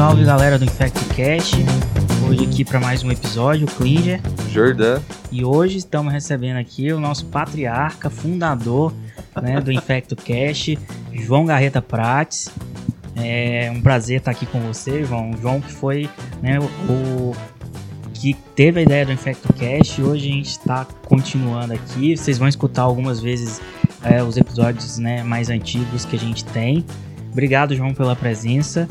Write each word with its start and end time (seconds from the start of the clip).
salve 0.00 0.24
galera 0.24 0.58
do 0.58 0.64
InfectoCast. 0.64 1.56
Hoje 2.26 2.46
aqui 2.46 2.64
para 2.64 2.80
mais 2.80 3.04
um 3.04 3.12
episódio, 3.12 3.66
o 3.66 3.70
Klinger. 3.70 4.18
Jordan. 4.50 4.98
E 5.30 5.44
hoje 5.44 5.76
estamos 5.76 6.10
recebendo 6.10 6.56
aqui 6.56 6.90
o 6.90 6.98
nosso 6.98 7.26
patriarca, 7.26 8.08
fundador 8.08 8.94
né, 9.42 9.60
do 9.60 9.70
InfectoCast, 9.70 10.78
João 11.12 11.44
Garreta 11.44 11.82
Prates. 11.82 12.48
É 13.14 13.70
um 13.70 13.82
prazer 13.82 14.20
estar 14.20 14.30
aqui 14.30 14.46
com 14.46 14.58
você, 14.60 15.04
João. 15.04 15.32
O 15.32 15.36
João 15.36 15.60
que 15.60 15.70
foi 15.70 16.08
né, 16.40 16.58
o 16.88 17.36
que 18.14 18.32
teve 18.56 18.80
a 18.80 18.82
ideia 18.82 19.04
do 19.04 19.12
InfectoCast. 19.12 20.00
Hoje 20.00 20.30
a 20.30 20.32
gente 20.32 20.48
está 20.48 20.86
continuando 21.04 21.74
aqui. 21.74 22.16
Vocês 22.16 22.38
vão 22.38 22.48
escutar 22.48 22.84
algumas 22.84 23.20
vezes 23.20 23.60
é, 24.02 24.22
os 24.22 24.38
episódios 24.38 24.96
né, 24.96 25.22
mais 25.22 25.50
antigos 25.50 26.06
que 26.06 26.16
a 26.16 26.18
gente 26.18 26.42
tem. 26.46 26.86
Obrigado, 27.30 27.76
João, 27.76 27.92
pela 27.92 28.16
presença. 28.16 28.88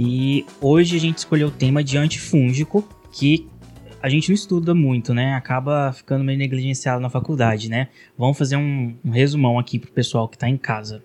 E 0.00 0.46
hoje 0.60 0.94
a 0.94 1.00
gente 1.00 1.18
escolheu 1.18 1.48
o 1.48 1.50
tema 1.50 1.82
de 1.82 1.98
antifúngico, 1.98 2.88
que 3.10 3.48
a 4.00 4.08
gente 4.08 4.28
não 4.28 4.34
estuda 4.36 4.72
muito, 4.72 5.12
né? 5.12 5.34
Acaba 5.34 5.92
ficando 5.92 6.22
meio 6.22 6.38
negligenciado 6.38 7.00
na 7.00 7.10
faculdade, 7.10 7.68
né? 7.68 7.88
Vamos 8.16 8.38
fazer 8.38 8.54
um, 8.54 8.94
um 9.04 9.10
resumão 9.10 9.58
aqui 9.58 9.76
pro 9.76 9.90
pessoal 9.90 10.28
que 10.28 10.36
está 10.36 10.48
em 10.48 10.56
casa. 10.56 11.02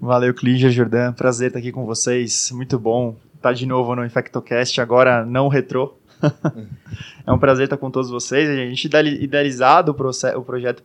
Valeu, 0.00 0.32
Clígia, 0.32 0.70
Jordan. 0.70 1.12
Prazer 1.12 1.48
estar 1.48 1.58
aqui 1.58 1.70
com 1.70 1.84
vocês. 1.84 2.50
Muito 2.54 2.78
bom 2.78 3.16
estar 3.34 3.52
de 3.52 3.66
novo 3.66 3.94
no 3.94 4.02
InfectoCast, 4.02 4.80
agora 4.80 5.26
não 5.26 5.48
retrô. 5.48 5.94
é 7.26 7.30
um 7.30 7.38
prazer 7.38 7.64
estar 7.64 7.76
com 7.76 7.90
todos 7.90 8.08
vocês. 8.08 8.48
A 8.48 8.54
gente 8.54 8.88
idealizado 9.20 9.92
o, 9.92 10.42
projeto 10.42 10.82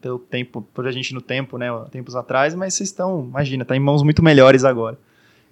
pelo 0.00 0.18
tempo, 0.18 0.66
por 0.74 0.88
a 0.88 0.90
gente 0.90 1.14
no 1.14 1.20
tempo, 1.20 1.56
né, 1.56 1.68
tempos 1.92 2.16
atrás, 2.16 2.52
mas 2.52 2.74
vocês 2.74 2.88
estão, 2.88 3.26
imagina, 3.26 3.62
está 3.62 3.76
em 3.76 3.80
mãos 3.80 4.02
muito 4.02 4.24
melhores 4.24 4.64
agora. 4.64 4.98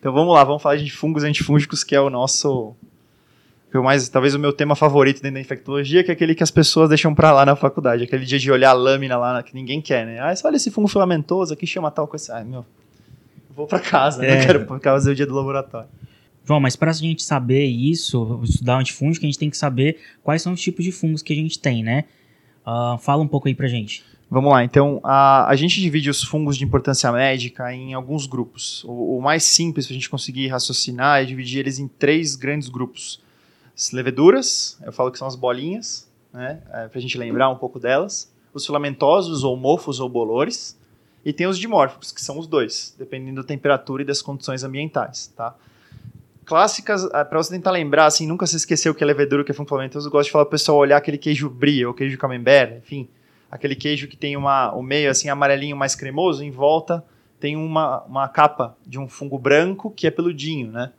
Então 0.02 0.12
vamos 0.12 0.34
lá, 0.34 0.43
vamos 0.43 0.60
falar 0.60 0.74
de 0.74 0.90
fungos 0.90 1.23
antifúngicos, 1.23 1.85
que 1.85 1.95
é 1.95 2.01
o 2.01 2.10
nosso 2.10 2.74
mais, 3.73 4.09
talvez 4.09 4.35
o 4.35 4.38
meu 4.38 4.52
tema 4.52 4.74
favorito 4.74 5.23
dentro 5.23 5.35
da 5.35 5.40
infectologia, 5.40 6.02
que 6.02 6.10
é 6.10 6.15
aquele 6.15 6.35
que 6.35 6.43
as 6.43 6.51
pessoas 6.51 6.88
deixam 6.88 7.15
para 7.15 7.30
lá 7.30 7.46
na 7.46 7.54
faculdade, 7.54 8.02
aquele 8.02 8.24
dia 8.24 8.37
de 8.37 8.51
olhar 8.51 8.71
a 8.71 8.73
lâmina 8.73 9.16
lá 9.16 9.41
que 9.45 9.54
ninguém 9.54 9.80
quer, 9.80 10.04
né? 10.04 10.18
Ah, 10.18 10.35
olha 10.45 10.57
esse 10.57 10.73
fungo 10.73 10.88
filamentoso 10.88 11.54
aqui, 11.54 11.68
chama 11.68 11.88
tal 11.88 12.09
coisa. 12.09 12.37
Ah, 12.37 12.43
meu, 12.43 12.66
vou 13.54 13.68
para 13.68 13.79
casa, 13.79 14.26
é. 14.26 14.38
não 14.38 14.45
quero 14.45 14.80
fazer 14.82 15.13
o 15.13 15.15
dia 15.15 15.24
do 15.24 15.35
laboratório. 15.37 15.88
João, 16.45 16.59
mas 16.59 16.74
para 16.74 16.91
a 16.91 16.95
gente 16.95 17.23
saber 17.23 17.65
isso, 17.65 18.41
estudar 18.43 18.80
antifúngico, 18.80 19.24
a 19.24 19.29
gente 19.29 19.38
tem 19.38 19.51
que 19.51 19.57
saber 19.57 20.01
quais 20.21 20.43
são 20.43 20.52
os 20.52 20.60
tipos 20.60 20.85
de 20.85 20.91
fungos 20.91 21.23
que 21.23 21.32
a 21.32 21.37
gente 21.37 21.60
tem, 21.60 21.85
né? 21.85 22.07
Uh, 22.66 22.98
fala 22.98 23.23
um 23.23 23.29
pouco 23.29 23.46
aí 23.46 23.54
pra 23.54 23.69
gente. 23.69 24.04
Vamos 24.33 24.51
lá, 24.51 24.65
então 24.65 24.99
a, 25.05 25.47
a 25.47 25.55
gente 25.55 25.79
divide 25.79 26.09
os 26.09 26.25
fungos 26.25 26.57
de 26.57 26.65
importância 26.65 27.13
médica 27.13 27.71
em 27.71 27.93
alguns 27.93 28.25
grupos. 28.25 28.83
O, 28.85 29.19
o 29.19 29.21
mais 29.21 29.43
simples 29.45 29.87
para 29.87 29.93
a 29.93 29.95
gente 29.95 30.09
conseguir 30.09 30.49
raciocinar 30.49 31.21
é 31.21 31.25
dividir 31.27 31.59
eles 31.59 31.79
em 31.79 31.87
três 31.87 32.35
grandes 32.35 32.71
grupos. 32.71 33.21
As 33.77 33.91
leveduras, 33.91 34.79
eu 34.87 34.91
falo 34.91 35.13
que 35.13 35.19
são 35.19 35.29
as 35.29 35.37
bolinhas, 35.37 36.10
né, 36.33 36.63
é, 36.73 36.88
para 36.88 36.99
a 36.99 37.03
gente 37.03 37.19
lembrar 37.19 37.51
um 37.51 37.57
pouco 37.57 37.79
delas. 37.79 38.33
Os 38.55 38.65
filamentosos, 38.65 39.45
ou 39.45 39.55
mofos, 39.55 40.01
ou 40.01 40.09
bolores. 40.09 40.79
E 41.27 41.30
tem 41.30 41.47
os 41.47 41.59
dimórficos, 41.59 42.10
que 42.10 42.23
são 42.23 42.38
os 42.38 42.47
dois, 42.47 42.95
dependendo 42.99 43.43
da 43.43 43.47
temperatura 43.47 44.01
e 44.03 44.07
das 44.07 44.23
condições 44.23 44.65
ambientais, 44.65 45.30
tá? 45.37 45.55
clássicas, 46.47 47.05
ah, 47.13 47.23
para 47.23 47.37
você 47.37 47.51
tentar 47.51 47.71
lembrar, 47.71 48.07
assim, 48.07 48.27
nunca 48.27 48.47
se 48.47 48.57
esqueceu 48.57 48.93
o 48.93 48.95
que 48.95 49.05
é 49.05 49.07
levedura, 49.07 49.43
o 49.43 49.45
que 49.45 49.53
é 49.53 49.55
fungo 49.55 49.69
Eu 49.79 49.88
gosto 50.10 50.25
de 50.25 50.33
falar 50.33 50.47
pro 50.47 50.53
pessoal 50.53 50.79
olhar 50.79 50.97
aquele 50.97 51.19
queijo 51.19 51.51
brie, 51.51 51.85
ou 51.85 51.93
queijo 51.93 52.16
camembert, 52.16 52.79
enfim, 52.79 53.07
aquele 53.52 53.76
queijo 53.76 54.08
que 54.08 54.16
tem 54.16 54.34
uma, 54.34 54.74
o 54.74 54.82
meio, 54.82 55.10
assim, 55.10 55.28
amarelinho 55.28 55.76
mais 55.76 55.95
cremoso, 55.95 56.42
em 56.42 56.50
volta 56.50 57.04
tem 57.38 57.54
uma, 57.56 58.02
uma 58.04 58.28
capa 58.28 58.76
de 58.86 58.98
um 58.98 59.06
fungo 59.06 59.38
branco 59.38 59.90
que 59.90 60.06
é 60.06 60.10
peludinho, 60.10 60.70
né? 60.70 60.92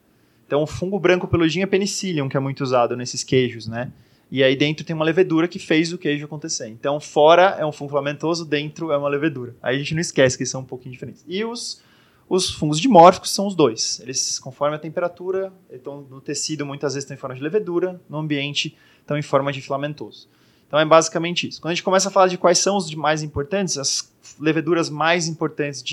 Então, 0.46 0.62
o 0.62 0.66
fungo 0.66 0.98
branco 0.98 1.26
peludinho 1.26 1.64
é 1.64 1.66
penicillium, 1.66 2.28
que 2.28 2.36
é 2.36 2.40
muito 2.40 2.62
usado 2.62 2.96
nesses 2.96 3.24
queijos, 3.24 3.66
né? 3.66 3.90
E 4.30 4.44
aí 4.44 4.54
dentro 4.54 4.84
tem 4.84 4.94
uma 4.94 5.04
levedura 5.04 5.48
que 5.48 5.58
fez 5.58 5.92
o 5.92 5.98
queijo 5.98 6.24
acontecer. 6.26 6.68
Então, 6.68 7.00
fora 7.00 7.56
é 7.58 7.66
um 7.66 7.72
fungo 7.72 7.90
filamentoso, 7.90 8.44
dentro 8.44 8.92
é 8.92 8.96
uma 8.96 9.08
levedura. 9.08 9.56
Aí 9.62 9.74
a 9.74 9.78
gente 9.78 9.94
não 9.94 10.00
esquece 10.00 10.36
que 10.38 10.46
são 10.46 10.60
um 10.60 10.64
pouquinho 10.64 10.92
diferentes. 10.92 11.24
E 11.26 11.44
os 11.44 11.82
os 12.28 12.50
fungos 12.50 12.80
dimórficos 12.80 13.30
são 13.30 13.46
os 13.46 13.54
dois. 13.54 14.00
Eles, 14.00 14.38
conforme 14.38 14.76
a 14.76 14.78
temperatura, 14.78 15.52
estão 15.70 16.00
no 16.02 16.20
tecido, 16.20 16.64
muitas 16.64 16.94
vezes 16.94 17.04
estão 17.04 17.14
em 17.14 17.18
forma 17.18 17.36
de 17.36 17.42
levedura, 17.42 18.00
no 18.08 18.18
ambiente 18.18 18.76
estão 19.00 19.18
em 19.18 19.22
forma 19.22 19.52
de 19.52 19.60
filamentoso. 19.60 20.28
Então 20.66 20.78
é 20.78 20.84
basicamente 20.84 21.48
isso. 21.48 21.60
Quando 21.60 21.72
a 21.72 21.74
gente 21.74 21.84
começa 21.84 22.08
a 22.08 22.12
falar 22.12 22.28
de 22.28 22.38
quais 22.38 22.58
são 22.58 22.76
os 22.76 22.92
mais 22.94 23.22
importantes, 23.22 23.78
as 23.78 24.12
leveduras 24.38 24.88
mais 24.90 25.28
importantes 25.28 25.84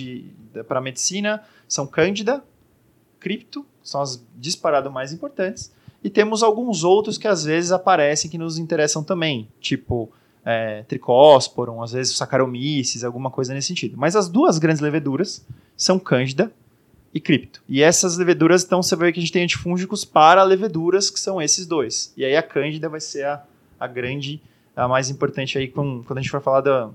para 0.68 0.80
a 0.80 0.82
medicina 0.82 1.44
são 1.68 1.86
Cândida, 1.86 2.44
Cripto, 3.20 3.66
são 3.84 4.02
as 4.02 4.24
disparado 4.36 4.90
mais 4.90 5.14
importantes, 5.14 5.72
e 6.04 6.10
temos 6.10 6.42
alguns 6.42 6.84
outros 6.84 7.18
que 7.18 7.28
às 7.28 7.44
vezes 7.44 7.72
aparecem 7.72 8.30
que 8.30 8.38
nos 8.38 8.58
interessam 8.58 9.04
também, 9.04 9.48
tipo 9.60 10.12
é, 10.44 10.84
Tricósporum, 10.84 11.82
às 11.82 11.92
vezes 11.92 12.16
Saccharomyces, 12.18 13.04
alguma 13.04 13.30
coisa 13.30 13.54
nesse 13.54 13.68
sentido. 13.68 13.98
Mas 13.98 14.16
as 14.16 14.28
duas 14.28 14.58
grandes 14.58 14.82
leveduras 14.82 15.46
são 15.78 16.00
Cândida 16.00 16.52
e 17.14 17.20
Cripto. 17.20 17.62
E 17.68 17.82
essas 17.82 18.18
leveduras, 18.18 18.64
então, 18.64 18.82
você 18.82 18.96
vai 18.96 19.08
ver 19.08 19.14
que 19.14 19.20
a 19.20 19.22
gente 19.22 19.32
tem 19.32 19.44
antifúngicos 19.44 20.06
para 20.06 20.44
leveduras, 20.44 21.10
que 21.10 21.20
são 21.20 21.42
esses 21.42 21.66
dois. 21.66 22.14
E 22.16 22.26
aí 22.26 22.36
a 22.36 22.44
Cândida 22.44 22.90
vai 22.90 23.00
ser 23.00 23.26
a, 23.26 23.44
a 23.80 23.88
grande, 23.88 24.42
a 24.76 24.88
mais 24.88 25.10
importante 25.10 25.58
aí 25.58 25.68
com, 25.68 26.04
quando 26.04 26.20
a 26.20 26.22
gente 26.22 26.32
for 26.32 26.42
falar 26.42 26.62
do, 26.62 26.94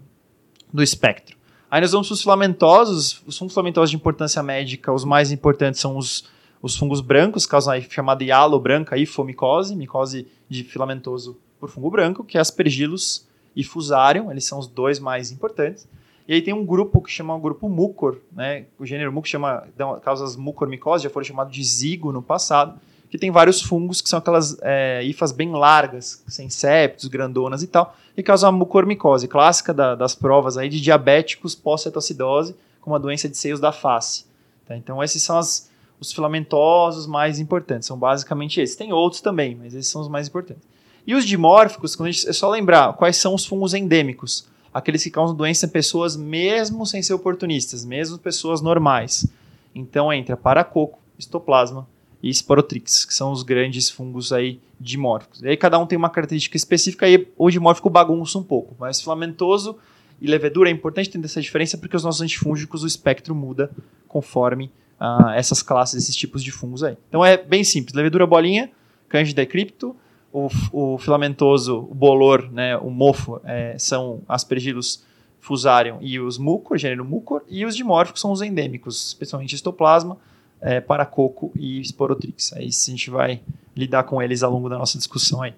do 0.73 0.83
espectro. 0.83 1.37
Aí 1.71 1.81
nós 1.81 1.93
vamos 1.93 2.09
para 2.09 2.15
os 2.15 2.23
filamentosos. 2.23 3.23
Os 3.27 3.37
fungos 3.37 3.55
filamentosos 3.55 3.91
de 3.91 3.97
importância 3.97 4.43
médica, 4.43 4.93
os 4.93 5.05
mais 5.05 5.33
importantes 5.33 5.81
são 5.81 5.97
os, 5.97 6.29
os 6.63 6.77
fungos 6.77 7.01
brancos, 7.01 7.47
causam 7.47 7.75
a 7.75 7.81
chamada 7.81 8.23
hialo 8.25 8.59
branca, 8.59 8.97
hifomicose, 8.97 9.75
micose 9.75 10.27
de 10.49 10.63
filamentoso 10.65 11.37
por 11.59 11.69
fungo 11.69 11.91
branco, 11.91 12.25
que 12.25 12.39
é 12.39 12.41
aspergillus 12.41 13.27
e 13.55 13.65
fusarium, 13.65 14.31
eles 14.31 14.45
são 14.45 14.59
os 14.59 14.67
dois 14.67 14.99
mais 14.99 15.33
importantes. 15.33 15.89
E 16.29 16.35
aí 16.35 16.43
tem 16.43 16.53
um 16.53 16.65
grupo 16.65 17.01
que 17.01 17.11
chama 17.11 17.35
o 17.35 17.41
grupo 17.41 17.69
mucor, 17.69 18.19
né? 18.33 18.67
O 18.79 18.85
gênero 18.85 19.13
mucor 19.13 19.29
chama 19.29 19.67
causas 20.03 20.37
mucormicose, 20.37 21.05
já 21.05 21.11
foram 21.11 21.25
chamados 21.25 21.55
de 21.55 21.63
zigo 21.63 22.13
no 22.13 22.21
passado, 22.21 22.79
que 23.11 23.19
tem 23.19 23.31
vários 23.31 23.63
fungos 23.63 24.01
que 24.01 24.09
são 24.09 24.19
aquelas 24.19 24.57
é, 24.63 25.03
hifas 25.05 25.33
bem 25.33 25.53
largas, 25.53 26.23
sem 26.27 26.51
septos, 26.51 27.07
grandonas 27.07 27.63
e 27.63 27.67
tal, 27.67 27.97
e 28.17 28.23
causam 28.23 28.49
a 28.49 28.53
mucormicose, 28.53 29.29
clássica 29.29 29.73
da, 29.73 29.95
das 29.95 30.15
provas 30.15 30.57
aí 30.57 30.69
de 30.69 30.81
diabéticos 30.81 31.55
pós-cetoacidose, 31.55 32.57
com 32.81 32.91
uma 32.91 33.01
doença 33.01 33.29
de 33.29 33.37
seios 33.37 33.61
da 33.61 33.73
face. 33.73 34.25
Tá? 34.67 34.77
Então 34.77 35.03
esses 35.03 35.23
são 35.23 35.39
as, 35.39 35.71
os 36.01 36.13
filamentosos 36.13 37.07
mais 37.07 37.39
importantes, 37.39 37.87
são 37.87 37.99
basicamente 37.99 38.61
esses. 38.61 38.77
Tem 38.77 38.93
outros 38.93 39.21
também, 39.21 39.55
mas 39.55 39.75
esses 39.75 39.91
são 39.91 40.01
os 40.03 40.09
mais 40.09 40.29
importantes. 40.29 40.63
E 41.07 41.15
os 41.15 41.25
dimórficos, 41.25 41.95
quando 41.95 42.11
gente, 42.11 42.29
é 42.29 42.33
só 42.33 42.51
lembrar 42.51 42.93
quais 42.95 43.17
são 43.17 43.35
os 43.35 43.47
fungos 43.47 43.75
endêmicos 43.75 44.47
aqueles 44.77 45.03
que 45.03 45.11
causam 45.11 45.35
doença 45.35 45.65
em 45.65 45.71
pessoas 45.71 46.17
mesmo 46.17 46.85
sem 46.85 47.03
ser 47.03 47.15
oportunistas, 47.15 47.83
mesmo 47.83 48.19
pessoas 48.19 48.61
normais. 48.61 49.27
Então 49.75 50.13
entra 50.13 50.37
paracoco, 50.37 50.99
histoplasma 51.19 51.89
e 52.23 52.31
sporotrix, 52.31 53.05
que 53.05 53.15
são 53.15 53.31
os 53.31 53.43
grandes 53.43 53.91
fungos 53.91 54.33
aí 54.33 54.61
dimórficos. 54.81 55.43
E 55.43 55.49
aí 55.49 55.57
cada 55.57 55.79
um 55.79 55.87
tem 55.87 55.97
uma 55.97 56.11
característica 56.11 56.57
específica 56.57 57.09
e 57.09 57.29
o 57.37 57.51
dimórfico 57.51 57.91
bagunça 57.91 58.39
um 58.39 58.43
pouco, 58.43 58.75
mas 58.79 59.01
filamentoso 59.01 59.77
e 60.21 60.27
levedura 60.27 60.69
é 60.69 60.73
importante 60.73 61.09
entender 61.09 61.27
essa 61.27 61.41
diferença 61.41 61.77
porque 61.77 61.97
os 61.97 62.05
nossos 62.05 62.21
antifúngicos, 62.21 62.83
o 62.83 62.87
espectro 62.87 63.35
muda 63.35 63.71
conforme 64.09 64.71
uh, 65.01 65.31
essas 65.31 65.63
classes, 65.63 66.03
esses 66.03 66.17
tipos 66.17 66.43
de 66.43 66.51
fungos 66.51 66.83
aí. 66.83 66.97
Então 67.09 67.25
é 67.25 67.37
bem 67.37 67.63
simples, 67.63 67.95
levedura 67.95 68.27
bolinha, 68.27 68.71
Candida 69.09 69.43
e 69.43 69.47
cripto, 69.47 69.95
o, 70.33 70.49
o 70.73 70.99
filamentoso, 70.99 71.79
o 71.79 71.95
bolor, 71.95 72.51
né, 72.51 72.77
o 72.77 72.91
mofo, 72.91 73.41
é, 73.45 73.77
são 73.79 74.21
aspergillus 74.29 75.05
fusarium 75.41 75.99
e 76.01 76.19
os 76.19 76.39
mucor, 76.39 76.77
gênero 76.77 77.05
mucor, 77.05 77.43
e 77.49 77.65
os 77.65 77.77
dimórficos 77.77 78.21
são 78.21 78.33
os 78.33 78.43
endêmicos, 78.43 79.07
especialmente 79.09 79.55
histoplasma, 79.55 80.19
é, 80.67 80.81
paracoco 80.81 81.53
e 81.55 81.81
sporotrix. 81.81 82.53
Aí 82.53 82.67
a 82.67 82.91
gente 82.91 83.09
vai 83.09 83.41
lidar 83.77 84.03
com 84.03 84.21
eles 84.21 84.43
ao 84.43 84.51
longo 84.51 84.69
da 84.69 84.77
nossa 84.77 84.99
discussão 84.99 85.41
aí. 85.41 85.55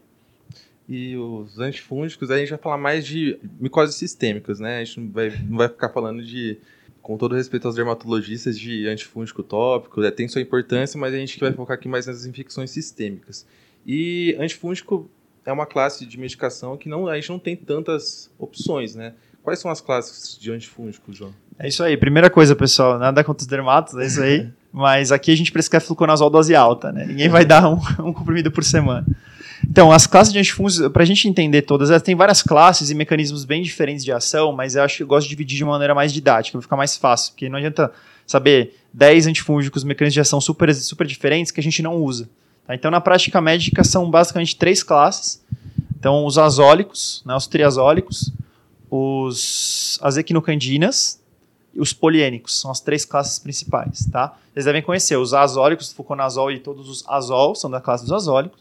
E 0.86 1.16
os 1.16 1.58
antifúngicos, 1.58 2.30
a 2.30 2.36
gente 2.36 2.50
vai 2.50 2.58
falar 2.58 2.76
mais 2.76 3.06
de 3.06 3.38
micoses 3.58 3.94
sistêmicas, 3.94 4.60
né? 4.60 4.80
A 4.80 4.84
gente 4.84 5.00
não 5.00 5.10
vai, 5.10 5.30
não 5.48 5.56
vai 5.56 5.68
ficar 5.68 5.88
falando 5.88 6.22
de, 6.22 6.58
com 7.00 7.16
todo 7.16 7.34
respeito 7.34 7.66
aos 7.66 7.74
dermatologistas, 7.74 8.58
de 8.58 8.86
antifúngico 8.86 9.42
tópico, 9.42 10.02
é, 10.02 10.10
tem 10.10 10.28
sua 10.28 10.42
importância, 10.42 11.00
mas 11.00 11.14
a 11.14 11.16
gente 11.16 11.40
vai 11.40 11.52
focar 11.52 11.76
aqui 11.76 11.88
mais 11.88 12.06
nas 12.06 12.26
infecções 12.26 12.70
sistêmicas. 12.70 13.46
E 13.86 14.36
antifúngico 14.38 15.10
é 15.46 15.52
uma 15.52 15.64
classe 15.64 16.04
de 16.04 16.18
medicação 16.18 16.76
que 16.76 16.86
não, 16.86 17.06
a 17.06 17.14
gente 17.14 17.30
não 17.30 17.38
tem 17.38 17.56
tantas 17.56 18.30
opções, 18.38 18.94
né? 18.94 19.14
Quais 19.42 19.58
são 19.58 19.70
as 19.70 19.80
classes 19.80 20.38
de 20.38 20.52
antifúngico, 20.52 21.10
João? 21.14 21.32
É 21.58 21.66
isso 21.66 21.82
aí. 21.82 21.96
Primeira 21.96 22.28
coisa, 22.28 22.54
pessoal, 22.54 22.98
nada 22.98 23.24
contra 23.24 23.40
os 23.40 23.46
dermatos, 23.46 23.94
é 23.94 24.04
isso 24.04 24.20
aí. 24.20 24.50
Mas 24.72 25.10
aqui 25.10 25.32
a 25.32 25.36
gente 25.36 25.50
prescreve 25.50 25.86
fluconazol 25.86 26.30
dose 26.30 26.54
alta, 26.54 26.92
né? 26.92 27.04
Ninguém 27.06 27.28
vai 27.28 27.44
dar 27.44 27.68
um, 27.68 27.80
um 28.06 28.12
comprimido 28.12 28.50
por 28.50 28.62
semana. 28.62 29.06
Então, 29.68 29.90
as 29.90 30.06
classes 30.06 30.32
de 30.32 30.38
antifúngicos, 30.38 30.92
para 30.92 31.02
a 31.02 31.06
gente 31.06 31.28
entender 31.28 31.62
todas, 31.62 31.90
elas 31.90 32.02
têm 32.02 32.14
várias 32.14 32.42
classes 32.42 32.90
e 32.90 32.94
mecanismos 32.94 33.44
bem 33.44 33.62
diferentes 33.62 34.04
de 34.04 34.12
ação, 34.12 34.52
mas 34.52 34.76
eu 34.76 34.82
acho 34.82 34.98
que 34.98 35.02
eu 35.02 35.06
gosto 35.06 35.24
de 35.24 35.30
dividir 35.30 35.56
de 35.56 35.64
uma 35.64 35.72
maneira 35.72 35.94
mais 35.94 36.12
didática, 36.12 36.56
vai 36.56 36.62
ficar 36.62 36.76
mais 36.76 36.96
fácil, 36.96 37.32
porque 37.32 37.48
não 37.48 37.58
adianta 37.58 37.90
saber 38.26 38.76
10 38.92 39.26
antifúngicos, 39.26 39.82
mecanismos 39.82 40.14
de 40.14 40.20
ação 40.20 40.40
super, 40.40 40.72
super 40.74 41.06
diferentes 41.06 41.50
que 41.50 41.60
a 41.60 41.62
gente 41.62 41.82
não 41.82 41.96
usa. 41.96 42.28
Tá? 42.66 42.74
Então, 42.74 42.90
na 42.90 43.00
prática 43.00 43.40
médica, 43.40 43.82
são 43.82 44.08
basicamente 44.10 44.56
três 44.56 44.82
classes. 44.82 45.42
Então, 45.98 46.24
os 46.24 46.38
azólicos, 46.38 47.22
né, 47.26 47.34
os 47.34 47.46
triazólicos, 47.46 48.32
os 48.90 49.98
as 50.00 50.16
equinocandinas 50.16 51.20
os 51.80 51.92
poliênicos. 51.92 52.60
São 52.60 52.70
as 52.70 52.80
três 52.80 53.04
classes 53.04 53.38
principais. 53.38 54.06
Tá? 54.10 54.36
Vocês 54.52 54.64
devem 54.64 54.82
conhecer 54.82 55.16
os 55.16 55.34
azólicos, 55.34 55.92
fluconazol 55.92 56.50
e 56.50 56.58
todos 56.58 56.88
os 56.88 57.04
azol 57.08 57.54
são 57.54 57.70
da 57.70 57.80
classe 57.80 58.04
dos 58.04 58.12
azólicos. 58.12 58.60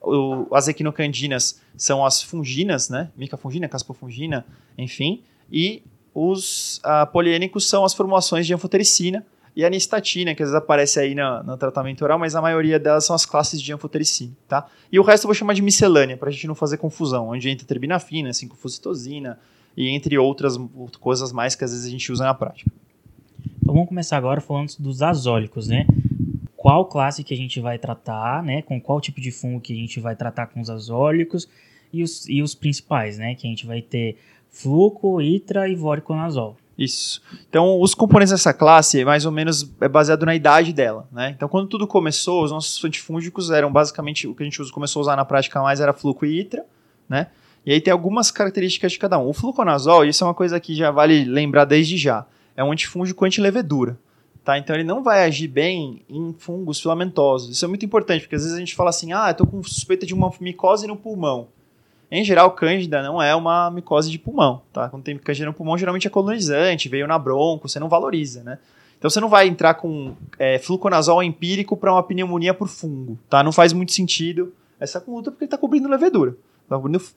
O, 0.00 0.46
as 0.52 0.68
equinocandinas 0.68 1.60
são 1.76 2.04
as 2.04 2.22
funginas, 2.22 2.88
né? 2.88 3.10
Micafungina, 3.16 3.68
caspofungina, 3.68 4.44
enfim. 4.76 5.22
E 5.50 5.82
os 6.12 6.78
uh, 6.78 7.06
poliênicos 7.12 7.68
são 7.68 7.84
as 7.84 7.94
formulações 7.94 8.46
de 8.46 8.52
anfotericina, 8.52 9.24
e 9.54 9.64
anistatina, 9.64 10.34
que 10.34 10.42
às 10.42 10.48
vezes 10.48 10.62
aparece 10.62 10.98
aí 10.98 11.14
no, 11.14 11.42
no, 11.42 11.56
tratamento 11.56 12.02
oral, 12.02 12.18
mas 12.18 12.34
a 12.34 12.40
maioria 12.40 12.78
delas 12.78 13.04
são 13.04 13.14
as 13.14 13.26
classes 13.26 13.60
de 13.60 13.72
anfotericina, 13.72 14.32
tá? 14.48 14.66
E 14.90 14.98
o 14.98 15.02
resto 15.02 15.24
eu 15.24 15.28
vou 15.28 15.34
chamar 15.34 15.52
de 15.52 15.62
miscelânea, 15.62 16.16
para 16.16 16.30
a 16.30 16.32
gente 16.32 16.46
não 16.46 16.54
fazer 16.54 16.78
confusão, 16.78 17.28
onde 17.28 17.50
entra 17.50 17.66
terbinafina, 17.66 18.30
5-fosfitosina 18.30 19.36
e 19.76 19.88
entre 19.88 20.18
outras 20.18 20.58
coisas 21.00 21.32
mais 21.32 21.54
que 21.54 21.64
às 21.64 21.70
vezes 21.70 21.86
a 21.86 21.90
gente 21.90 22.10
usa 22.12 22.24
na 22.24 22.34
prática. 22.34 22.70
Então 23.62 23.74
vamos 23.74 23.88
começar 23.88 24.16
agora 24.16 24.40
falando 24.40 24.72
dos 24.78 25.02
azólicos, 25.02 25.68
né? 25.68 25.86
Qual 26.56 26.84
classe 26.86 27.24
que 27.24 27.34
a 27.34 27.36
gente 27.36 27.60
vai 27.60 27.78
tratar, 27.78 28.42
né? 28.42 28.62
Com 28.62 28.80
qual 28.80 29.00
tipo 29.00 29.20
de 29.20 29.30
fungo 29.30 29.60
que 29.60 29.72
a 29.72 29.76
gente 29.76 29.98
vai 30.00 30.14
tratar 30.14 30.46
com 30.46 30.60
os 30.60 30.70
azólicos 30.70 31.48
e 31.92 32.02
os, 32.02 32.28
e 32.28 32.42
os 32.42 32.54
principais, 32.54 33.18
né? 33.18 33.34
Que 33.34 33.46
a 33.46 33.50
gente 33.50 33.66
vai 33.66 33.82
ter 33.82 34.16
fluco, 34.50 35.20
itra 35.20 35.68
e 35.68 35.74
voriconazol. 35.74 36.56
Isso. 36.76 37.22
Então, 37.48 37.80
os 37.80 37.94
componentes 37.94 38.32
dessa 38.32 38.52
classe, 38.52 39.04
mais 39.04 39.26
ou 39.26 39.32
menos, 39.32 39.70
é 39.80 39.88
baseado 39.88 40.24
na 40.24 40.34
idade 40.34 40.72
dela, 40.72 41.06
né? 41.12 41.32
Então, 41.36 41.48
quando 41.48 41.68
tudo 41.68 41.86
começou, 41.86 42.44
os 42.44 42.50
nossos 42.50 42.82
antifúngicos 42.84 43.50
eram 43.50 43.70
basicamente 43.70 44.26
o 44.26 44.34
que 44.34 44.42
a 44.42 44.46
gente 44.46 44.58
começou 44.72 45.00
a 45.00 45.02
usar 45.02 45.16
na 45.16 45.24
prática 45.24 45.60
mais 45.62 45.80
era 45.80 45.92
fluco 45.92 46.24
e 46.24 46.40
itra, 46.40 46.64
né? 47.08 47.28
E 47.64 47.72
aí 47.72 47.80
tem 47.80 47.92
algumas 47.92 48.30
características 48.30 48.92
de 48.92 48.98
cada 48.98 49.18
um. 49.18 49.28
O 49.28 49.32
fluconazol, 49.32 50.04
isso 50.04 50.24
é 50.24 50.26
uma 50.26 50.34
coisa 50.34 50.58
que 50.58 50.74
já 50.74 50.90
vale 50.90 51.24
lembrar 51.24 51.64
desde 51.64 51.96
já, 51.96 52.26
é 52.56 52.62
um 52.62 52.72
antifúngico 52.72 53.24
antilevedura, 53.24 53.98
tá? 54.44 54.58
Então, 54.58 54.74
ele 54.74 54.84
não 54.84 55.02
vai 55.02 55.24
agir 55.24 55.48
bem 55.48 56.02
em 56.08 56.34
fungos 56.38 56.80
filamentosos. 56.80 57.50
Isso 57.50 57.64
é 57.64 57.68
muito 57.68 57.84
importante, 57.84 58.22
porque 58.22 58.34
às 58.34 58.42
vezes 58.42 58.56
a 58.56 58.60
gente 58.60 58.74
fala 58.74 58.90
assim, 58.90 59.12
ah, 59.12 59.30
eu 59.30 59.34
tô 59.34 59.46
com 59.46 59.62
suspeita 59.62 60.04
de 60.04 60.12
uma 60.12 60.32
micose 60.40 60.86
no 60.86 60.96
pulmão. 60.96 61.48
Em 62.10 62.22
geral, 62.22 62.50
cândida 62.50 63.02
não 63.02 63.22
é 63.22 63.34
uma 63.34 63.70
micose 63.70 64.10
de 64.10 64.18
pulmão, 64.18 64.60
tá? 64.70 64.88
Quando 64.88 65.02
tem 65.02 65.16
cândida 65.16 65.46
no 65.46 65.54
pulmão, 65.54 65.78
geralmente 65.78 66.06
é 66.06 66.10
colonizante, 66.10 66.88
veio 66.88 67.06
na 67.06 67.18
bronco, 67.18 67.68
você 67.68 67.80
não 67.80 67.88
valoriza, 67.88 68.42
né? 68.42 68.58
Então 68.98 69.08
você 69.08 69.18
não 69.18 69.30
vai 69.30 69.48
entrar 69.48 69.74
com 69.74 70.14
é, 70.38 70.58
fluconazol 70.58 71.22
empírico 71.22 71.74
para 71.74 71.90
uma 71.90 72.02
pneumonia 72.02 72.52
por 72.52 72.68
fungo, 72.68 73.18
tá? 73.30 73.42
Não 73.42 73.50
faz 73.50 73.72
muito 73.72 73.92
sentido 73.92 74.52
essa 74.78 75.00
conduta 75.00 75.30
porque 75.30 75.44
ele 75.44 75.46
está 75.46 75.56
cobrindo 75.56 75.88
levedura, 75.88 76.36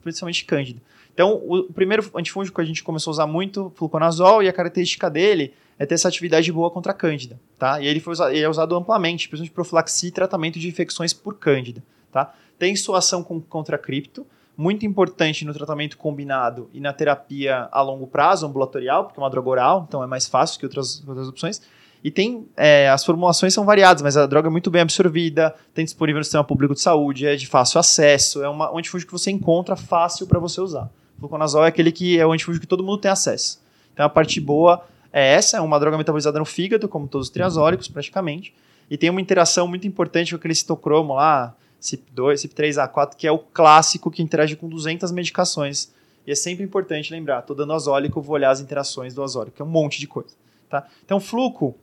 principalmente 0.01 0.45
cândida. 0.45 0.81
Então, 1.13 1.41
o 1.47 1.71
primeiro 1.71 2.09
antifúngico 2.13 2.55
que 2.55 2.61
a 2.61 2.65
gente 2.65 2.83
começou 2.83 3.11
a 3.11 3.13
usar 3.13 3.27
muito, 3.27 3.71
fluconazol, 3.75 4.43
e 4.43 4.49
a 4.49 4.53
característica 4.53 5.09
dele 5.09 5.53
é 5.79 5.85
ter 5.85 5.95
essa 5.95 6.07
atividade 6.07 6.51
boa 6.51 6.69
contra 6.69 6.91
a 6.91 6.95
cândida, 6.95 7.39
tá? 7.57 7.81
E 7.81 7.87
ele, 7.87 7.99
foi 7.99 8.13
usado, 8.13 8.31
ele 8.31 8.41
é 8.41 8.49
usado 8.49 8.75
amplamente, 8.75 9.29
principalmente 9.29 9.53
profilaxia 9.53 10.09
e 10.09 10.11
tratamento 10.11 10.59
de 10.59 10.67
infecções 10.67 11.13
por 11.13 11.35
cândida, 11.35 11.83
tá? 12.11 12.33
Tem 12.59 12.75
sua 12.75 12.99
ação 12.99 13.23
com, 13.23 13.39
contra 13.41 13.77
cripto, 13.77 14.25
muito 14.57 14.85
importante 14.85 15.43
no 15.43 15.53
tratamento 15.53 15.97
combinado 15.97 16.69
e 16.73 16.79
na 16.79 16.93
terapia 16.93 17.67
a 17.71 17.81
longo 17.81 18.07
prazo, 18.07 18.45
ambulatorial, 18.45 19.05
porque 19.05 19.19
é 19.19 19.23
uma 19.23 19.29
droga 19.29 19.49
oral, 19.49 19.85
então 19.87 20.03
é 20.03 20.07
mais 20.07 20.27
fácil 20.27 20.59
que 20.59 20.65
outras, 20.65 21.05
outras 21.07 21.27
opções. 21.27 21.61
E 22.03 22.11
tem, 22.11 22.47
é, 22.55 22.89
as 22.89 23.03
formulações 23.03 23.53
são 23.53 23.65
variadas, 23.65 24.03
mas 24.03 24.15
a 24.15 24.25
droga 24.25 24.47
é 24.47 24.51
muito 24.51 24.69
bem 24.69 24.81
absorvida, 24.81 25.55
tem 25.73 25.83
disponível 25.83 26.19
no 26.19 26.23
sistema 26.23 26.43
público 26.43 26.73
de 26.73 26.81
saúde, 26.81 27.25
é 27.25 27.35
de 27.35 27.47
fácil 27.47 27.79
acesso, 27.79 28.43
é 28.43 28.49
uma, 28.49 28.71
um 28.71 28.77
antifúngico 28.77 29.11
que 29.11 29.19
você 29.19 29.31
encontra 29.31 29.75
fácil 29.75 30.27
para 30.27 30.39
você 30.39 30.61
usar. 30.61 30.89
O 31.17 31.21
fluconazol 31.21 31.65
é 31.65 31.69
aquele 31.69 31.91
que 31.91 32.19
é 32.19 32.25
o 32.25 32.31
antifúngico 32.31 32.61
que 32.61 32.67
todo 32.67 32.83
mundo 32.83 32.99
tem 32.99 33.09
acesso. 33.09 33.59
Então 33.93 34.05
a 34.05 34.09
parte 34.09 34.39
boa 34.39 34.85
é 35.11 35.33
essa, 35.33 35.57
é 35.57 35.61
uma 35.61 35.79
droga 35.79 35.97
metabolizada 35.97 36.37
no 36.37 36.45
fígado, 36.45 36.87
como 36.87 37.07
todos 37.07 37.27
os 37.27 37.33
triazólicos 37.33 37.87
praticamente, 37.87 38.53
e 38.89 38.97
tem 38.97 39.09
uma 39.09 39.21
interação 39.21 39.67
muito 39.67 39.87
importante 39.87 40.31
com 40.31 40.35
aquele 40.37 40.53
citocromo 40.53 41.13
lá, 41.15 41.55
CYP2, 41.81 42.47
CYP3A4, 42.47 43.15
que 43.15 43.27
é 43.27 43.31
o 43.31 43.39
clássico 43.39 44.11
que 44.11 44.21
interage 44.21 44.55
com 44.55 44.67
200 44.67 45.11
medicações. 45.11 45.93
E 46.25 46.31
é 46.31 46.35
sempre 46.35 46.63
importante 46.63 47.11
lembrar, 47.11 47.39
estou 47.39 47.55
dando 47.55 47.73
azólico, 47.73 48.21
vou 48.21 48.35
olhar 48.35 48.49
as 48.49 48.59
interações 48.59 49.13
do 49.13 49.23
azólico, 49.23 49.55
que 49.55 49.61
é 49.61 49.65
um 49.65 49.69
monte 49.69 49.99
de 49.99 50.07
coisa. 50.07 50.35
Tá? 50.69 50.87
Então, 51.03 51.19
fluco, 51.19 51.75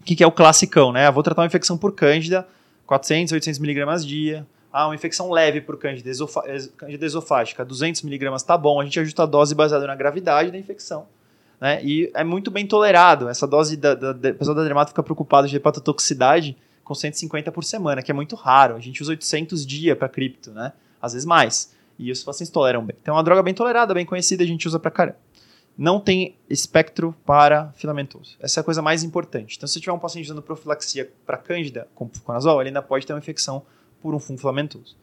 o 0.00 0.04
que, 0.04 0.16
que 0.16 0.24
é 0.24 0.26
o 0.26 0.32
classicão? 0.32 0.92
Né? 0.92 1.06
Eu 1.06 1.12
vou 1.12 1.22
tratar 1.22 1.42
uma 1.42 1.46
infecção 1.46 1.76
por 1.76 1.94
cândida, 1.94 2.46
400, 2.86 3.32
800 3.32 3.60
miligramas 3.60 4.04
dia. 4.04 4.46
Ah, 4.72 4.86
uma 4.86 4.94
infecção 4.94 5.30
leve 5.30 5.60
por 5.60 5.76
cândida, 5.76 6.08
esofa 6.08 6.42
cândida 6.76 7.04
esofágica, 7.04 7.64
200 7.64 8.02
miligramas 8.02 8.42
tá 8.42 8.56
bom. 8.56 8.80
A 8.80 8.84
gente 8.84 8.98
ajusta 9.00 9.24
a 9.24 9.26
dose 9.26 9.54
baseada 9.54 9.86
na 9.86 9.96
gravidade 9.96 10.50
da 10.50 10.58
infecção. 10.58 11.06
Né? 11.60 11.84
E 11.84 12.10
é 12.14 12.24
muito 12.24 12.50
bem 12.50 12.66
tolerado. 12.66 13.28
Essa 13.28 13.46
dose, 13.46 13.76
da, 13.76 13.94
da, 13.94 14.12
da, 14.12 14.32
pessoa 14.32 14.54
da 14.54 14.62
dermato 14.62 14.90
fica 14.90 15.02
preocupado 15.02 15.46
de 15.46 15.56
hepatotoxicidade, 15.56 16.56
com 16.84 16.94
150 16.94 17.52
por 17.52 17.64
semana, 17.64 18.02
que 18.02 18.10
é 18.10 18.14
muito 18.14 18.34
raro. 18.34 18.76
A 18.76 18.80
gente 18.80 19.02
usa 19.02 19.10
800 19.10 19.66
dia 19.66 19.94
para 19.94 20.08
cripto, 20.08 20.50
né? 20.52 20.72
Às 21.02 21.12
vezes 21.12 21.26
mais. 21.26 21.74
E 21.98 22.10
os 22.10 22.24
pacientes 22.24 22.50
toleram 22.50 22.84
bem. 22.84 22.96
Então 23.00 23.14
é 23.14 23.18
uma 23.18 23.24
droga 23.24 23.42
bem 23.42 23.52
tolerada, 23.52 23.92
bem 23.92 24.06
conhecida, 24.06 24.42
a 24.42 24.46
gente 24.46 24.66
usa 24.66 24.78
para 24.78 24.90
caramba. 24.90 25.18
Não 25.80 25.98
tem 25.98 26.36
espectro 26.50 27.14
para 27.24 27.72
filamentoso. 27.72 28.36
Essa 28.38 28.60
é 28.60 28.62
a 28.62 28.64
coisa 28.64 28.82
mais 28.82 29.02
importante. 29.02 29.56
Então, 29.56 29.66
se 29.66 29.80
tiver 29.80 29.92
um 29.92 29.98
paciente 29.98 30.26
usando 30.26 30.42
profilaxia 30.42 31.10
para 31.24 31.38
cândida 31.38 31.88
com 31.94 32.06
fluconazol, 32.06 32.60
ele 32.60 32.68
ainda 32.68 32.82
pode 32.82 33.06
ter 33.06 33.14
uma 33.14 33.18
infecção 33.18 33.62
por 34.02 34.14
um 34.14 34.18
fungo 34.18 34.38
filamentoso. 34.38 34.94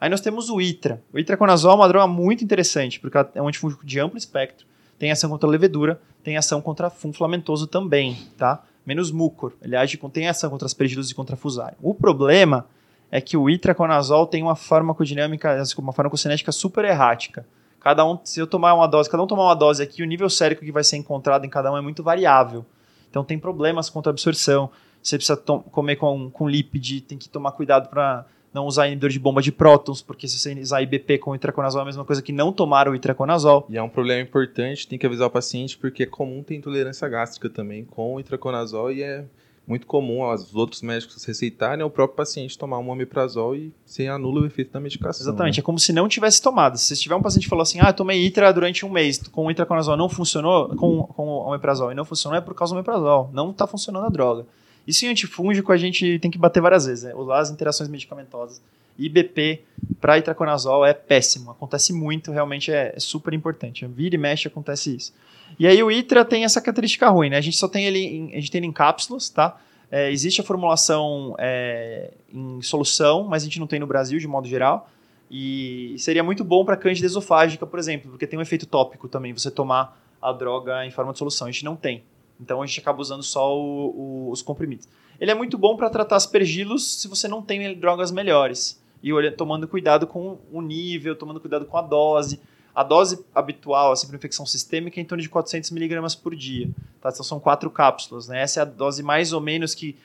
Aí 0.00 0.10
nós 0.10 0.20
temos 0.20 0.50
o 0.50 0.60
ITRA. 0.60 1.00
O 1.12 1.20
itraconazol 1.20 1.70
é 1.70 1.74
uma 1.76 1.86
droga 1.86 2.08
muito 2.08 2.42
interessante, 2.42 2.98
porque 2.98 3.16
é 3.32 3.40
um 3.40 3.46
antifúngico 3.46 3.86
de 3.86 4.00
amplo 4.00 4.18
espectro, 4.18 4.66
tem 4.98 5.12
ação 5.12 5.30
contra 5.30 5.48
a 5.48 5.50
levedura, 5.52 6.00
tem 6.24 6.36
ação 6.36 6.60
contra 6.60 6.90
fungo 6.90 7.14
filamentoso 7.14 7.68
também, 7.68 8.18
tá? 8.36 8.64
menos 8.84 9.12
mucor. 9.12 9.52
Ele 9.62 9.76
age 9.76 9.96
com, 9.96 10.10
tem 10.10 10.28
ação 10.28 10.50
contra 10.50 10.66
aspergillus 10.66 11.12
e 11.12 11.14
contra 11.14 11.36
fusarium. 11.36 11.78
O 11.80 11.94
problema 11.94 12.66
é 13.08 13.20
que 13.20 13.36
o 13.36 13.48
itraconazol 13.48 14.26
tem 14.26 14.42
uma 14.42 14.56
farmacodinâmica, 14.56 15.62
uma 15.78 15.92
farmacocinética 15.92 16.50
super 16.50 16.84
errática. 16.84 17.46
Cada 17.84 18.02
um, 18.02 18.18
se 18.24 18.40
eu 18.40 18.46
tomar 18.46 18.72
uma 18.72 18.86
dose, 18.86 19.10
cada 19.10 19.22
um 19.22 19.26
tomar 19.26 19.44
uma 19.44 19.54
dose 19.54 19.82
aqui, 19.82 20.02
o 20.02 20.06
nível 20.06 20.30
sérico 20.30 20.64
que 20.64 20.72
vai 20.72 20.82
ser 20.82 20.96
encontrado 20.96 21.44
em 21.44 21.50
cada 21.50 21.70
um 21.70 21.76
é 21.76 21.82
muito 21.82 22.02
variável. 22.02 22.64
Então 23.10 23.22
tem 23.22 23.38
problemas 23.38 23.90
contra 23.90 24.08
a 24.08 24.12
absorção. 24.12 24.70
Você 25.02 25.18
precisa 25.18 25.36
comer 25.36 25.96
com, 25.96 26.30
com 26.30 26.48
lípide, 26.48 27.02
tem 27.02 27.18
que 27.18 27.28
tomar 27.28 27.52
cuidado 27.52 27.90
para 27.90 28.24
não 28.54 28.64
usar 28.64 28.86
inibidor 28.86 29.10
de 29.10 29.18
bomba 29.18 29.42
de 29.42 29.52
prótons, 29.52 30.00
porque 30.00 30.26
se 30.26 30.38
você 30.38 30.58
usar 30.58 30.80
IBP 30.80 31.18
com 31.18 31.34
itraconazol 31.34 31.80
é 31.80 31.82
a 31.82 31.84
mesma 31.84 32.06
coisa 32.06 32.22
que 32.22 32.32
não 32.32 32.54
tomar 32.54 32.88
o 32.88 32.94
itraconazol. 32.94 33.66
E 33.68 33.76
é 33.76 33.82
um 33.82 33.88
problema 33.90 34.22
importante, 34.22 34.88
tem 34.88 34.98
que 34.98 35.04
avisar 35.04 35.28
o 35.28 35.30
paciente, 35.30 35.76
porque 35.76 36.04
é 36.04 36.06
comum 36.06 36.42
ter 36.42 36.54
intolerância 36.54 37.06
gástrica 37.06 37.50
também 37.50 37.84
com 37.84 38.14
o 38.14 38.20
itraconazol 38.20 38.92
e 38.92 39.02
é 39.02 39.26
muito 39.66 39.86
comum 39.86 40.28
os 40.30 40.54
outros 40.54 40.82
médicos 40.82 41.24
receitarem 41.24 41.84
o 41.84 41.90
próprio 41.90 42.16
paciente 42.16 42.58
tomar 42.58 42.78
um 42.78 42.90
omeprazol 42.90 43.56
e 43.56 43.72
se 43.84 44.06
anula 44.06 44.42
o 44.42 44.46
efeito 44.46 44.72
da 44.72 44.80
medicação. 44.80 45.24
Exatamente, 45.24 45.56
né? 45.56 45.60
é 45.60 45.62
como 45.62 45.78
se 45.78 45.92
não 45.92 46.06
tivesse 46.06 46.42
tomado. 46.42 46.76
Se 46.76 46.94
tiver 46.96 47.14
um 47.14 47.22
paciente 47.22 47.44
que 47.44 47.48
falou 47.48 47.62
assim, 47.62 47.78
ah, 47.80 47.88
eu 47.88 47.94
tomei 47.94 48.24
itra 48.24 48.52
durante 48.52 48.84
um 48.84 48.90
mês, 48.90 49.18
com 49.28 49.46
o 49.46 49.50
itraconazol 49.50 49.96
não 49.96 50.08
funcionou, 50.08 50.68
com, 50.76 51.04
com 51.04 51.26
o 51.26 51.48
omeprazol 51.48 51.90
e 51.90 51.94
não 51.94 52.04
funcionou, 52.04 52.36
é 52.36 52.40
por 52.40 52.54
causa 52.54 52.74
do 52.74 52.76
omeprazol, 52.76 53.30
não 53.32 53.50
está 53.50 53.66
funcionando 53.66 54.06
a 54.06 54.10
droga. 54.10 54.46
Isso 54.86 55.04
em 55.04 55.08
antifúngico 55.08 55.72
a 55.72 55.76
gente 55.76 56.18
tem 56.18 56.30
que 56.30 56.38
bater 56.38 56.60
várias 56.60 56.86
vezes, 56.86 57.04
né? 57.04 57.14
Usar 57.14 57.38
as 57.38 57.50
interações 57.50 57.88
medicamentosas. 57.88 58.60
IBP 58.98 59.62
para 60.00 60.18
itraconazol 60.18 60.84
é 60.86 60.94
péssimo, 60.94 61.50
acontece 61.50 61.92
muito, 61.92 62.30
realmente 62.30 62.70
é, 62.70 62.92
é, 62.94 63.00
super 63.00 63.32
importante. 63.34 63.86
Vira 63.86 64.14
e 64.14 64.18
mexe 64.18 64.46
acontece 64.46 64.94
isso. 64.94 65.12
E 65.58 65.66
aí 65.66 65.82
o 65.82 65.90
ITRA 65.90 66.24
tem 66.24 66.44
essa 66.44 66.60
característica 66.60 67.08
ruim, 67.08 67.30
né? 67.30 67.36
A 67.36 67.40
gente 67.40 67.56
só 67.56 67.68
tem 67.68 67.86
ele 67.86 67.98
em, 67.98 68.32
a 68.32 68.36
gente 68.36 68.50
tem 68.50 68.60
ele 68.60 68.66
em 68.66 68.72
cápsulas, 68.72 69.28
tá? 69.28 69.58
É, 69.90 70.10
existe 70.10 70.40
a 70.40 70.44
formulação 70.44 71.34
é, 71.38 72.10
em 72.32 72.60
solução, 72.62 73.24
mas 73.24 73.42
a 73.42 73.46
gente 73.46 73.60
não 73.60 73.66
tem 73.66 73.78
no 73.78 73.86
Brasil 73.86 74.18
de 74.18 74.26
modo 74.26 74.48
geral. 74.48 74.88
E 75.30 75.94
seria 75.98 76.22
muito 76.22 76.44
bom 76.44 76.64
para 76.64 76.76
cândida 76.76 77.06
esofágica, 77.06 77.66
por 77.66 77.78
exemplo, 77.78 78.10
porque 78.10 78.26
tem 78.26 78.38
um 78.38 78.42
efeito 78.42 78.66
tópico 78.66 79.08
também, 79.08 79.32
você 79.32 79.50
tomar 79.50 80.00
a 80.20 80.32
droga 80.32 80.84
em 80.86 80.90
forma 80.90 81.12
de 81.12 81.18
solução. 81.18 81.46
A 81.46 81.50
gente 81.50 81.64
não 81.64 81.76
tem. 81.76 82.02
Então 82.40 82.60
a 82.60 82.66
gente 82.66 82.80
acaba 82.80 83.00
usando 83.00 83.22
só 83.22 83.56
o, 83.56 84.26
o, 84.26 84.30
os 84.30 84.42
comprimidos. 84.42 84.88
Ele 85.20 85.30
é 85.30 85.34
muito 85.34 85.56
bom 85.56 85.76
para 85.76 85.88
tratar 85.88 86.16
aspergilos 86.16 87.00
se 87.00 87.08
você 87.08 87.28
não 87.28 87.42
tem 87.42 87.78
drogas 87.78 88.10
melhores. 88.10 88.82
E 89.02 89.12
olha, 89.12 89.30
tomando 89.30 89.68
cuidado 89.68 90.06
com 90.06 90.38
o 90.50 90.60
nível, 90.60 91.14
tomando 91.14 91.40
cuidado 91.40 91.66
com 91.66 91.76
a 91.76 91.82
dose. 91.82 92.40
A 92.74 92.82
dose 92.82 93.24
habitual 93.34 93.92
assim, 93.92 94.06
para 94.06 94.16
infecção 94.16 94.44
sistêmica 94.44 94.98
é 94.98 95.02
em 95.02 95.04
torno 95.04 95.22
de 95.22 95.28
400 95.28 95.70
miligramas 95.70 96.14
por 96.14 96.34
dia. 96.34 96.68
Tá? 97.00 97.10
Então 97.10 97.22
são 97.22 97.38
quatro 97.38 97.70
cápsulas. 97.70 98.28
Né? 98.28 98.42
Essa 98.42 98.60
é 98.60 98.62
a 98.62 98.64
dose 98.64 99.02
mais 99.02 99.32
ou 99.32 99.40
menos 99.40 99.74
que, 99.74 99.96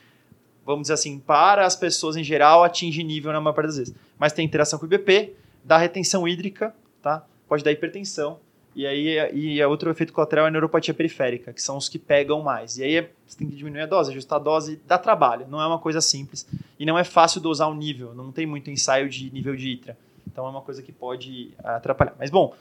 vamos 0.66 0.84
dizer 0.84 0.94
assim, 0.94 1.20
para 1.20 1.66
as 1.66 1.76
pessoas 1.76 2.16
em 2.16 2.24
geral 2.24 2.64
atinge 2.64 3.04
nível 3.04 3.32
na 3.34 3.42
maior 3.42 3.54
parte 3.54 3.68
das 3.68 3.78
vezes. 3.78 3.96
Mas 4.20 4.34
tem 4.34 4.46
interação 4.46 4.78
com 4.78 4.86
o 4.86 4.94
IBP, 4.94 5.34
dá 5.64 5.78
retenção 5.78 6.28
hídrica, 6.28 6.76
tá? 7.02 7.26
pode 7.48 7.64
dar 7.64 7.72
hipertensão 7.72 8.40
E 8.80 8.88
aí 8.88 9.34
e 9.34 9.62
a 9.62 9.68
outro 9.68 9.92
efeito 9.92 10.14
colateral 10.14 10.46
é 10.46 10.48
a 10.48 10.52
neuropatia 10.52 10.94
periférica, 10.94 11.52
que 11.52 11.62
são 11.62 11.76
os 11.76 11.90
que 11.90 12.00
pegam 12.00 12.42
mais. 12.42 12.78
E 12.78 12.84
aí 12.86 12.96
é, 12.96 13.12
você 13.28 13.38
tem 13.38 13.50
que 13.50 13.58
diminuir 13.58 13.82
a 13.82 13.86
dose, 13.86 14.10
ajustar 14.10 14.40
a 14.40 14.42
dose, 14.42 14.80
dá 14.88 14.98
trabalho, 14.98 15.46
não 15.50 15.62
é 15.62 15.68
uma 15.68 15.80
coisa 15.80 16.00
simples. 16.00 16.48
E 16.80 16.86
não 16.86 16.98
é 16.98 17.04
fácil 17.04 17.42
dosar 17.42 17.70
o 17.70 17.74
nível, 17.74 18.16
não 18.16 18.32
tem 18.32 18.46
muito 18.46 18.72
ensaio 18.72 19.10
de 19.10 19.30
nível 19.32 19.54
de 19.54 19.68
ITRA. 19.68 19.98
Então 20.26 20.48
é 20.48 20.50
uma 20.50 20.62
coisa 20.62 20.82
que 20.82 20.94
pode 20.94 21.52
atrapalhar. 21.62 22.16
Mas 22.18 22.30
bom, 22.30 22.56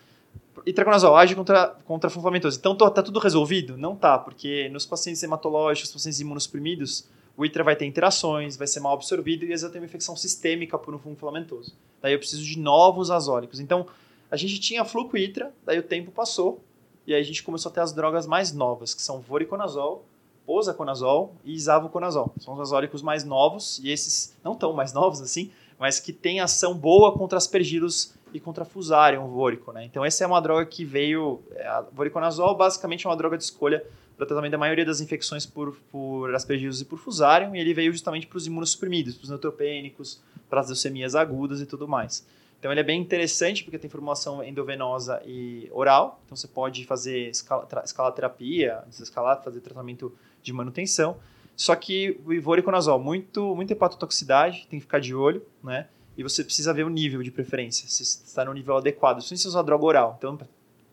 itraconazol 0.66 1.14
age 1.14 1.36
contra, 1.36 1.68
contra 1.84 2.08
a 2.08 2.10
funfamatosa. 2.10 2.58
Então 2.58 2.74
tá 2.74 3.00
tudo 3.00 3.20
resolvido? 3.20 3.76
Não 3.76 3.94
tá, 3.94 4.18
porque 4.18 4.68
nos 4.70 4.84
pacientes 4.84 5.22
hematológicos, 5.22 5.92
pacientes 5.92 6.18
imunossuprimidos, 6.18 7.06
o 7.36 7.44
ITRA 7.44 7.62
vai 7.62 7.76
ter 7.76 7.86
interações, 7.86 8.56
vai 8.56 8.66
ser 8.66 8.80
mal 8.80 8.94
absorvido 8.94 9.42
e 9.42 9.44
às 9.44 9.50
vezes 9.50 9.62
eu 9.62 9.70
tenho 9.70 9.84
uma 9.84 9.86
infecção 9.86 10.16
sistêmica 10.16 10.76
por 10.76 10.92
um 10.92 10.98
fungo 10.98 11.14
filamentoso. 11.14 11.72
Daí 12.02 12.12
eu 12.12 12.18
preciso 12.18 12.42
de 12.42 12.58
novos 12.58 13.08
azólicos. 13.08 13.60
Então, 13.60 13.86
a 14.30 14.36
gente 14.36 14.60
tinha 14.60 14.84
fluco 14.84 15.16
ITRA, 15.16 15.52
daí 15.64 15.78
o 15.78 15.82
tempo 15.82 16.10
passou 16.10 16.62
e 17.06 17.14
aí 17.14 17.20
a 17.20 17.24
gente 17.24 17.42
começou 17.42 17.70
a 17.70 17.74
ter 17.74 17.80
as 17.80 17.92
drogas 17.92 18.26
mais 18.26 18.52
novas, 18.52 18.92
que 18.92 19.00
são 19.00 19.20
voriconazol, 19.20 20.04
posaconazol 20.44 21.34
e 21.44 21.54
isavoconazol. 21.54 22.34
São 22.38 22.54
os 22.54 22.60
azólicos 22.60 23.02
mais 23.02 23.24
novos 23.24 23.78
e 23.82 23.90
esses 23.90 24.34
não 24.44 24.54
tão 24.54 24.72
mais 24.72 24.92
novos 24.94 25.20
assim, 25.20 25.50
mas 25.78 25.98
que 26.00 26.12
têm 26.12 26.40
ação 26.40 26.74
boa 26.74 27.12
contra 27.12 27.38
aspergilos 27.38 28.14
e 28.32 28.38
contra 28.38 28.64
fusarium 28.64 29.26
vórico, 29.28 29.72
né? 29.72 29.84
Então 29.84 30.04
essa 30.04 30.22
é 30.22 30.26
uma 30.26 30.40
droga 30.40 30.66
que 30.66 30.84
veio, 30.84 31.40
é, 31.52 31.66
a 31.66 31.80
voriconazol 31.80 32.54
basicamente 32.54 33.06
é 33.06 33.08
uma 33.08 33.16
droga 33.16 33.38
de 33.38 33.44
escolha 33.44 33.84
para 34.18 34.26
tratamento 34.26 34.52
da 34.52 34.58
maioria 34.58 34.84
das 34.84 35.00
infecções 35.00 35.46
por, 35.46 35.76
por 35.92 36.34
aspergilos 36.34 36.80
e 36.80 36.84
por 36.84 36.98
fusarium, 36.98 37.54
e 37.54 37.60
ele 37.60 37.72
veio 37.72 37.92
justamente 37.92 38.26
para 38.26 38.36
os 38.36 38.46
imunossuprimidos, 38.46 39.14
para 39.14 39.22
os 39.22 39.30
neutropênicos, 39.30 40.20
para 40.50 40.60
as 40.60 40.66
leucemias 40.66 41.14
agudas 41.14 41.60
e 41.60 41.66
tudo 41.66 41.86
mais. 41.86 42.26
Então 42.58 42.72
ele 42.72 42.80
é 42.80 42.84
bem 42.84 43.00
interessante 43.00 43.62
porque 43.62 43.78
tem 43.78 43.88
formulação 43.88 44.42
endovenosa 44.42 45.22
e 45.24 45.68
oral, 45.72 46.20
então 46.24 46.36
você 46.36 46.48
pode 46.48 46.84
fazer 46.84 47.28
escala, 47.30 47.68
escalaterapia, 47.84 48.82
desescalar, 48.88 49.42
fazer 49.42 49.60
tratamento 49.60 50.12
de 50.42 50.52
manutenção. 50.52 51.16
Só 51.56 51.74
que 51.74 52.20
o 52.24 52.32
ivoriconazol, 52.32 52.98
muito, 52.98 53.54
muita 53.54 53.72
hepatotoxicidade, 53.72 54.66
tem 54.68 54.78
que 54.78 54.86
ficar 54.86 55.00
de 55.00 55.14
olho, 55.14 55.44
né? 55.62 55.88
E 56.16 56.22
você 56.22 56.42
precisa 56.42 56.72
ver 56.74 56.84
o 56.84 56.88
nível 56.88 57.22
de 57.22 57.30
preferência, 57.30 57.88
se 57.88 58.02
está 58.02 58.44
no 58.44 58.52
nível 58.52 58.76
adequado. 58.76 59.20
Se 59.20 59.36
você 59.36 59.46
usar 59.46 59.62
droga 59.62 59.84
oral, 59.84 60.14
então, 60.18 60.36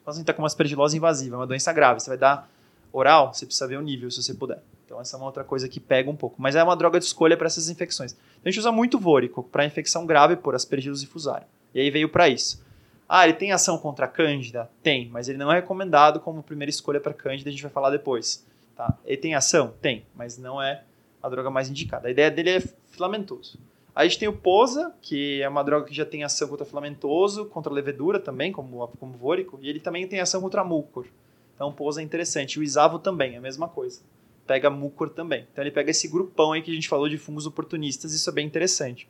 você 0.06 0.22
está 0.22 0.34
com 0.34 0.44
uma 0.44 0.48
aspergilose 0.48 0.96
invasiva, 0.96 1.36
uma 1.36 1.48
doença 1.48 1.74
grave, 1.74 2.00
você 2.00 2.10
vai 2.10 2.18
dar 2.18 2.48
oral, 2.94 3.34
você 3.34 3.46
precisa 3.46 3.68
ver 3.68 3.78
o 3.78 3.82
nível, 3.82 4.10
se 4.12 4.22
você 4.22 4.34
puder. 4.36 4.62
Então, 4.86 5.02
essa 5.02 5.16
é 5.16 5.18
uma 5.18 5.26
outra 5.26 5.44
coisa 5.44 5.68
que 5.68 5.80
pega 5.80 6.10
um 6.10 6.16
pouco. 6.16 6.40
Mas 6.40 6.56
é 6.56 6.64
uma 6.64 6.76
droga 6.76 7.00
de 7.00 7.06
escolha 7.06 7.36
para 7.36 7.48
essas 7.48 7.70
infecções. 7.70 8.12
Então, 8.12 8.42
a 8.46 8.50
gente 8.50 8.60
usa 8.60 8.72
muito 8.72 9.00
vórico 9.00 9.44
para 9.44 9.66
infecção 9.66 10.06
grave 10.06 10.36
por 10.36 10.54
aspergilos 10.54 11.02
e 11.02 11.08
fusário. 11.08 11.48
E 11.76 11.82
aí 11.82 11.92
veio 11.92 12.08
para 12.08 12.30
isso. 12.30 12.64
Ah, 13.08 13.26
ele 13.26 13.34
tem 13.34 13.52
ação 13.52 13.78
contra 13.78 14.06
a 14.06 14.08
cândida? 14.08 14.70
Tem, 14.82 15.10
mas 15.10 15.28
ele 15.28 15.38
não 15.38 15.52
é 15.52 15.56
recomendado 15.56 16.22
como 16.22 16.42
primeira 16.42 16.70
escolha 16.70 17.02
para 17.02 17.14
cândida, 17.14 17.50
a 17.50 17.52
gente 17.52 17.62
vai 17.62 17.72
falar 17.72 17.90
depois. 17.90 18.48
Tá? 18.76 18.98
Ele 19.06 19.18
tem 19.18 19.36
ação? 19.36 19.74
Tem, 19.82 20.06
mas 20.16 20.38
não 20.38 20.62
é 20.62 20.84
a 21.22 21.28
droga 21.28 21.50
mais 21.50 21.70
indicada. 21.70 22.08
A 22.08 22.12
ideia 22.12 22.32
dele 22.32 22.50
é 22.50 22.62
filamentoso. 22.90 23.60
Aí 23.94 24.08
a 24.08 24.10
gente 24.10 24.20
tem 24.20 24.28
o 24.28 24.34
Posa, 24.34 24.94
que 25.02 25.42
é 25.42 25.50
uma 25.50 25.64
droga 25.64 25.88
que 25.88 25.94
já 25.94 26.06
tem 26.06 26.24
ação 26.24 26.48
contra 26.48 26.66
filamentoso, 26.66 27.46
contra 27.46 27.72
levedura 27.72 28.20
também, 28.20 28.52
como, 28.52 28.88
como 29.00 29.14
vórico, 29.14 29.60
e 29.62 29.70
ele 29.70 29.80
também 29.80 30.08
tem 30.08 30.22
ação 30.22 30.42
contra 30.42 30.64
mucor. 30.64 31.08
Então, 31.56 31.72
pouso 31.72 32.00
é 32.00 32.04
interessante. 32.04 32.60
O 32.60 32.64
isavo 32.64 33.00
também, 33.00 33.36
é 33.36 33.38
a 33.38 33.42
mesma 33.42 33.68
coisa. 33.68 34.02
Pega 34.48 34.70
mucor 34.70 35.10
também. 35.10 35.46
Então, 35.52 35.64
ele 35.64 35.72
pega 35.72 35.92
esse 35.92 36.08
grupão 36.08 36.54
aí 36.54 36.62
que 36.62 36.72
a 36.72 36.74
gente 36.74 36.88
falou 36.88 37.08
de 37.08 37.18
fungos 37.18 37.46
oportunistas, 37.46 38.14
isso 38.14 38.30
é 38.30 38.34
bem 38.34 38.46
interessante. 38.46 39.08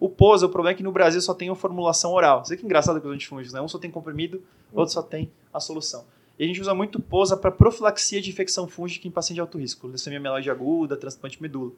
O 0.00 0.08
pouso, 0.08 0.46
o 0.46 0.48
problema 0.48 0.72
é 0.72 0.76
que 0.76 0.82
no 0.82 0.90
Brasil 0.90 1.20
só 1.20 1.34
tem 1.34 1.50
a 1.50 1.54
formulação 1.54 2.12
oral. 2.12 2.40
Isso 2.42 2.56
que 2.56 2.64
engraçado 2.64 2.98
com 3.02 3.08
os 3.08 3.14
antifúngicos, 3.14 3.52
né? 3.52 3.60
Um 3.60 3.68
só 3.68 3.78
tem 3.78 3.90
comprimido, 3.90 4.42
o 4.72 4.80
outro 4.80 4.94
só 4.94 5.02
tem 5.02 5.30
a 5.52 5.60
solução. 5.60 6.06
E 6.38 6.44
a 6.44 6.46
gente 6.46 6.58
usa 6.58 6.74
muito 6.74 6.98
posa 6.98 7.36
para 7.36 7.50
profilaxia 7.50 8.18
de 8.18 8.30
infecção 8.30 8.66
fúngica 8.66 9.06
em 9.06 9.10
paciente 9.10 9.34
de 9.34 9.40
alto 9.42 9.58
risco, 9.58 9.86
leucemia 9.86 10.18
mieloide 10.18 10.50
aguda, 10.50 10.96
transplante 10.96 11.40
medula. 11.42 11.72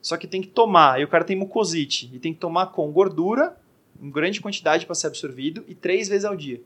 Só 0.00 0.16
que 0.16 0.28
tem 0.28 0.40
que 0.40 0.46
tomar, 0.46 1.00
e 1.00 1.04
o 1.04 1.08
cara 1.08 1.24
tem 1.24 1.34
mucosite, 1.34 2.08
e 2.12 2.18
tem 2.20 2.32
que 2.32 2.38
tomar 2.38 2.66
com 2.66 2.92
gordura, 2.92 3.56
em 4.00 4.08
grande 4.08 4.40
quantidade 4.40 4.86
para 4.86 4.94
ser 4.94 5.08
absorvido, 5.08 5.64
e 5.66 5.74
três 5.74 6.08
vezes 6.08 6.24
ao 6.24 6.36
dia. 6.36 6.62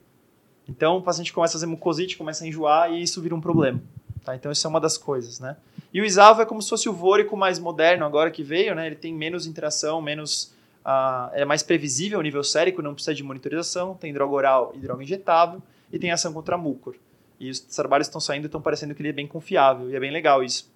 Então 0.68 0.98
o 0.98 1.02
paciente 1.02 1.32
começa 1.32 1.52
a 1.52 1.56
fazer 1.58 1.66
mucosite, 1.66 2.18
começa 2.18 2.44
a 2.44 2.46
enjoar 2.46 2.92
e 2.92 3.02
isso 3.02 3.22
vira 3.22 3.34
um 3.34 3.40
problema. 3.40 3.80
Tá? 4.22 4.36
Então 4.36 4.52
isso 4.52 4.66
é 4.66 4.68
uma 4.68 4.80
das 4.80 4.98
coisas, 4.98 5.40
né? 5.40 5.56
E 5.94 6.02
o 6.02 6.04
isavo 6.04 6.42
é 6.42 6.44
como 6.44 6.60
se 6.60 6.68
fosse 6.68 6.86
o 6.86 6.92
vórico 6.92 7.34
mais 7.34 7.58
moderno 7.58 8.04
agora 8.04 8.30
que 8.30 8.42
veio, 8.42 8.74
né? 8.74 8.86
Ele 8.86 8.96
tem 8.96 9.14
menos 9.14 9.46
interação, 9.46 10.02
menos 10.02 10.52
uh, 10.88 11.30
é 11.34 11.44
mais 11.44 11.62
previsível 11.62 12.18
o 12.18 12.22
nível 12.22 12.42
sérico, 12.42 12.80
não 12.80 12.94
precisa 12.94 13.14
de 13.14 13.22
monitorização, 13.22 13.94
tem 13.94 14.12
droga 14.12 14.34
oral 14.34 14.72
e 14.74 14.78
droga 14.78 15.02
injetável 15.02 15.62
e 15.92 15.98
tem 15.98 16.10
ação 16.10 16.32
contra 16.32 16.56
mucor. 16.56 16.96
E 17.38 17.50
os 17.50 17.60
trabalhos 17.60 18.08
estão 18.08 18.20
saindo 18.20 18.44
e 18.44 18.46
estão 18.46 18.60
parecendo 18.60 18.94
que 18.94 19.02
ele 19.02 19.10
é 19.10 19.12
bem 19.12 19.26
confiável 19.26 19.90
e 19.90 19.94
é 19.94 20.00
bem 20.00 20.10
legal 20.10 20.42
isso, 20.42 20.72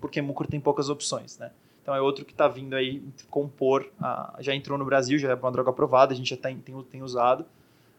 porque 0.00 0.22
mucor 0.22 0.46
tem 0.46 0.60
poucas 0.60 0.88
opções, 0.88 1.36
né? 1.38 1.50
Então 1.82 1.94
é 1.94 2.00
outro 2.00 2.24
que 2.24 2.32
está 2.32 2.46
vindo 2.46 2.74
aí 2.74 3.02
compor, 3.30 3.90
uh, 4.00 4.40
já 4.40 4.54
entrou 4.54 4.78
no 4.78 4.84
Brasil, 4.84 5.18
já 5.18 5.30
é 5.30 5.34
uma 5.34 5.50
droga 5.50 5.70
aprovada, 5.70 6.12
a 6.12 6.16
gente 6.16 6.30
já 6.30 6.36
tá, 6.36 6.50
tem, 6.50 6.82
tem 6.82 7.02
usado 7.02 7.44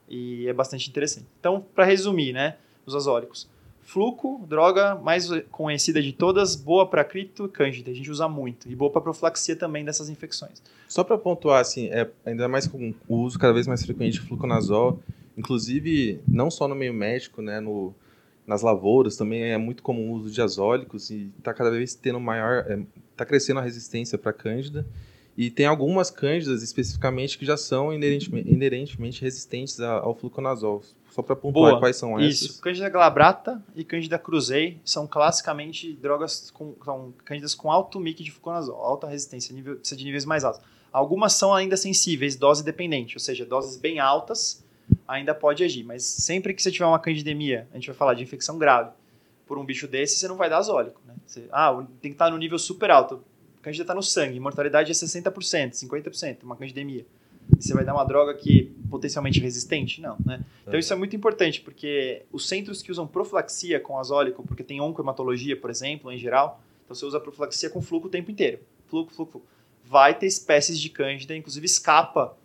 e 0.07 0.47
é 0.47 0.53
bastante 0.53 0.89
interessante. 0.89 1.27
Então, 1.39 1.65
para 1.73 1.85
resumir, 1.85 2.33
né, 2.33 2.57
os 2.85 2.95
azólicos. 2.95 3.47
Fluco, 3.89 4.45
droga 4.47 4.93
mais 4.93 5.27
conhecida 5.49 5.99
de 5.99 6.13
todas, 6.13 6.55
boa 6.55 6.87
para 6.87 7.03
cripto 7.03 7.45
e 7.45 7.49
cândida, 7.49 7.89
a 7.89 7.93
gente 7.95 8.11
usa 8.11 8.29
muito, 8.29 8.69
e 8.69 8.75
boa 8.75 8.91
para 8.91 9.01
profilaxia 9.01 9.55
também 9.55 9.83
dessas 9.83 10.09
infecções. 10.09 10.61
Só 10.87 11.03
para 11.03 11.17
pontuar, 11.17 11.59
assim, 11.59 11.87
é, 11.87 12.07
ainda 12.23 12.47
mais 12.47 12.67
com 12.67 12.93
o 13.07 13.15
uso 13.15 13.39
cada 13.39 13.51
vez 13.51 13.65
mais 13.65 13.83
frequente 13.83 14.13
de 14.13 14.19
fluconazol, 14.19 14.99
inclusive 15.35 16.21
não 16.27 16.51
só 16.51 16.67
no 16.67 16.75
meio 16.75 16.93
médico, 16.93 17.41
né, 17.41 17.59
no, 17.59 17.91
nas 18.45 18.61
lavouras 18.61 19.15
também 19.17 19.41
é 19.41 19.57
muito 19.57 19.81
comum 19.81 20.11
o 20.11 20.17
uso 20.17 20.29
de 20.29 20.39
azólicos 20.39 21.09
e 21.09 21.31
está 21.39 21.51
cada 21.51 21.71
vez 21.71 21.95
tendo 21.95 22.19
maior, 22.19 22.59
está 23.11 23.23
é, 23.23 23.25
crescendo 23.25 23.59
a 23.59 23.63
resistência 23.63 24.19
para 24.19 24.31
cândida. 24.31 24.85
E 25.35 25.49
tem 25.49 25.65
algumas 25.65 26.11
cândidas 26.11 26.61
especificamente 26.61 27.39
que 27.39 27.45
já 27.45 27.57
são 27.57 27.91
inerentemente, 27.91 28.51
inerentemente 28.51 29.21
resistentes 29.23 29.79
ao 29.79 30.13
fluconazol. 30.13 30.83
Só 31.11 31.21
para 31.21 31.35
pontuar 31.35 31.71
Boa, 31.71 31.79
quais 31.79 31.95
são 31.95 32.19
essas. 32.19 32.41
Isso, 32.41 32.61
Cândida 32.61 32.89
glabrata 32.89 33.61
e 33.75 33.83
Cândida 33.83 34.17
cruzei 34.17 34.79
são 34.85 35.07
classicamente 35.07 35.93
drogas 35.93 36.51
com 36.51 36.75
são 36.83 37.13
cândidas 37.25 37.55
com 37.55 37.71
alto 37.71 37.99
mic 37.99 38.23
de 38.23 38.31
fluconazol, 38.31 38.75
alta 38.75 39.07
resistência, 39.07 39.53
nível, 39.53 39.75
precisa 39.77 39.97
de 39.97 40.05
níveis 40.05 40.25
mais 40.25 40.43
altos. 40.43 40.61
Algumas 40.91 41.33
são 41.33 41.53
ainda 41.53 41.77
sensíveis, 41.77 42.35
dose 42.35 42.63
dependente, 42.63 43.15
ou 43.15 43.19
seja, 43.19 43.45
doses 43.45 43.77
bem 43.77 43.99
altas 43.99 44.63
ainda 45.07 45.35
pode 45.35 45.63
agir, 45.63 45.83
mas 45.83 46.03
sempre 46.03 46.53
que 46.53 46.61
você 46.61 46.71
tiver 46.71 46.85
uma 46.85 46.99
candidemia, 46.99 47.67
a 47.71 47.75
gente 47.75 47.87
vai 47.87 47.95
falar 47.95 48.13
de 48.15 48.23
infecção 48.23 48.57
grave, 48.57 48.91
por 49.45 49.57
um 49.57 49.65
bicho 49.65 49.87
desse, 49.87 50.17
você 50.17 50.27
não 50.27 50.35
vai 50.35 50.49
dar 50.49 50.57
azólico. 50.57 51.01
Né? 51.05 51.13
Você, 51.25 51.45
ah, 51.51 51.75
tem 52.01 52.11
que 52.11 52.15
estar 52.15 52.29
no 52.29 52.37
nível 52.37 52.57
super 52.57 52.89
alto 52.89 53.23
candida 53.61 53.83
está 53.83 53.93
no 53.93 54.03
sangue, 54.03 54.39
mortalidade 54.39 54.91
é 54.91 54.93
60%, 54.93 55.71
50%, 55.73 56.43
uma 56.43 56.55
candidemia. 56.55 57.05
Você 57.57 57.73
vai 57.73 57.83
dar 57.83 57.93
uma 57.93 58.03
droga 58.03 58.33
que 58.33 58.71
é 58.85 58.89
potencialmente 58.89 59.39
resistente? 59.39 60.01
Não, 60.01 60.17
né? 60.25 60.43
Então 60.61 60.75
é. 60.75 60.79
isso 60.79 60.91
é 60.93 60.95
muito 60.95 61.15
importante, 61.15 61.61
porque 61.61 62.23
os 62.31 62.47
centros 62.47 62.81
que 62.81 62.91
usam 62.91 63.07
profilaxia 63.07 63.79
com 63.79 63.97
azólico, 63.97 64.43
porque 64.43 64.63
tem 64.63 64.81
oncohematologia, 64.81 65.55
por 65.55 65.69
exemplo, 65.69 66.11
em 66.11 66.17
geral, 66.17 66.61
então 66.85 66.95
você 66.95 67.05
usa 67.05 67.19
profilaxia 67.19 67.69
com 67.69 67.81
fluco 67.81 68.07
o 68.07 68.09
tempo 68.09 68.31
inteiro. 68.31 68.59
Fluco, 68.87 69.13
fluco, 69.13 69.31
fluco. 69.31 69.47
Vai 69.85 70.17
ter 70.17 70.27
espécies 70.27 70.79
de 70.79 70.89
cândida, 70.89 71.35
inclusive 71.35 71.65
escapa 71.65 72.37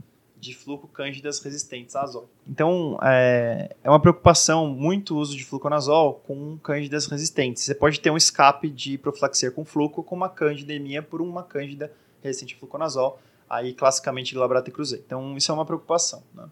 de 0.44 0.54
fluco 0.54 0.86
cândidas 0.86 1.40
resistentes 1.40 1.96
a 1.96 2.02
azol. 2.02 2.28
Então, 2.46 2.98
é, 3.02 3.74
é 3.82 3.88
uma 3.88 3.98
preocupação 3.98 4.66
muito 4.68 5.14
o 5.14 5.18
uso 5.18 5.34
de 5.34 5.44
fluconazol 5.44 6.22
com 6.26 6.58
cândidas 6.58 7.06
resistentes. 7.06 7.62
Você 7.62 7.74
pode 7.74 7.98
ter 7.98 8.10
um 8.10 8.16
escape 8.16 8.68
de 8.68 8.98
profilaxia 8.98 9.50
com 9.50 9.64
fluco 9.64 10.02
com 10.02 10.14
uma 10.14 10.28
candidemia 10.28 11.02
por 11.02 11.22
uma 11.22 11.42
cândida 11.42 11.90
resistente 12.22 12.54
a 12.54 12.58
fluconazol, 12.58 13.18
aí 13.48 13.72
classicamente 13.72 14.34
glabrata 14.34 14.70
e 14.70 14.72
cruzei. 14.72 15.02
Então, 15.04 15.36
isso 15.36 15.50
é 15.50 15.54
uma 15.54 15.64
preocupação. 15.64 16.22
Né? 16.34 16.44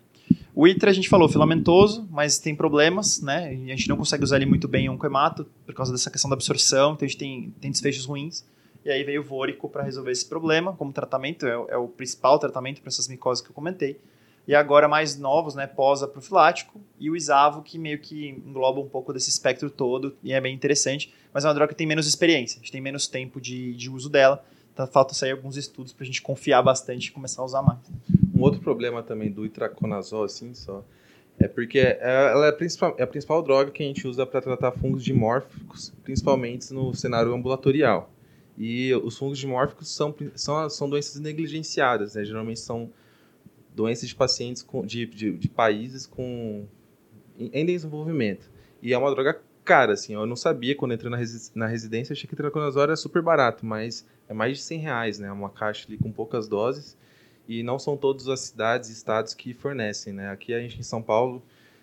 O 0.55 0.67
ITRA 0.69 0.91
a 0.91 0.95
gente 0.95 1.09
falou 1.09 1.29
filamentoso, 1.29 2.07
mas 2.11 2.39
tem 2.39 2.55
problemas, 2.55 3.23
né? 3.23 3.49
A 3.49 3.71
gente 3.71 3.89
não 3.89 3.97
consegue 3.97 4.23
usar 4.23 4.37
ele 4.37 4.47
muito 4.47 4.69
bem 4.69 4.85
em 4.85 4.89
um 4.91 4.99
coemato 4.99 5.47
por 5.65 5.75
causa 5.75 5.93
dessa 5.93 6.11
questão 6.11 6.29
da 6.29 6.35
absorção, 6.35 6.93
então 6.93 7.07
a 7.07 7.09
gente 7.09 7.19
tem, 7.19 7.55
tem 7.59 7.71
desfechos 7.71 8.05
ruins. 8.05 8.45
E 8.85 8.91
aí 8.91 9.03
veio 9.03 9.23
o 9.23 9.25
vórico 9.25 9.69
para 9.69 9.83
resolver 9.83 10.11
esse 10.11 10.27
problema, 10.27 10.75
como 10.75 10.93
tratamento, 10.93 11.47
é, 11.47 11.53
é 11.69 11.77
o 11.77 11.89
principal 11.89 12.39
tratamento 12.39 12.81
para 12.83 12.89
essas 12.89 13.09
micoses 13.09 13.43
que 13.43 13.51
eu 13.51 13.55
comentei. 13.55 13.99
E 14.47 14.55
agora 14.55 14.89
mais 14.89 15.17
novos, 15.17 15.55
né, 15.55 15.67
pós-profilático, 15.69 16.81
e 16.99 17.09
o 17.09 17.17
isavo, 17.17 17.63
que 17.63 17.79
meio 17.79 17.99
que 17.99 18.29
engloba 18.29 18.81
um 18.81 18.89
pouco 18.89 19.13
desse 19.13 19.31
espectro 19.31 19.71
todo, 19.71 20.17
e 20.23 20.33
é 20.33 20.41
bem 20.41 20.53
interessante, 20.53 21.15
mas 21.33 21.45
é 21.45 21.49
uma 21.49 21.55
droga 21.55 21.73
que 21.73 21.79
tem 21.79 21.87
menos 21.87 22.07
experiência, 22.09 22.59
a 22.59 22.61
gente 22.61 22.73
tem 22.73 22.81
menos 22.81 23.07
tempo 23.07 23.41
de, 23.41 23.73
de 23.75 23.89
uso 23.89 24.11
dela, 24.11 24.45
então 24.73 24.87
falta 24.87 25.15
sair 25.15 25.33
alguns 25.33 25.57
estudos 25.57 25.93
para 25.93 26.05
a 26.05 26.07
gente 26.07 26.23
confiar 26.23 26.63
bastante 26.63 27.07
e 27.07 27.13
começar 27.13 27.43
a 27.43 27.45
usar 27.45 27.63
mais. 27.63 27.79
Um 28.35 28.41
outro 28.41 28.61
problema 28.61 29.03
também 29.03 29.31
do 29.31 29.45
itraconazol, 29.45 30.25
assim, 30.25 30.55
só, 30.55 30.85
é 31.39 31.49
porque 31.49 31.79
é, 31.79 31.99
ela 32.01 32.47
é 32.47 32.49
a, 32.49 32.53
principal, 32.53 32.95
é 32.99 33.03
a 33.03 33.07
principal 33.07 33.43
droga 33.43 33.71
que 33.71 33.83
a 33.83 33.87
gente 33.87 34.07
usa 34.07 34.25
para 34.25 34.41
tratar 34.41 34.73
fungos 34.73 35.05
dimórficos, 35.05 35.93
principalmente 36.03 36.73
no 36.73 36.95
cenário 36.95 37.33
ambulatorial. 37.35 38.11
E 38.57 38.95
os 38.95 39.17
fungos 39.17 39.39
dimórficos 39.39 39.95
são, 39.95 40.15
são, 40.35 40.69
são 40.69 40.89
doenças 40.89 41.21
negligenciadas, 41.21 42.15
né? 42.15 42.25
Geralmente 42.25 42.61
são 42.61 42.91
doenças 43.75 44.09
de 44.09 44.15
pacientes 44.15 44.63
com, 44.63 44.85
de, 44.85 45.07
de, 45.07 45.33
de 45.33 45.49
países 45.49 46.07
com 46.07 46.67
em 47.39 47.65
desenvolvimento. 47.65 48.51
E 48.83 48.93
é 48.93 48.99
uma 48.99 49.11
droga 49.11 49.41
cara, 49.65 49.95
assim. 49.95 50.15
Eu 50.15 50.27
não 50.27 50.37
sabia 50.37 50.77
quando 50.77 50.93
entrei 50.93 51.11
na, 51.11 51.17
resi 51.17 51.51
na 51.55 51.67
residência, 51.67 52.13
achei 52.13 52.29
que 52.29 52.37
traconazol 52.37 52.83
era 52.83 52.97
super 52.97 53.23
barato, 53.23 53.65
mas 53.65 54.07
é 54.29 54.35
mais 54.35 54.59
de 54.59 54.63
100 54.63 54.79
reais, 54.79 55.19
né? 55.19 55.31
Uma 55.31 55.51
caixa 55.51 55.87
ali 55.89 55.97
com 55.97 56.11
poucas 56.11 56.49
doses. 56.49 56.97
E 57.49 57.63
não 57.63 57.79
são 57.79 57.97
todas 57.97 58.29
as 58.29 58.41
cidades 58.41 58.89
e 58.89 58.93
estados 58.93 59.35
que 59.35 59.53
fornecem, 59.53 60.13
né? 60.13 60.31
Aqui 60.31 60.55
a 60.55 60.61
gente 60.61 60.79
em 60.79 60.83
São 60.83 61.03
Paulo, 61.03 61.43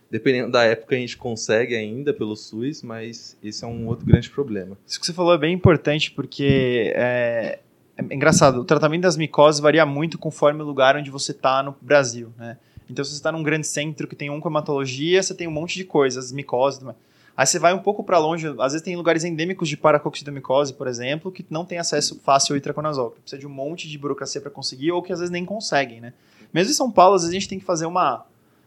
dependendo 0.09 0.51
da 0.51 0.63
época, 0.63 0.95
a 0.95 0.99
gente 0.99 1.17
consegue 1.17 1.75
ainda 1.75 2.13
pelo 2.13 2.35
SUS, 2.35 2.81
mas 2.81 3.37
esse 3.43 3.63
é 3.63 3.67
um 3.67 3.87
outro 3.87 4.05
grande 4.05 4.29
problema. 4.29 4.77
Isso 4.87 4.99
que 4.99 5.05
você 5.05 5.13
falou 5.13 5.33
é 5.33 5.37
bem 5.37 5.53
importante, 5.53 6.11
porque 6.11 6.93
é, 6.95 7.59
é 7.97 8.13
engraçado, 8.13 8.61
o 8.61 8.65
tratamento 8.65 9.01
das 9.01 9.17
micoses 9.17 9.59
varia 9.59 9.85
muito 9.85 10.17
conforme 10.17 10.61
o 10.63 10.65
lugar 10.65 10.95
onde 10.95 11.11
você 11.11 11.31
está 11.31 11.61
no 11.61 11.75
Brasil, 11.81 12.33
né? 12.37 12.57
Então, 12.89 13.05
se 13.05 13.11
você 13.11 13.17
está 13.17 13.31
num 13.31 13.43
grande 13.43 13.67
centro 13.67 14.07
que 14.07 14.15
tem 14.15 14.31
oncomatologia, 14.31 15.21
você 15.21 15.35
tem 15.35 15.47
um 15.47 15.51
monte 15.51 15.75
de 15.75 15.83
coisas, 15.83 16.31
micose, 16.31 16.83
Aí 17.39 17.47
você 17.47 17.57
vai 17.57 17.73
um 17.73 17.79
pouco 17.79 18.03
para 18.03 18.17
longe, 18.17 18.45
às 18.59 18.73
vezes 18.73 18.81
tem 18.81 18.97
lugares 18.97 19.23
endêmicos 19.23 19.69
de 19.69 19.77
paracoxidomicose, 19.77 20.73
por 20.73 20.87
exemplo, 20.87 21.31
que 21.31 21.45
não 21.49 21.63
tem 21.63 21.77
acesso 21.77 22.19
fácil 22.21 22.51
ao 22.51 22.57
itraconazol. 22.57 23.11
Precisa 23.11 23.39
de 23.39 23.47
um 23.47 23.49
monte 23.49 23.87
de 23.87 23.97
burocracia 23.97 24.41
para 24.41 24.51
conseguir, 24.51 24.91
ou 24.91 25.01
que 25.01 25.13
às 25.13 25.19
vezes 25.19 25.31
nem 25.31 25.45
conseguem, 25.45 26.01
né? 26.01 26.11
Mesmo 26.53 26.71
em 26.71 26.73
São 26.73 26.91
Paulo, 26.91 27.15
às 27.15 27.21
vezes 27.21 27.33
a 27.33 27.39
gente 27.39 27.47
tem 27.47 27.57
que 27.57 27.63
fazer 27.63 27.85
uma, 27.85 28.25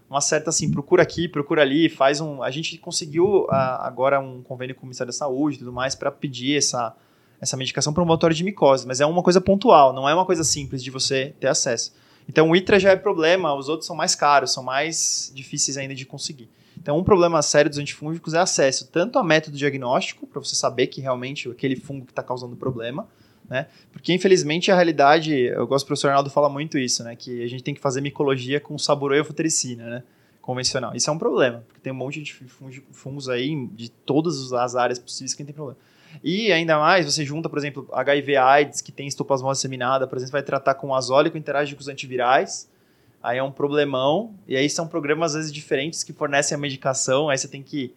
uma 0.09 0.23
certa 0.23 0.49
assim, 0.49 0.71
procura 0.71 1.03
aqui, 1.03 1.29
procura 1.29 1.61
ali, 1.61 1.91
faz 1.91 2.19
um. 2.23 2.43
A 2.43 2.51
gente 2.51 2.79
conseguiu 2.79 3.47
a, 3.51 3.87
agora 3.87 4.19
um 4.19 4.43
convênio 4.43 4.75
com 4.75 4.85
o 4.85 4.87
Ministério 4.87 5.13
da 5.13 5.19
Saúde 5.19 5.57
e 5.57 5.59
tudo 5.59 5.71
mais 5.71 5.95
para 5.95 6.11
pedir 6.11 6.57
essa, 6.57 6.97
essa 7.43 7.59
medicação 7.59 7.93
para 7.93 8.03
um 8.03 8.07
motor 8.07 8.33
de 8.33 8.43
micose, 8.43 8.87
mas 8.87 9.03
é 9.03 9.05
uma 9.05 9.23
coisa 9.23 9.39
pontual, 9.39 9.93
não 9.93 10.09
é 10.09 10.15
uma 10.15 10.25
coisa 10.25 10.45
simples 10.45 10.83
de 10.83 10.91
você 10.91 11.35
ter 11.39 11.49
acesso. 11.49 11.93
Então 12.27 12.49
o 12.49 12.57
ITRA 12.57 12.81
já 12.81 12.93
é 12.93 12.97
problema, 12.97 13.55
os 13.55 13.69
outros 13.69 13.87
são 13.87 13.95
mais 13.95 14.15
caros, 14.15 14.51
são 14.51 14.63
mais 14.63 15.31
difíceis 15.35 15.77
ainda 15.77 15.95
de 15.95 16.07
conseguir. 16.07 16.49
Então, 16.83 16.99
um 16.99 17.05
problema 17.05 17.41
sério 17.43 17.71
dos 17.71 17.79
antifúngicos 17.79 18.35
é 18.35 18.39
acesso 18.39 18.89
tanto 18.91 19.17
a 19.17 19.23
método 19.23 19.57
diagnóstico, 19.57 20.27
para 20.27 20.41
você 20.41 20.57
saber 20.57 20.89
que 20.89 21.01
realmente 21.01 21.49
aquele 21.49 21.77
fungo 21.77 22.05
que 22.05 22.11
está 22.11 22.25
causando 22.25 22.55
o 22.55 22.57
problema, 22.57 23.07
né? 23.49 23.69
Porque, 23.93 24.13
infelizmente, 24.13 24.69
a 24.73 24.75
realidade, 24.75 25.33
eu 25.33 25.65
gosto 25.65 25.85
do 25.85 25.89
professor 25.89 26.09
Arnaldo 26.09 26.29
fala 26.29 26.49
muito 26.49 26.77
isso, 26.77 27.05
né? 27.05 27.15
Que 27.15 27.45
a 27.45 27.47
gente 27.47 27.63
tem 27.63 27.73
que 27.73 27.81
fazer 27.81 28.01
micologia 28.01 28.59
com 28.59 28.77
sabor 28.77 29.15
e 29.15 29.21
anfotericina, 29.21 29.89
né? 29.89 30.03
Convencional. 30.41 30.93
Isso 30.97 31.09
é 31.09 31.13
um 31.13 31.19
problema, 31.19 31.63
porque 31.69 31.81
tem 31.81 31.93
um 31.93 31.97
monte 31.97 32.21
de 32.21 32.35
fungos 32.91 33.29
aí 33.29 33.55
de 33.69 33.89
todas 33.89 34.53
as 34.53 34.75
áreas 34.75 34.99
possíveis 34.99 35.35
que 35.35 35.45
tem 35.45 35.55
problema. 35.55 35.79
E 36.23 36.51
ainda 36.51 36.81
mais, 36.81 37.07
você 37.07 37.25
junta, 37.25 37.49
por 37.49 37.59
exemplo, 37.59 37.89
HIV 37.93 38.37
AIDS, 38.37 38.81
que 38.81 38.91
tem 38.91 39.07
estoplasmose 39.07 39.59
disseminada, 39.59 40.05
por 40.09 40.19
exemplo, 40.19 40.33
vai 40.33 40.43
tratar 40.43 40.75
com 40.75 40.93
azólico, 40.93 41.39
interage 41.39 41.77
com 41.77 41.81
os 41.81 41.87
antivirais, 41.87 42.69
aí 43.23 43.39
é 43.39 43.43
um 43.43 43.53
problemão, 43.53 44.35
e 44.49 44.57
aí 44.57 44.69
são 44.69 44.89
programas 44.89 45.33
às 45.33 45.37
vezes 45.37 45.53
diferentes 45.53 46.03
que 46.03 46.13
fornecem 46.13 46.55
a 46.55 46.59
medicação, 46.59 47.29
aí 47.29 47.39
você 47.39 47.47
tem 47.47 47.63
que 47.63 47.95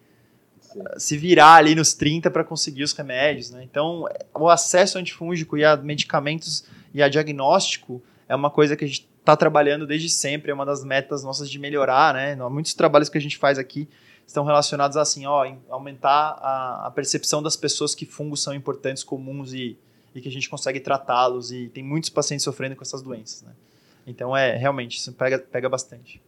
Sim. 0.60 0.82
se 0.98 1.16
virar 1.16 1.54
ali 1.54 1.74
nos 1.74 1.94
30 1.94 2.30
para 2.30 2.44
conseguir 2.44 2.84
os 2.84 2.92
remédios, 2.92 3.50
né? 3.50 3.62
Então, 3.64 4.04
o 4.34 4.48
acesso 4.48 4.98
antifúngico 4.98 5.56
e 5.56 5.64
a 5.64 5.76
medicamentos 5.76 6.64
e 6.94 7.02
a 7.02 7.08
diagnóstico 7.08 8.02
é 8.28 8.34
uma 8.34 8.50
coisa 8.50 8.76
que 8.76 8.84
a 8.84 8.88
gente 8.88 9.08
está 9.18 9.36
trabalhando 9.36 9.86
desde 9.86 10.08
sempre, 10.08 10.52
é 10.52 10.54
uma 10.54 10.64
das 10.64 10.84
metas 10.84 11.24
nossas 11.24 11.50
de 11.50 11.58
melhorar, 11.58 12.14
né? 12.14 12.36
Muitos 12.48 12.74
trabalhos 12.74 13.08
que 13.08 13.18
a 13.18 13.20
gente 13.20 13.36
faz 13.36 13.58
aqui 13.58 13.88
estão 14.26 14.44
relacionados 14.44 14.96
assim, 14.96 15.26
ó, 15.26 15.44
aumentar 15.68 16.38
a, 16.40 16.86
a 16.86 16.90
percepção 16.90 17.42
das 17.42 17.56
pessoas 17.56 17.94
que 17.94 18.04
fungos 18.04 18.42
são 18.42 18.54
importantes, 18.54 19.04
comuns 19.04 19.52
e, 19.52 19.76
e 20.14 20.20
que 20.20 20.28
a 20.28 20.32
gente 20.32 20.48
consegue 20.48 20.80
tratá-los 20.80 21.52
e 21.52 21.68
tem 21.68 21.82
muitos 21.82 22.10
pacientes 22.10 22.44
sofrendo 22.44 22.76
com 22.76 22.82
essas 22.82 23.02
doenças, 23.02 23.42
né? 23.42 23.52
Então, 24.06 24.36
é, 24.36 24.56
realmente, 24.56 24.98
isso 24.98 25.12
pega, 25.12 25.38
pega 25.38 25.68
bastante. 25.68 26.22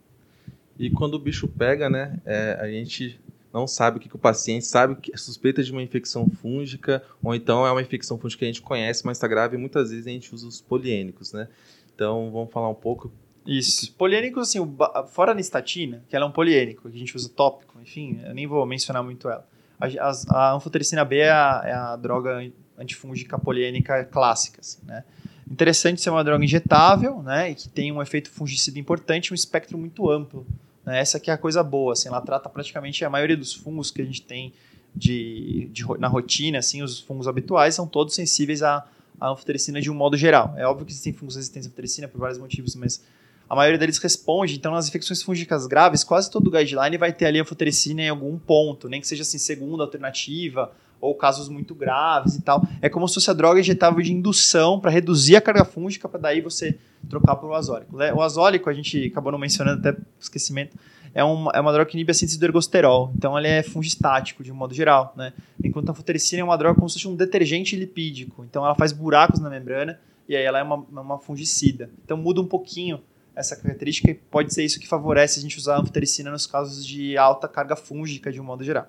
E 0.79 0.91
quando 0.91 1.15
o 1.15 1.19
bicho 1.19 1.47
pega, 1.47 1.89
né, 1.89 2.19
é, 2.25 2.59
a 2.61 2.69
gente 2.69 3.19
não 3.53 3.67
sabe 3.67 3.97
o 3.97 4.01
que, 4.01 4.09
que, 4.09 4.17
o 4.17 4.19
paciente 4.19 4.67
sabe 4.67 4.97
que 4.97 5.13
é 5.13 5.17
suspeita 5.17 5.63
de 5.63 5.73
uma 5.73 5.83
infecção 5.83 6.29
fúngica, 6.29 7.03
ou 7.23 7.35
então 7.35 7.67
é 7.67 7.73
uma 7.73 7.81
infecção 7.81 8.19
fúngica 8.19 8.41
que 8.41 8.45
a 8.45 8.49
gente 8.49 8.63
conhece, 8.63 9.05
mas 9.07 9.17
está 9.17 9.27
grave, 9.27 9.57
e 9.57 9.59
muitas 9.59 9.91
vezes 9.91 10.07
a 10.07 10.11
gente 10.11 10.35
usa 10.35 10.47
os 10.47 10.61
poliênicos, 10.61 11.33
né? 11.33 11.49
Então, 11.95 12.31
vamos 12.31 12.53
falar 12.53 12.69
um 12.69 12.75
pouco. 12.75 13.11
Isso. 13.47 13.93
Poliênicos, 13.95 14.49
assim, 14.49 14.77
fora 15.09 15.33
a 15.33 15.35
nistatina, 15.35 16.05
que 16.09 16.15
ela 16.15 16.27
é 16.27 16.29
um 16.29 16.33
poliênico, 16.33 16.89
que 16.89 16.97
a 16.97 16.99
gente 16.99 17.17
usa 17.17 17.29
tópico, 17.29 17.81
enfim, 17.81 18.21
eu 18.25 18.35
nem 18.35 18.47
vou 18.47 18.65
mencionar 18.67 19.03
muito 19.03 19.29
ela. 19.29 19.47
A, 19.81 19.87
a, 19.87 20.13
a 20.29 20.55
anfotericina 20.55 21.05
B 21.05 21.19
é 21.19 21.31
a, 21.31 21.63
é 21.65 21.73
a 21.73 21.97
droga 21.97 22.41
antifúngica 22.79 23.39
poliênica 23.39 24.05
clássica, 24.05 24.61
assim, 24.61 24.81
né? 24.85 25.05
Interessante 25.51 26.01
ser 26.01 26.11
uma 26.11 26.23
droga 26.23 26.45
injetável, 26.45 27.23
né, 27.23 27.51
e 27.51 27.55
que 27.55 27.69
tem 27.69 27.91
um 27.91 28.03
efeito 28.03 28.31
fungicida 28.31 28.79
importante, 28.79 29.33
um 29.33 29.35
espectro 29.35 29.79
muito 29.79 30.11
amplo. 30.11 30.47
Né? 30.85 31.01
Essa 31.01 31.19
que 31.19 31.31
é 31.31 31.35
a 31.35 31.39
coisa 31.39 31.63
boa, 31.63 31.95
assim, 31.95 32.09
ela 32.09 32.21
trata 32.21 32.49
praticamente 32.49 33.05
a 33.05 33.11
maioria 33.11 33.37
dos 33.37 33.55
fungos 33.55 33.91
que 33.91 34.03
a 34.03 34.05
gente 34.05 34.23
tem 34.23 34.53
de, 34.95 35.69
de 35.73 35.85
na 35.99 36.09
rotina, 36.09 36.59
assim, 36.59 36.83
os 36.83 37.01
fungos 37.01 37.27
habituais 37.29 37.75
são 37.75 37.87
todos 37.87 38.15
sensíveis 38.15 38.63
à, 38.63 38.87
à 39.21 39.35
de 39.81 39.91
um 39.91 39.95
modo 39.95 40.17
geral. 40.17 40.55
É 40.57 40.67
óbvio 40.67 40.85
que 40.85 40.93
existem 40.93 41.13
fungos 41.13 41.37
resistentes 41.37 41.67
à 41.67 41.69
anfotericina 41.69 42.09
por 42.09 42.19
vários 42.19 42.39
motivos, 42.39 42.75
mas 42.75 43.03
a 43.49 43.55
maioria 43.55 43.79
deles 43.79 43.99
responde. 43.99 44.57
Então, 44.57 44.73
nas 44.73 44.89
infecções 44.89 45.23
fúngicas 45.23 45.67
graves, 45.67 46.05
quase 46.05 46.31
todo 46.31 46.51
guideline 46.51 46.99
vai 46.99 47.13
ter 47.13 47.27
ali 47.27 47.39
anfotericina 47.39 48.03
em 48.03 48.09
algum 48.09 48.39
ponto, 48.39 48.89
nem 48.89 49.01
que 49.01 49.07
seja 49.07 49.23
assim, 49.23 49.39
segunda 49.39 49.85
alternativa 49.85 50.73
ou 51.01 51.15
casos 51.15 51.49
muito 51.49 51.75
graves 51.75 52.37
e 52.37 52.43
tal. 52.43 52.63
É 52.81 52.89
como 52.89 53.07
se 53.09 53.15
fosse 53.15 53.31
a 53.31 53.35
droga 53.35 53.61
injetável 53.61 54.03
de 54.03 54.13
indução 54.13 54.81
para 54.81 54.91
reduzir 54.91 55.37
a 55.37 55.41
carga 55.41 55.65
fúngica, 55.65 56.09
para 56.09 56.21
daí 56.21 56.41
você 56.41 56.79
trocar 57.09 57.37
por 57.37 57.51
o 57.51 57.55
azólico. 57.55 57.97
Né? 57.97 58.13
O 58.13 58.23
azólico, 58.23 58.69
a 58.69 58.73
gente 58.73 59.07
acabou 59.07 59.33
não 59.33 59.39
mencionando 59.39 59.87
até 59.87 59.99
esquecimento, 60.21 60.77
é 61.15 61.25
uma, 61.25 61.51
é 61.55 61.61
uma 61.61 61.73
droga 61.73 61.89
que 61.89 61.97
inibe 61.97 62.11
a 62.11 62.15
síntese 62.15 62.39
do 62.39 62.45
ergosterol. 62.45 63.13
Então, 63.17 63.37
ele 63.39 63.49
é 63.49 63.63
fungistático, 63.63 64.43
de 64.43 64.53
um 64.53 64.55
modo 64.55 64.75
geral. 64.75 65.13
Né? 65.17 65.33
Enquanto 65.63 65.89
a 65.89 65.93
anfotericina 65.93 66.43
é 66.43 66.45
uma 66.45 66.57
droga 66.57 66.75
como 66.75 66.89
se 66.89 66.95
fosse 66.95 67.09
um 67.09 67.17
detergente 67.17 67.75
lipídico. 67.77 68.45
Então, 68.45 68.65
ela 68.65 68.75
faz 68.75 68.93
buracos 68.93 69.41
na 69.41 69.49
membrana 69.49 69.99
e 70.29 70.37
aí 70.37 70.45
ela 70.45 70.59
é 70.59 70.63
uma, 70.63 70.77
uma 70.77 71.19
fungicida. 71.19 71.91
Então, 72.05 72.17
muda 72.17 72.41
um 72.41 72.47
pouquinho 72.47 73.01
essa 73.35 73.57
característica 73.57 74.11
e 74.11 74.15
pode 74.15 74.53
ser 74.53 74.65
isso 74.65 74.79
que 74.81 74.87
favorece 74.87 75.39
a 75.39 75.43
gente 75.43 75.57
usar 75.57 75.77
a 75.77 75.81
anfotericina 75.81 76.31
nos 76.31 76.47
casos 76.47 76.85
de 76.85 77.17
alta 77.17 77.49
carga 77.49 77.77
fúngica, 77.77 78.31
de 78.31 78.41
um 78.41 78.45
modo 78.45 78.65
geral. 78.65 78.89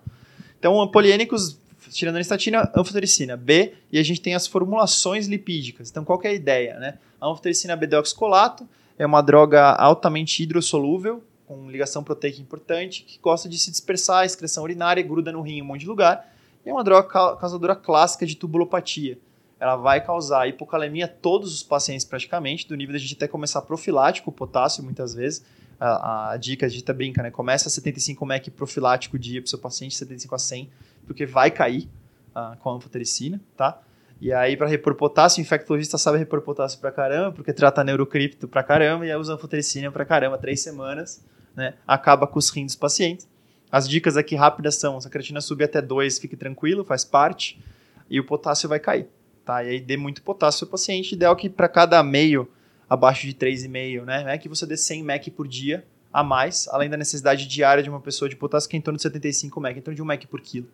Então, 0.57 0.85
poliênicos 0.87 1.57
tirando 1.91 2.17
a 2.17 2.21
estatina, 2.21 2.71
anfotericina 2.75 3.37
B, 3.37 3.73
e 3.91 3.97
a 3.97 4.03
gente 4.03 4.21
tem 4.21 4.35
as 4.35 4.47
formulações 4.47 5.27
lipídicas. 5.27 5.89
Então, 5.89 6.03
qual 6.03 6.19
é 6.23 6.27
a 6.29 6.33
ideia? 6.33 6.77
Né? 6.79 6.97
A 7.19 7.27
anfotericina 7.27 7.75
B-deoxicolato 7.75 8.67
é 8.97 9.05
uma 9.05 9.21
droga 9.21 9.71
altamente 9.71 10.43
hidrossolúvel, 10.43 11.23
com 11.47 11.69
ligação 11.69 12.03
proteica 12.03 12.39
importante, 12.39 13.03
que 13.03 13.17
gosta 13.19 13.49
de 13.49 13.57
se 13.57 13.71
dispersar, 13.71 14.25
excreção 14.25 14.63
urinária, 14.63 15.01
gruda 15.01 15.31
no 15.31 15.41
rim 15.41 15.57
em 15.57 15.61
um 15.61 15.65
monte 15.65 15.81
de 15.81 15.87
lugar, 15.87 16.31
e 16.63 16.69
é 16.69 16.73
uma 16.73 16.83
droga 16.83 17.07
causadora 17.07 17.75
clássica 17.75 18.25
de 18.25 18.35
tubulopatia. 18.35 19.17
Ela 19.59 19.75
vai 19.75 19.99
causar 19.99 20.47
hipocalemia 20.47 21.05
a 21.05 21.07
todos 21.07 21.53
os 21.53 21.63
pacientes 21.63 22.05
praticamente, 22.05 22.67
do 22.67 22.75
nível 22.75 22.93
de 22.93 22.97
a 22.97 22.99
gente 23.01 23.15
até 23.15 23.27
começar 23.27 23.61
profilático, 23.61 24.31
potássio 24.31 24.83
muitas 24.83 25.13
vezes, 25.13 25.43
a, 25.79 26.31
a, 26.31 26.37
dica, 26.37 26.65
a 26.65 26.69
gente 26.69 26.91
brinca, 26.93 27.23
né? 27.23 27.31
Começa 27.31 27.67
a 27.67 27.71
75 27.71 28.25
mEq 28.25 28.51
profilático 28.51 29.17
dia 29.17 29.41
para 29.41 29.47
o 29.47 29.49
seu 29.49 29.59
paciente, 29.59 29.95
75 29.95 30.35
a 30.35 30.39
100, 30.39 30.69
porque 31.09 31.25
vai 31.25 31.49
cair 31.49 31.89
uh, 32.35 32.55
com 32.59 32.69
a 32.69 32.73
anfotericina, 32.75 33.41
tá? 33.57 33.81
E 34.21 34.31
aí, 34.31 34.55
para 34.55 34.67
repor 34.67 34.93
potássio, 34.93 35.39
o 35.39 35.41
infectologista 35.41 35.97
sabe 35.97 36.19
repor 36.19 36.41
potássio 36.41 36.79
pra 36.79 36.91
caramba, 36.91 37.31
porque 37.31 37.51
trata 37.51 37.83
neurocripto 37.83 38.47
pra 38.47 38.61
caramba, 38.61 39.07
e 39.07 39.11
aí 39.11 39.17
usa 39.17 39.33
anfotericina 39.33 39.91
pra 39.91 40.05
caramba, 40.05 40.37
três 40.37 40.61
semanas, 40.61 41.25
né? 41.55 41.73
Acaba 41.87 42.27
com 42.27 42.37
os 42.37 42.51
rins 42.51 42.67
dos 42.67 42.75
pacientes. 42.75 43.27
As 43.71 43.89
dicas 43.89 44.17
aqui 44.17 44.35
rápidas 44.35 44.75
são, 44.75 45.01
se 45.01 45.07
a 45.07 45.09
creatina 45.09 45.41
subir 45.41 45.63
até 45.63 45.81
2, 45.81 46.19
fique 46.19 46.37
tranquilo, 46.37 46.85
faz 46.85 47.03
parte, 47.03 47.59
e 48.07 48.19
o 48.19 48.23
potássio 48.23 48.69
vai 48.69 48.79
cair, 48.79 49.07
tá? 49.43 49.63
E 49.63 49.69
aí 49.69 49.81
dê 49.81 49.97
muito 49.97 50.21
potássio 50.21 50.65
ao 50.65 50.69
paciente, 50.69 51.13
ideal 51.15 51.35
que 51.35 51.49
para 51.49 51.67
cada 51.67 52.03
meio 52.03 52.47
abaixo 52.87 53.25
de 53.25 53.33
3,5, 53.33 54.05
né? 54.05 54.25
É 54.27 54.37
que 54.37 54.47
você 54.47 54.67
dê 54.67 54.77
100 54.77 55.03
mEq 55.03 55.31
por 55.31 55.47
dia 55.47 55.83
a 56.13 56.23
mais, 56.23 56.67
além 56.67 56.87
da 56.87 56.97
necessidade 56.97 57.47
diária 57.47 57.81
de 57.81 57.89
uma 57.89 57.99
pessoa 57.99 58.29
de 58.29 58.35
potássio, 58.35 58.69
que 58.69 58.75
é 58.75 58.79
em 58.79 58.81
torno 58.81 58.97
de 58.97 59.03
75 59.03 59.59
mEq, 59.59 59.79
em 59.79 59.81
torno 59.81 59.95
de 59.95 60.01
1 60.03 60.05
mEq 60.05 60.27
por 60.27 60.41
quilo. 60.41 60.67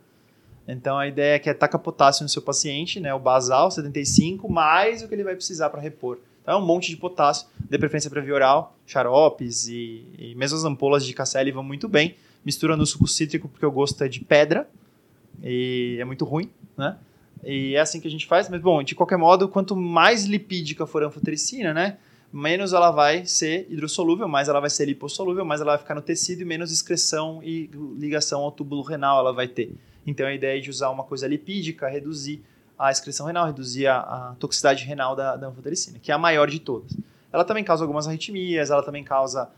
Então 0.68 0.98
a 0.98 1.08
ideia 1.08 1.36
é 1.36 1.40
que 1.40 1.50
é 1.50 1.54
taca 1.54 1.78
potássio 1.78 2.24
no 2.24 2.30
seu 2.30 2.42
paciente, 2.42 3.00
né? 3.00 3.14
O 3.14 3.20
basal, 3.20 3.70
75, 3.70 4.52
mais 4.52 5.04
o 5.04 5.08
que 5.08 5.14
ele 5.14 5.24
vai 5.24 5.36
precisar 5.36 5.70
para 5.70 5.82
repor. 5.82 6.18
Então 6.42 6.56
é 6.56 6.58
um 6.58 6.66
monte 6.66 6.90
de 6.90 6.98
potássio, 6.98 7.48
de 7.60 7.78
preferência 7.78 8.10
para 8.10 8.22
via 8.22 8.34
oral, 8.34 8.76
xaropes 8.86 9.68
e, 9.68 10.06
e 10.18 10.36
mesmo 10.36 10.58
as 10.58 10.64
ampolas 10.64 11.06
de 11.06 11.14
KCL 11.14 11.52
vão 11.52 11.64
muito 11.64 11.88
bem. 11.88 12.16
Mistura 12.44 12.78
no 12.78 12.86
suco 12.86 13.08
cítrico 13.08 13.48
porque 13.48 13.66
eu 13.66 13.72
gosto 13.72 14.04
é 14.04 14.08
de 14.08 14.20
pedra 14.20 14.68
e 15.44 15.98
é 16.00 16.06
muito 16.06 16.26
ruim, 16.26 16.50
né? 16.78 16.98
E 17.44 17.76
é 17.76 17.80
assim 17.80 18.00
que 18.00 18.08
a 18.08 18.12
gente 18.12 18.26
faz, 18.26 18.50
mas 18.50 18.62
bom, 18.62 18.82
de 18.82 18.96
qualquer 18.96 19.18
modo, 19.18 19.48
quanto 19.48 19.76
mais 19.76 20.26
lipídica 20.26 20.86
for 20.88 21.04
a 21.04 21.08
anfotericina, 21.08 21.74
né? 21.74 21.98
Menos 22.34 22.74
ela 22.74 22.92
vai 22.92 23.26
ser 23.26 23.68
hidrossolúvel, 23.70 24.28
mais 24.28 24.48
ela 24.48 24.60
vai 24.60 24.70
ser 24.70 24.86
lipossolúvel, 24.86 25.46
mais 25.46 25.62
ela 25.62 25.72
vai 25.72 25.80
ficar 25.80 25.96
no 25.96 26.02
tecido 26.02 26.42
e 26.42 26.46
menos 26.46 26.72
excreção 26.72 27.42
e 27.44 27.70
ligação 27.98 28.42
ao 28.42 28.52
túbulo 28.52 28.82
renal 28.82 29.20
ela 29.20 29.32
vai 29.32 29.48
ter. 29.48 29.74
Então 30.06 30.28
a 30.28 30.34
ideia 30.34 30.58
é 30.58 30.62
de 30.62 30.70
usar 30.70 30.90
uma 30.90 31.04
coisa 31.04 31.28
lipídica, 31.28 31.88
reduzir 31.88 32.44
a 32.78 32.92
excreção 32.92 33.26
renal, 33.26 33.46
reduzir 33.46 33.88
a, 33.88 34.00
a 34.00 34.36
toxicidade 34.40 34.84
renal 34.86 35.16
da, 35.16 35.36
da 35.36 35.48
anfotericina, 35.48 35.98
que 36.00 36.12
é 36.12 36.14
a 36.14 36.18
maior 36.18 36.50
de 36.50 36.60
todas. 36.60 36.96
Ela 37.32 37.44
também 37.44 37.64
causa 37.64 37.84
algumas 37.84 38.08
arritmias, 38.08 38.70
ela 38.70 38.84
também 38.84 39.04
causa 39.04 39.50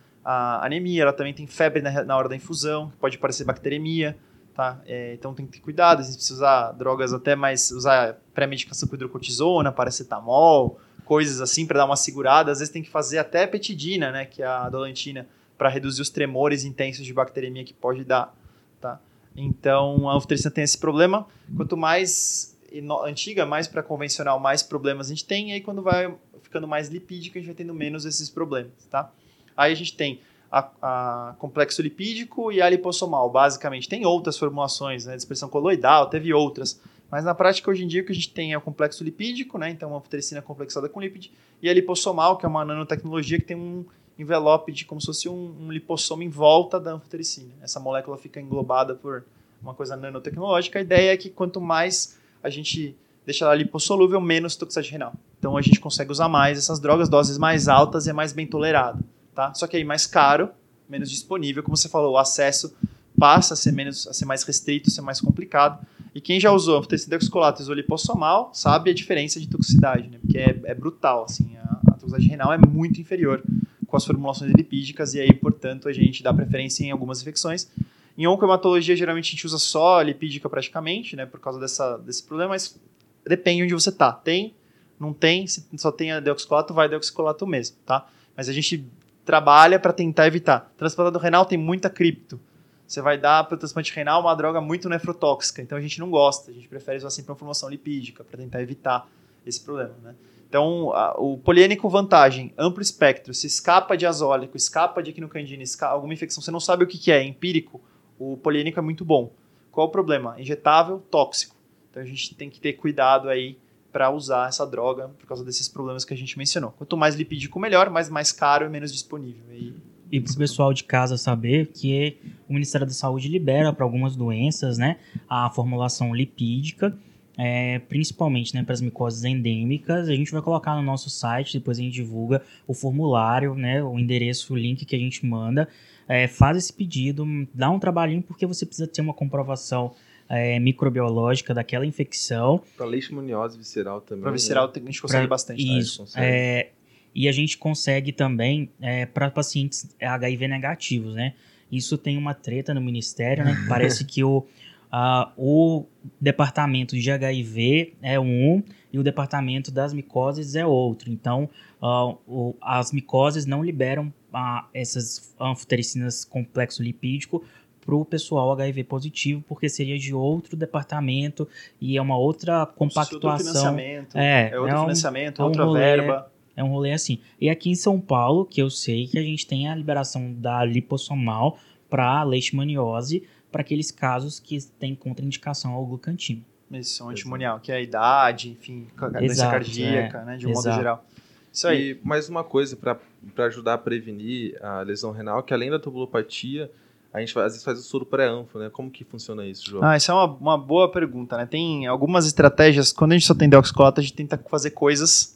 anemia, 0.61 1.03
ela 1.03 1.13
também 1.13 1.33
tem 1.33 1.47
febre 1.47 1.81
na, 1.81 2.03
na 2.03 2.17
hora 2.17 2.27
da 2.27 2.35
infusão, 2.35 2.91
pode 2.99 3.17
parecer 3.17 3.45
bacteremia, 3.45 4.17
tá? 4.53 4.81
É, 4.85 5.13
então 5.13 5.33
tem 5.33 5.45
que 5.45 5.53
ter 5.53 5.59
cuidado, 5.59 6.01
a 6.01 6.03
gente 6.03 6.15
precisa 6.15 6.35
usar 6.35 6.71
drogas 6.73 7.13
até 7.13 7.35
mais, 7.35 7.71
usar 7.71 8.17
pré-medicação 8.33 8.89
com 8.89 8.95
hidrocortisona, 8.95 9.71
paracetamol, 9.71 10.79
coisas 11.05 11.39
assim 11.39 11.65
para 11.65 11.77
dar 11.77 11.85
uma 11.85 11.95
segurada. 11.95 12.51
Às 12.51 12.59
vezes 12.59 12.73
tem 12.73 12.83
que 12.83 12.89
fazer 12.89 13.19
até 13.19 13.47
petidina, 13.47 14.11
né, 14.11 14.25
que 14.25 14.43
é 14.43 14.45
a 14.45 14.67
dolantina, 14.69 15.27
para 15.57 15.69
reduzir 15.69 16.01
os 16.01 16.09
tremores 16.09 16.65
intensos 16.65 17.05
de 17.05 17.13
bacteremia 17.13 17.63
que 17.63 17.73
pode 17.73 18.03
dar, 18.03 18.35
tá? 18.81 18.99
Então 19.37 20.09
a 20.09 20.15
anfotericina 20.15 20.51
tem 20.51 20.63
esse 20.63 20.77
problema. 20.77 21.27
Quanto 21.55 21.77
mais 21.77 22.57
antiga, 23.05 23.45
mais 23.45 23.67
para 23.67 23.83
convencional, 23.83 24.39
mais 24.39 24.63
problemas 24.63 25.07
a 25.07 25.09
gente 25.09 25.25
tem. 25.25 25.51
E 25.51 25.53
aí 25.53 25.61
quando 25.61 25.81
vai 25.83 26.13
ficando 26.41 26.67
mais 26.67 26.89
lipídica, 26.89 27.37
a 27.37 27.41
gente 27.41 27.47
vai 27.47 27.55
tendo 27.55 27.73
menos 27.73 28.05
esses 28.05 28.29
problemas, 28.29 28.85
tá? 28.89 29.11
Aí 29.55 29.71
a 29.71 29.75
gente 29.75 29.95
tem 29.95 30.21
a, 30.51 30.69
a, 30.81 31.35
complexo 31.37 31.81
lipídico 31.81 32.51
e 32.51 32.61
a 32.61 32.69
lipossomal, 32.69 33.29
basicamente. 33.29 33.87
Tem 33.87 34.05
outras 34.05 34.37
formulações, 34.37 35.05
né? 35.05 35.15
Dispersão 35.15 35.49
coloidal, 35.49 36.09
teve 36.09 36.33
outras. 36.33 36.79
Mas 37.09 37.23
na 37.23 37.33
prática, 37.33 37.69
hoje 37.71 37.83
em 37.83 37.87
dia, 37.87 38.01
o 38.01 38.05
que 38.05 38.11
a 38.11 38.15
gente 38.15 38.31
tem 38.31 38.53
é 38.53 38.57
o 38.57 38.61
complexo 38.61 39.03
lipídico, 39.03 39.57
né? 39.57 39.69
Então, 39.69 39.89
uma 39.89 39.97
anfotericina 39.97 40.41
complexada 40.41 40.89
com 40.89 40.99
lipid, 40.99 41.31
e 41.61 41.69
a 41.69 41.73
lipossomal, 41.73 42.37
que 42.37 42.45
é 42.45 42.49
uma 42.49 42.65
nanotecnologia 42.65 43.39
que 43.39 43.45
tem 43.45 43.57
um 43.57 43.85
envelope 44.17 44.71
de 44.71 44.85
como 44.85 44.99
se 44.99 45.07
fosse 45.07 45.29
um, 45.29 45.55
um 45.61 45.71
lipossoma 45.71 46.23
em 46.23 46.29
volta 46.29 46.79
da 46.79 46.93
anfotericina. 46.93 47.53
Essa 47.61 47.79
molécula 47.79 48.17
fica 48.17 48.39
englobada 48.39 48.95
por 48.95 49.23
uma 49.61 49.73
coisa 49.73 49.95
nanotecnológica. 49.95 50.79
A 50.79 50.81
ideia 50.81 51.13
é 51.13 51.17
que 51.17 51.29
quanto 51.29 51.61
mais 51.61 52.17
a 52.41 52.49
gente 52.49 52.95
deixa 53.27 53.43
ela 53.43 53.53
lipossolúvel, 53.55 54.21
menos 54.21 54.55
toxicidade 54.55 54.89
renal. 54.89 55.13
Então, 55.37 55.57
a 55.57 55.61
gente 55.61 55.81
consegue 55.81 56.09
usar 56.09 56.29
mais 56.29 56.57
essas 56.57 56.79
drogas, 56.79 57.09
doses 57.09 57.37
mais 57.37 57.67
altas 57.67 58.07
e 58.07 58.09
é 58.09 58.13
mais 58.13 58.31
bem 58.31 58.47
tolerado, 58.47 59.03
tá? 59.35 59.53
Só 59.53 59.67
que 59.67 59.75
aí 59.75 59.83
mais 59.83 60.07
caro, 60.07 60.49
menos 60.87 61.09
disponível, 61.09 61.61
como 61.61 61.75
você 61.75 61.89
falou, 61.89 62.13
o 62.13 62.17
acesso 62.17 62.73
passa 63.19 63.53
a 63.53 63.57
ser 63.57 63.73
menos 63.73 64.07
a 64.07 64.13
ser 64.13 64.25
mais 64.25 64.43
restrito, 64.43 64.89
ser 64.89 65.01
mais 65.01 65.19
complicado. 65.19 65.85
E 66.15 66.21
quem 66.21 66.39
já 66.39 66.51
usou 66.51 66.81
deoxicolato 66.87 67.61
e 67.61 67.75
lipossomal 67.75 68.49
sabe 68.53 68.91
a 68.91 68.93
diferença 68.93 69.41
de 69.41 69.47
toxicidade, 69.47 70.07
né? 70.07 70.19
Porque 70.21 70.37
é, 70.37 70.59
é 70.63 70.73
brutal, 70.73 71.25
assim, 71.25 71.57
a, 71.57 71.79
a, 71.89 71.91
toxicidade 71.91 72.27
renal 72.27 72.53
é 72.53 72.57
muito 72.57 73.01
inferior 73.01 73.43
com 73.87 73.97
as 73.97 74.05
formulações 74.05 74.51
lipídicas 74.51 75.13
e 75.13 75.19
aí, 75.19 75.33
portanto, 75.33 75.87
a 75.87 75.93
gente 75.93 76.21
dá 76.21 76.33
preferência 76.33 76.83
em 76.83 76.91
algumas 76.91 77.21
infecções. 77.21 77.69
Em 78.17 78.27
oncohematologia, 78.27 78.95
geralmente 78.95 79.29
a 79.29 79.31
gente 79.31 79.45
usa 79.45 79.57
só 79.57 80.01
lipídica 80.01 80.49
praticamente, 80.49 81.15
né, 81.15 81.25
por 81.25 81.39
causa 81.39 81.59
dessa, 81.59 81.97
desse 81.97 82.23
problema, 82.23 82.49
mas 82.49 82.79
depende 83.25 83.63
onde 83.63 83.73
você 83.73 83.91
tá. 83.91 84.11
Tem, 84.11 84.53
não 84.99 85.13
tem, 85.13 85.47
se 85.47 85.65
só 85.77 85.91
tem 85.91 86.11
a 86.11 86.19
deoxicolato, 86.19 86.73
vai 86.73 86.89
deoxicolato 86.89 87.47
mesmo, 87.47 87.77
tá? 87.85 88.07
Mas 88.35 88.49
a 88.49 88.53
gente 88.53 88.85
trabalha 89.23 89.79
para 89.79 89.93
tentar 89.93 90.27
evitar. 90.27 90.71
Transplantado 90.77 91.19
renal 91.19 91.45
tem 91.45 91.57
muita 91.57 91.89
cripto 91.89 92.39
você 92.87 93.01
vai 93.01 93.17
dar 93.17 93.43
para 93.43 93.55
o 93.55 93.57
transplante 93.57 93.93
renal 93.93 94.21
uma 94.21 94.33
droga 94.33 94.61
muito 94.61 94.87
nefrotóxica. 94.87 95.61
Então 95.61 95.77
a 95.77 95.81
gente 95.81 95.99
não 95.99 96.09
gosta, 96.09 96.49
a 96.49 96.53
gente 96.53 96.69
prefere 96.69 96.97
usar 96.97 97.09
sempre 97.09 97.31
uma 97.31 97.37
formação 97.37 97.69
lipídica 97.69 98.23
para 98.23 98.37
tentar 98.37 98.61
evitar 98.61 99.07
esse 99.45 99.59
problema. 99.59 99.93
Né? 100.01 100.15
Então, 100.47 100.93
a, 100.93 101.15
o 101.19 101.37
poliênico 101.37 101.89
vantagem, 101.89 102.53
amplo 102.57 102.81
espectro, 102.81 103.33
se 103.33 103.47
escapa 103.47 103.97
de 103.97 104.05
azólico, 104.05 104.55
escapa 104.55 105.03
de 105.03 105.11
quinocandina, 105.11 105.61
escapa, 105.61 105.93
alguma 105.93 106.13
infecção, 106.13 106.41
você 106.41 106.51
não 106.51 106.59
sabe 106.59 106.83
o 106.83 106.87
que, 106.87 106.97
que 106.97 107.11
é, 107.11 107.19
é 107.19 107.23
empírico, 107.23 107.81
o 108.17 108.37
poliênico 108.37 108.79
é 108.79 108.81
muito 108.81 109.03
bom. 109.03 109.33
Qual 109.71 109.87
o 109.87 109.91
problema? 109.91 110.39
Injetável, 110.39 110.99
tóxico. 111.11 111.55
Então 111.89 112.01
a 112.01 112.05
gente 112.05 112.33
tem 112.35 112.49
que 112.49 112.59
ter 112.59 112.73
cuidado 112.73 113.29
aí 113.29 113.57
para 113.91 114.09
usar 114.09 114.47
essa 114.47 114.65
droga 114.65 115.09
por 115.09 115.27
causa 115.27 115.43
desses 115.43 115.67
problemas 115.67 116.05
que 116.05 116.13
a 116.13 116.17
gente 116.17 116.37
mencionou. 116.37 116.71
Quanto 116.71 116.95
mais 116.95 117.15
lipídico, 117.15 117.59
melhor, 117.59 117.89
mas 117.89 118.09
mais 118.09 118.31
caro 118.31 118.65
e 118.65 118.69
menos 118.69 118.91
disponível. 118.91 119.53
E 119.53 119.75
e 120.11 120.21
para 120.21 120.31
o 120.31 120.37
pessoal 120.37 120.73
de 120.73 120.83
casa 120.83 121.17
saber 121.17 121.67
que 121.67 122.17
o 122.47 122.53
Ministério 122.53 122.87
da 122.87 122.93
Saúde 122.93 123.27
libera 123.27 123.73
para 123.73 123.83
algumas 123.83 124.15
doenças, 124.15 124.77
né, 124.77 124.97
a 125.29 125.49
formulação 125.49 126.15
lipídica, 126.15 126.97
é, 127.37 127.79
principalmente 127.79 128.55
né, 128.55 128.63
para 128.63 128.73
as 128.73 128.81
micoses 128.81 129.23
endêmicas. 129.23 130.09
A 130.09 130.15
gente 130.15 130.31
vai 130.31 130.41
colocar 130.41 130.75
no 130.75 130.81
nosso 130.81 131.09
site, 131.09 131.59
depois 131.59 131.77
a 131.77 131.81
gente 131.81 131.93
divulga 131.93 132.41
o 132.65 132.73
formulário, 132.73 133.53
né, 133.53 133.83
o 133.83 133.99
endereço, 133.99 134.53
o 134.53 134.57
link 134.57 134.85
que 134.85 134.95
a 134.95 134.99
gente 134.99 135.25
manda. 135.25 135.67
É, 136.07 136.27
faz 136.27 136.57
esse 136.57 136.73
pedido, 136.73 137.25
dá 137.53 137.69
um 137.69 137.79
trabalhinho 137.79 138.21
porque 138.21 138.45
você 138.45 138.65
precisa 138.65 138.87
ter 138.87 139.01
uma 139.01 139.13
comprovação 139.13 139.93
é, 140.29 140.59
microbiológica 140.59 141.53
daquela 141.53 141.85
infecção. 141.85 142.61
Para 142.75 142.85
leishmaniose 142.85 143.57
visceral 143.57 144.01
também. 144.01 144.23
Para 144.23 144.31
visceral 144.31 144.67
né? 144.67 144.73
a 144.75 144.79
gente 144.79 145.01
consegue 145.01 145.27
pra, 145.27 145.29
bastante. 145.29 145.65
Né? 145.65 145.79
Isso. 145.79 146.05
É, 146.15 146.69
e 147.13 147.27
a 147.27 147.31
gente 147.31 147.57
consegue 147.57 148.11
também 148.11 148.69
é, 148.81 149.05
para 149.05 149.29
pacientes 149.29 149.89
HIV 150.01 150.47
negativos, 150.47 151.13
né? 151.13 151.33
Isso 151.71 151.97
tem 151.97 152.17
uma 152.17 152.33
treta 152.33 152.73
no 152.73 152.81
ministério, 152.81 153.43
né? 153.43 153.55
Parece 153.67 154.05
que 154.05 154.23
o, 154.23 154.45
uh, 154.91 155.31
o 155.37 155.85
departamento 156.19 156.97
de 156.97 157.11
HIV 157.11 157.95
é 158.01 158.19
um 158.19 158.63
e 158.91 158.99
o 158.99 159.03
departamento 159.03 159.71
das 159.71 159.93
micoses 159.93 160.55
é 160.55 160.65
outro. 160.65 161.11
Então, 161.11 161.49
uh, 161.81 162.17
o, 162.27 162.55
as 162.61 162.91
micoses 162.91 163.45
não 163.45 163.63
liberam 163.63 164.13
uh, 164.33 164.65
essas 164.73 165.35
anfotericinas 165.39 166.23
complexo 166.23 166.81
lipídico 166.81 167.43
para 167.87 167.95
o 167.95 168.03
pessoal 168.03 168.51
HIV 168.51 168.83
positivo, 168.83 169.43
porque 169.47 169.69
seria 169.69 169.97
de 169.97 170.13
outro 170.13 170.57
departamento 170.57 171.47
e 171.79 171.95
é 171.97 172.01
uma 172.01 172.17
outra 172.17 172.65
compactuação. 172.65 173.29
Outro 173.29 173.45
financiamento, 173.45 174.17
é, 174.17 174.49
é 174.49 174.59
outro 174.59 174.75
é 174.75 174.79
um, 174.79 174.81
financiamento, 174.81 175.41
é 175.41 175.43
um 175.43 175.47
outra 175.47 175.63
rolê, 175.63 175.79
verba. 175.79 176.31
É 176.57 176.63
um 176.63 176.69
rolê 176.69 176.91
assim. 176.91 177.19
E 177.39 177.49
aqui 177.49 177.69
em 177.69 177.75
São 177.75 177.99
Paulo, 178.01 178.43
que 178.45 178.61
eu 178.61 178.69
sei 178.69 179.07
que 179.07 179.17
a 179.17 179.21
gente 179.21 179.47
tem 179.47 179.69
a 179.69 179.75
liberação 179.75 180.33
da 180.33 180.65
lipossomal 180.65 181.57
para 181.89 182.23
leishmaniose, 182.23 183.23
para 183.57 183.63
aqueles 183.63 183.89
casos 183.89 184.39
que 184.39 184.55
têm 184.77 184.93
contraindicação 184.93 185.71
ao 185.71 185.83
glucantina. 185.83 186.43
Isso, 186.69 187.09
antimonial, 187.09 187.59
que 187.59 187.71
é 187.71 187.77
a 187.77 187.81
idade, 187.81 188.51
enfim, 188.51 188.85
doença 188.95 189.23
Exato, 189.23 189.51
cardíaca, 189.51 190.17
é. 190.19 190.25
né, 190.25 190.37
de 190.37 190.45
um 190.45 190.51
Exato. 190.51 190.67
modo 190.67 190.77
geral. 190.77 191.05
Isso 191.51 191.67
aí. 191.67 191.91
E 191.93 192.07
mais 192.07 192.29
uma 192.29 192.43
coisa 192.43 192.75
para 192.77 192.99
ajudar 193.47 193.73
a 193.73 193.77
prevenir 193.79 194.63
a 194.63 194.81
lesão 194.81 195.09
renal, 195.09 195.41
que 195.41 195.55
além 195.55 195.71
da 195.71 195.79
tubulopatia, 195.79 196.69
a 197.11 197.19
gente 197.19 197.35
às 197.39 197.53
vezes 197.53 197.63
faz 197.63 197.79
o 197.79 197.81
soro 197.81 198.05
pré-anfo, 198.05 198.59
né? 198.59 198.69
Como 198.69 198.91
que 198.91 199.03
funciona 199.03 199.43
isso, 199.43 199.67
João? 199.67 199.83
Ah, 199.83 199.97
isso 199.97 200.11
é 200.11 200.13
uma, 200.13 200.25
uma 200.25 200.57
boa 200.57 200.91
pergunta, 200.91 201.35
né? 201.35 201.47
Tem 201.47 201.87
algumas 201.87 202.27
estratégias, 202.27 202.91
quando 202.91 203.13
a 203.13 203.15
gente 203.15 203.25
só 203.25 203.33
tem 203.33 203.49
deoxicolato, 203.49 203.99
a 203.99 204.03
gente 204.03 204.13
tenta 204.13 204.37
fazer 204.37 204.69
coisas 204.69 205.35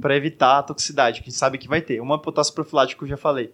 para 0.00 0.16
evitar 0.16 0.58
a 0.58 0.62
toxicidade, 0.62 1.20
que 1.20 1.28
a 1.28 1.30
gente 1.30 1.38
sabe 1.38 1.58
que 1.58 1.66
vai 1.66 1.82
ter. 1.82 2.00
Uma 2.00 2.16
potássio 2.16 2.54
profilático, 2.54 3.04
eu 3.04 3.08
já 3.08 3.16
falei. 3.16 3.52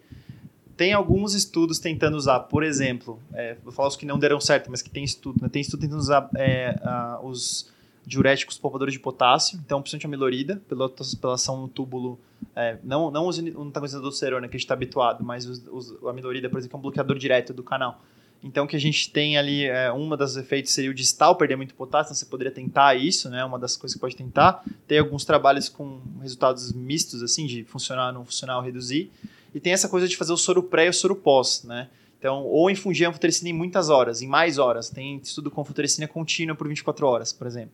Tem 0.76 0.92
alguns 0.92 1.35
estudos 1.35 1.78
tentando 1.78 2.16
usar, 2.16 2.40
por 2.40 2.62
exemplo, 2.62 3.20
é, 3.35 3.56
vou 3.62 3.72
falar 3.72 3.88
os 3.88 3.96
que 3.96 4.06
não 4.06 4.18
deram 4.18 4.40
certo, 4.40 4.70
mas 4.70 4.82
que 4.82 4.90
tem 4.90 5.04
estudo, 5.04 5.40
né? 5.42 5.48
tem 5.48 5.62
estudo 5.62 5.80
tentando 5.80 5.98
usar 5.98 6.28
é, 6.35 6.74
os 7.22 7.70
diuréticos 8.04 8.58
poupadores 8.58 8.92
de 8.92 9.00
potássio, 9.00 9.61
então 9.64 9.80
principalmente 9.80 10.06
a 10.06 10.08
milorida, 10.08 10.62
pela, 10.68 10.88
pela 10.88 11.35
ação 11.35 11.61
no 11.61 11.68
túbulo, 11.68 12.18
é, 12.56 12.76
não, 12.82 13.11
não 13.11 13.28
os 13.28 13.38
antagonistas 13.38 13.92
da 13.92 13.98
aldosterona 13.98 14.48
que 14.48 14.56
a 14.56 14.58
gente 14.58 14.64
está 14.64 14.74
habituado, 14.74 15.24
mas 15.24 15.46
os, 15.46 15.62
os, 15.70 16.04
a 16.06 16.12
milorida, 16.12 16.48
por 16.48 16.58
exemplo, 16.58 16.76
é 16.76 16.78
um 16.78 16.82
bloqueador 16.82 17.16
direto 17.16 17.52
do 17.52 17.62
canal. 17.62 18.02
Então, 18.44 18.66
que 18.66 18.74
a 18.74 18.78
gente 18.78 19.08
tem 19.11 19.38
ali, 19.38 19.66
é, 19.66 19.92
uma 19.92 20.16
das 20.16 20.37
efeitos 20.37 20.72
seria 20.72 20.90
o 20.90 20.94
distal, 20.94 21.37
perder 21.37 21.54
muito 21.54 21.74
potássio, 21.74 22.11
então 22.11 22.16
você 22.16 22.26
poderia 22.26 22.52
tentar 22.52 22.96
isso, 22.96 23.30
né? 23.30 23.44
Uma 23.44 23.56
das 23.56 23.76
coisas 23.76 23.94
que 23.94 24.00
pode 24.00 24.16
tentar. 24.16 24.64
Tem 24.88 24.98
alguns 24.98 25.24
trabalhos 25.24 25.68
com 25.68 26.00
resultados 26.20 26.72
mistos, 26.72 27.22
assim, 27.22 27.46
de 27.46 27.62
funcionar, 27.62 28.12
não 28.12 28.24
funcionar 28.24 28.56
ou 28.56 28.62
reduzir. 28.62 29.12
E 29.54 29.60
tem 29.60 29.72
essa 29.72 29.88
coisa 29.88 30.08
de 30.08 30.16
fazer 30.16 30.32
o 30.32 30.36
soro 30.36 30.62
pré 30.62 30.86
e 30.86 30.88
o 30.88 30.92
soro 30.92 31.14
pós, 31.14 31.62
né? 31.64 31.88
Então, 32.18 32.44
ou 32.44 32.70
infundir 32.70 33.06
a 33.06 33.10
anfotericina 33.10 33.50
em 33.50 33.52
muitas 33.52 33.88
horas, 33.88 34.22
em 34.22 34.28
mais 34.28 34.56
horas. 34.56 34.88
Tem 34.88 35.16
estudo 35.16 35.50
com 35.50 35.60
anfotericina 35.60 36.06
contínua 36.06 36.54
por 36.54 36.68
24 36.68 37.06
horas, 37.06 37.32
por 37.32 37.46
exemplo. 37.46 37.72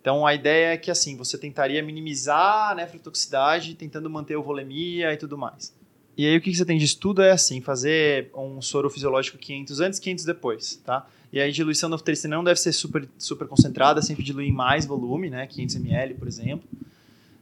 Então, 0.00 0.24
a 0.24 0.32
ideia 0.32 0.72
é 0.74 0.76
que, 0.76 0.90
assim, 0.90 1.16
você 1.16 1.36
tentaria 1.36 1.82
minimizar 1.82 2.70
a 2.70 2.74
nefrotoxicidade, 2.74 3.74
tentando 3.74 4.08
manter 4.08 4.36
o 4.36 4.42
volemia 4.42 5.12
e 5.12 5.16
tudo 5.16 5.36
mais. 5.36 5.76
E 6.18 6.26
aí 6.26 6.36
o 6.36 6.40
que 6.40 6.52
você 6.52 6.64
tem 6.64 6.78
de 6.78 6.84
estudo 6.84 7.22
é 7.22 7.30
assim, 7.30 7.60
fazer 7.60 8.28
um 8.34 8.60
soro 8.60 8.90
fisiológico 8.90 9.38
500 9.38 9.80
antes, 9.80 9.98
500 10.00 10.24
depois, 10.24 10.76
tá? 10.84 11.06
E 11.32 11.40
aí 11.40 11.48
a 11.48 11.52
diluição 11.52 11.88
da 11.88 11.94
anfotericina 11.94 12.34
não 12.34 12.42
deve 12.42 12.58
ser 12.58 12.72
super, 12.72 13.08
super 13.16 13.46
concentrada, 13.46 14.02
sempre 14.02 14.24
diluir 14.24 14.52
mais 14.52 14.84
volume, 14.84 15.30
né? 15.30 15.46
500 15.46 15.76
ml, 15.76 16.14
por 16.14 16.26
exemplo. 16.26 16.68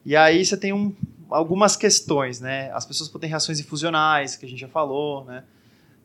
E 0.04 0.14
aí 0.14 0.44
você 0.44 0.58
tem 0.58 0.74
um, 0.74 0.94
algumas 1.30 1.76
questões, 1.76 2.40
né? 2.40 2.70
As 2.72 2.84
pessoas 2.84 3.08
podem 3.08 3.28
reações 3.28 3.60
infusionais, 3.60 4.36
que 4.36 4.46
a 4.46 4.48
gente 4.48 4.60
já 4.60 4.68
falou, 4.68 5.24
né? 5.24 5.44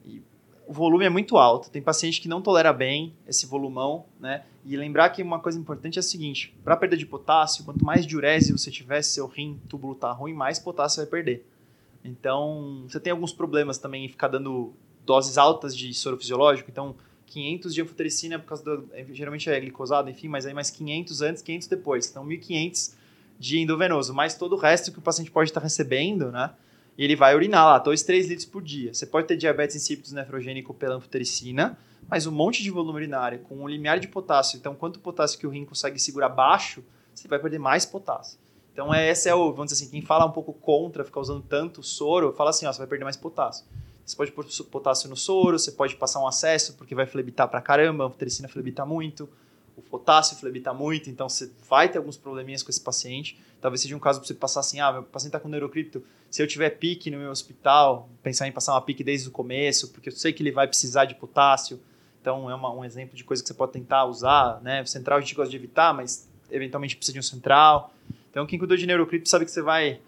E 0.05 0.21
o 0.67 0.73
volume 0.73 1.05
é 1.05 1.09
muito 1.09 1.37
alto. 1.37 1.69
Tem 1.69 1.81
paciente 1.81 2.21
que 2.21 2.27
não 2.27 2.41
tolera 2.41 2.71
bem 2.71 3.13
esse 3.27 3.45
volumão, 3.45 4.05
né? 4.19 4.43
E 4.65 4.77
lembrar 4.77 5.09
que 5.09 5.21
uma 5.21 5.39
coisa 5.39 5.59
importante 5.59 5.97
é 5.97 6.01
a 6.01 6.03
seguinte: 6.03 6.55
para 6.63 6.77
perda 6.77 6.95
de 6.95 7.05
potássio, 7.05 7.63
quanto 7.63 7.83
mais 7.83 8.05
diurese 8.05 8.51
você 8.51 8.71
tiver, 8.71 9.01
se 9.01 9.11
seu 9.11 9.27
rim 9.27 9.59
túbulo 9.67 9.95
tá 9.95 10.11
ruim, 10.11 10.33
mais 10.33 10.59
potássio 10.59 11.01
vai 11.01 11.09
perder. 11.09 11.45
Então, 12.03 12.85
você 12.87 12.99
tem 12.99 13.11
alguns 13.11 13.31
problemas 13.31 13.77
também 13.77 14.05
em 14.05 14.09
ficar 14.09 14.27
dando 14.27 14.73
doses 15.05 15.37
altas 15.37 15.75
de 15.75 15.93
soro 15.93 16.17
fisiológico. 16.17 16.69
Então, 16.69 16.95
500 17.27 17.73
de 17.73 17.81
anfotericina 17.81 18.39
por 18.39 18.47
causa 18.47 18.63
do. 18.63 18.89
É, 18.91 19.05
geralmente 19.11 19.49
é 19.49 19.59
glicosado, 19.59 20.09
enfim, 20.09 20.27
mas 20.27 20.45
aí 20.45 20.53
mais 20.53 20.69
500 20.69 21.21
antes, 21.21 21.41
500 21.41 21.67
depois. 21.67 22.09
Então, 22.09 22.25
1.500 22.25 22.93
de 23.41 23.59
endovenoso, 23.59 24.13
mais 24.13 24.35
todo 24.35 24.53
o 24.53 24.55
resto 24.55 24.91
que 24.91 24.99
o 24.99 25.01
paciente 25.01 25.31
pode 25.31 25.49
estar 25.49 25.59
recebendo, 25.59 26.31
né? 26.31 26.51
E 26.95 27.03
ele 27.03 27.15
vai 27.15 27.35
urinar 27.35 27.65
lá 27.65 27.79
2, 27.79 28.03
3 28.03 28.27
litros 28.27 28.45
por 28.45 28.61
dia. 28.61 28.93
Você 28.93 29.07
pode 29.07 29.27
ter 29.27 29.35
diabetes 29.35 29.75
insípidos 29.75 30.11
nefrogênico 30.11 30.75
pela 30.75 30.95
anfotericina, 30.95 31.75
mas 32.07 32.27
um 32.27 32.31
monte 32.31 32.61
de 32.61 32.69
volume 32.69 32.97
urinário 32.97 33.39
com 33.39 33.55
um 33.55 33.67
limiar 33.67 33.99
de 33.99 34.07
potássio. 34.07 34.57
Então, 34.57 34.75
quanto 34.75 34.99
potássio 34.99 35.39
que 35.39 35.47
o 35.47 35.49
rim 35.49 35.65
consegue 35.65 35.97
segurar 35.97 36.29
baixo, 36.29 36.83
você 37.15 37.27
vai 37.27 37.39
perder 37.39 37.57
mais 37.57 37.83
potássio. 37.83 38.37
Então, 38.71 38.93
é, 38.93 39.09
esse 39.09 39.27
é 39.27 39.33
o, 39.33 39.51
vamos 39.51 39.71
dizer 39.71 39.83
assim, 39.83 39.91
quem 39.91 40.03
fala 40.03 40.25
um 40.25 40.31
pouco 40.31 40.53
contra 40.53 41.03
ficar 41.03 41.19
usando 41.19 41.41
tanto 41.41 41.81
soro, 41.81 42.31
fala 42.33 42.51
assim, 42.51 42.67
ó, 42.67 42.71
você 42.71 42.77
vai 42.77 42.87
perder 42.87 43.05
mais 43.05 43.17
potássio. 43.17 43.65
Você 44.05 44.15
pode 44.15 44.31
pôr 44.31 44.45
potássio 44.69 45.09
no 45.09 45.17
soro, 45.17 45.57
você 45.57 45.71
pode 45.71 45.95
passar 45.95 46.19
um 46.19 46.27
acesso, 46.27 46.75
porque 46.75 46.93
vai 46.93 47.07
flebitar 47.07 47.47
pra 47.47 47.59
caramba, 47.59 48.03
a 48.03 48.07
anfotericina 48.07 48.47
flebita 48.47 48.85
muito, 48.85 49.27
o 49.75 49.81
potássio 49.81 50.37
flebita 50.37 50.73
muito, 50.73 51.09
então 51.09 51.27
você 51.27 51.51
vai 51.69 51.89
ter 51.89 51.97
alguns 51.97 52.17
probleminhas 52.17 52.63
com 52.63 52.69
esse 52.69 52.81
paciente. 52.81 53.39
Talvez 53.59 53.81
seja 53.81 53.95
um 53.95 53.99
caso 53.99 54.19
para 54.19 54.27
você 54.27 54.33
passar 54.33 54.61
assim, 54.61 54.79
ah, 54.79 54.91
meu 54.91 55.03
paciente 55.03 55.29
está 55.29 55.39
com 55.39 55.47
neurocripto, 55.47 56.03
se 56.29 56.41
eu 56.41 56.47
tiver 56.47 56.69
pique 56.71 57.11
no 57.11 57.17
meu 57.17 57.29
hospital, 57.29 58.09
pensar 58.23 58.47
em 58.47 58.51
passar 58.51 58.73
uma 58.73 58.81
pique 58.81 59.03
desde 59.03 59.27
o 59.27 59.31
começo, 59.31 59.89
porque 59.89 60.09
eu 60.09 60.13
sei 60.13 60.31
que 60.31 60.41
ele 60.41 60.51
vai 60.51 60.67
precisar 60.67 61.05
de 61.05 61.15
potássio, 61.15 61.79
então 62.21 62.49
é 62.49 62.55
uma, 62.55 62.71
um 62.71 62.85
exemplo 62.85 63.15
de 63.15 63.23
coisa 63.23 63.41
que 63.43 63.47
você 63.47 63.53
pode 63.53 63.73
tentar 63.73 64.05
usar, 64.05 64.61
né? 64.61 64.85
Central 64.85 65.17
a 65.17 65.21
gente 65.21 65.35
gosta 65.35 65.49
de 65.49 65.57
evitar, 65.57 65.93
mas 65.93 66.29
eventualmente 66.49 66.95
precisa 66.95 67.13
de 67.13 67.19
um 67.19 67.23
central. 67.23 67.93
Então 68.29 68.45
quem 68.45 68.57
cuidou 68.57 68.77
de 68.77 68.85
neurocripto 68.85 69.27
sabe 69.27 69.43
que 69.43 69.51
você 69.51 69.61
vai 69.61 69.99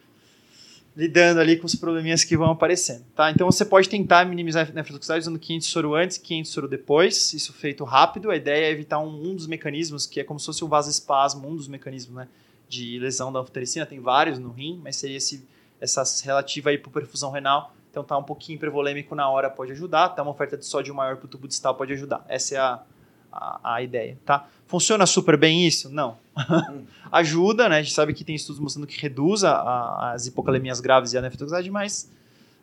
lidando 0.95 1.39
ali 1.39 1.57
com 1.57 1.65
os 1.65 1.75
probleminhas 1.75 2.23
que 2.23 2.37
vão 2.37 2.51
aparecendo, 2.51 3.03
tá? 3.15 3.31
Então 3.31 3.51
você 3.51 3.65
pode 3.65 3.89
tentar 3.89 4.25
minimizar 4.25 4.69
a 4.69 4.73
nefrotoxicidade 4.73 5.21
usando 5.21 5.39
500 5.39 5.67
soro 5.67 5.95
antes, 5.95 6.17
500 6.17 6.51
soro 6.51 6.67
depois, 6.67 7.33
isso 7.33 7.51
feito 7.51 7.83
rápido. 7.83 8.29
A 8.29 8.35
ideia 8.35 8.67
é 8.67 8.71
evitar 8.71 8.99
um, 8.99 9.29
um 9.29 9.35
dos 9.35 9.47
mecanismos, 9.47 10.05
que 10.05 10.19
é 10.19 10.23
como 10.23 10.39
se 10.39 10.45
fosse 10.45 10.63
o 10.63 10.67
vasoespasmo, 10.67 11.47
um 11.47 11.55
dos 11.55 11.67
mecanismos, 11.67 12.15
né, 12.15 12.27
de 12.69 12.99
lesão 12.99 13.31
da 13.31 13.39
anfotericina, 13.39 13.85
tem 13.85 13.99
vários 13.99 14.37
no 14.37 14.51
rim, 14.51 14.79
mas 14.83 14.95
seria 14.95 15.17
esse, 15.17 15.47
essa 15.81 16.03
relativa 16.23 16.69
aí 16.69 16.77
perfusão 16.77 17.31
renal. 17.31 17.73
Então 17.89 18.03
tá 18.03 18.17
um 18.17 18.23
pouquinho 18.23 18.55
hipervolêmico 18.57 19.13
na 19.13 19.29
hora 19.29 19.49
pode 19.49 19.71
ajudar, 19.71 20.09
tá 20.09 20.21
uma 20.23 20.31
oferta 20.31 20.57
de 20.57 20.65
sódio 20.65 20.93
maior 20.95 21.17
para 21.17 21.25
o 21.25 21.27
tubo 21.27 21.47
distal 21.47 21.75
pode 21.75 21.93
ajudar. 21.93 22.25
Essa 22.27 22.55
é 22.55 22.57
a, 22.57 22.83
a, 23.31 23.75
a 23.75 23.81
ideia, 23.83 24.17
tá? 24.25 24.47
Funciona 24.67 25.05
super 25.05 25.37
bem 25.37 25.65
isso? 25.65 25.89
Não. 25.89 26.17
Ajuda, 27.11 27.69
né? 27.69 27.77
A 27.77 27.81
gente 27.81 27.93
sabe 27.93 28.13
que 28.13 28.23
tem 28.23 28.35
estudos 28.35 28.59
mostrando 28.59 28.87
que 28.87 28.99
reduz 28.99 29.43
a, 29.43 30.13
as 30.13 30.27
hipocalemias 30.27 30.79
graves 30.79 31.13
e 31.13 31.17
a 31.17 31.21
nefrotoxicidade, 31.21 31.69
mas 31.69 32.11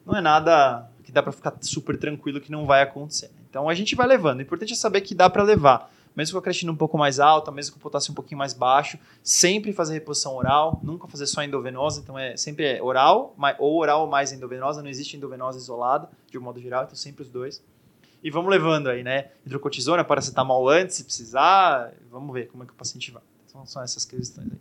não 0.05 0.17
é 0.17 0.21
nada 0.21 0.89
que 1.05 1.13
dá 1.13 1.23
para 1.23 1.33
ficar 1.33 1.57
super 1.61 1.97
tranquilo 1.97 2.41
que 2.41 2.51
não 2.51 2.67
vai 2.67 2.83
acontecer. 2.83 3.31
Então 3.49 3.69
a 3.69 3.75
gente 3.75 3.95
vai 3.95 4.07
levando. 4.07 4.39
O 4.39 4.43
importante 4.43 4.73
é 4.73 4.77
saber 4.77 5.01
que 5.01 5.15
dá 5.15 5.29
para 5.29 5.43
levar. 5.43 5.91
Mesmo 6.15 6.35
com 6.35 6.39
a 6.41 6.43
creatina 6.43 6.73
um 6.73 6.77
pouco 6.77 6.99
mais 6.99 7.21
alta, 7.21 7.53
mesmo 7.53 7.75
com 7.75 7.79
o 7.79 7.83
potássio 7.83 8.11
um 8.11 8.15
pouquinho 8.15 8.39
mais 8.39 8.53
baixo, 8.53 8.99
sempre 9.23 9.73
fazer 9.73 9.95
reposição 9.95 10.35
oral, 10.35 10.81
nunca 10.83 11.07
fazer 11.07 11.27
só 11.27 11.43
endovenosa, 11.43 12.01
então 12.01 12.19
é 12.19 12.37
sempre 12.37 12.65
é 12.65 12.83
oral, 12.83 13.35
ou 13.61 13.79
oral 13.79 14.09
mais 14.09 14.33
endovenosa, 14.33 14.83
não 14.83 14.91
existe 14.91 15.17
endovenosa 15.17 15.59
isolada, 15.59 16.09
de 16.29 16.37
um 16.37 16.41
modo 16.41 16.61
geral, 16.61 16.83
então 16.83 16.97
sempre 16.97 17.23
os 17.23 17.29
dois. 17.29 17.63
E 18.23 18.31
vamos 18.31 18.51
levando 18.51 18.89
aí, 18.89 19.03
né? 19.03 19.29
Hidrocortisona, 19.47 20.05
paracetamol 20.05 20.69
antes, 20.69 20.97
se 20.97 21.05
precisar. 21.05 21.93
Vamos 22.11 22.35
ver 22.35 22.49
como 22.49 22.65
é 22.65 22.67
que 22.67 22.73
o 22.73 22.77
paciente 22.77 23.11
vai. 23.11 23.23
Então, 23.51 23.67
são 23.67 23.83
essas 23.83 24.05
questões 24.05 24.47
aí. 24.53 24.59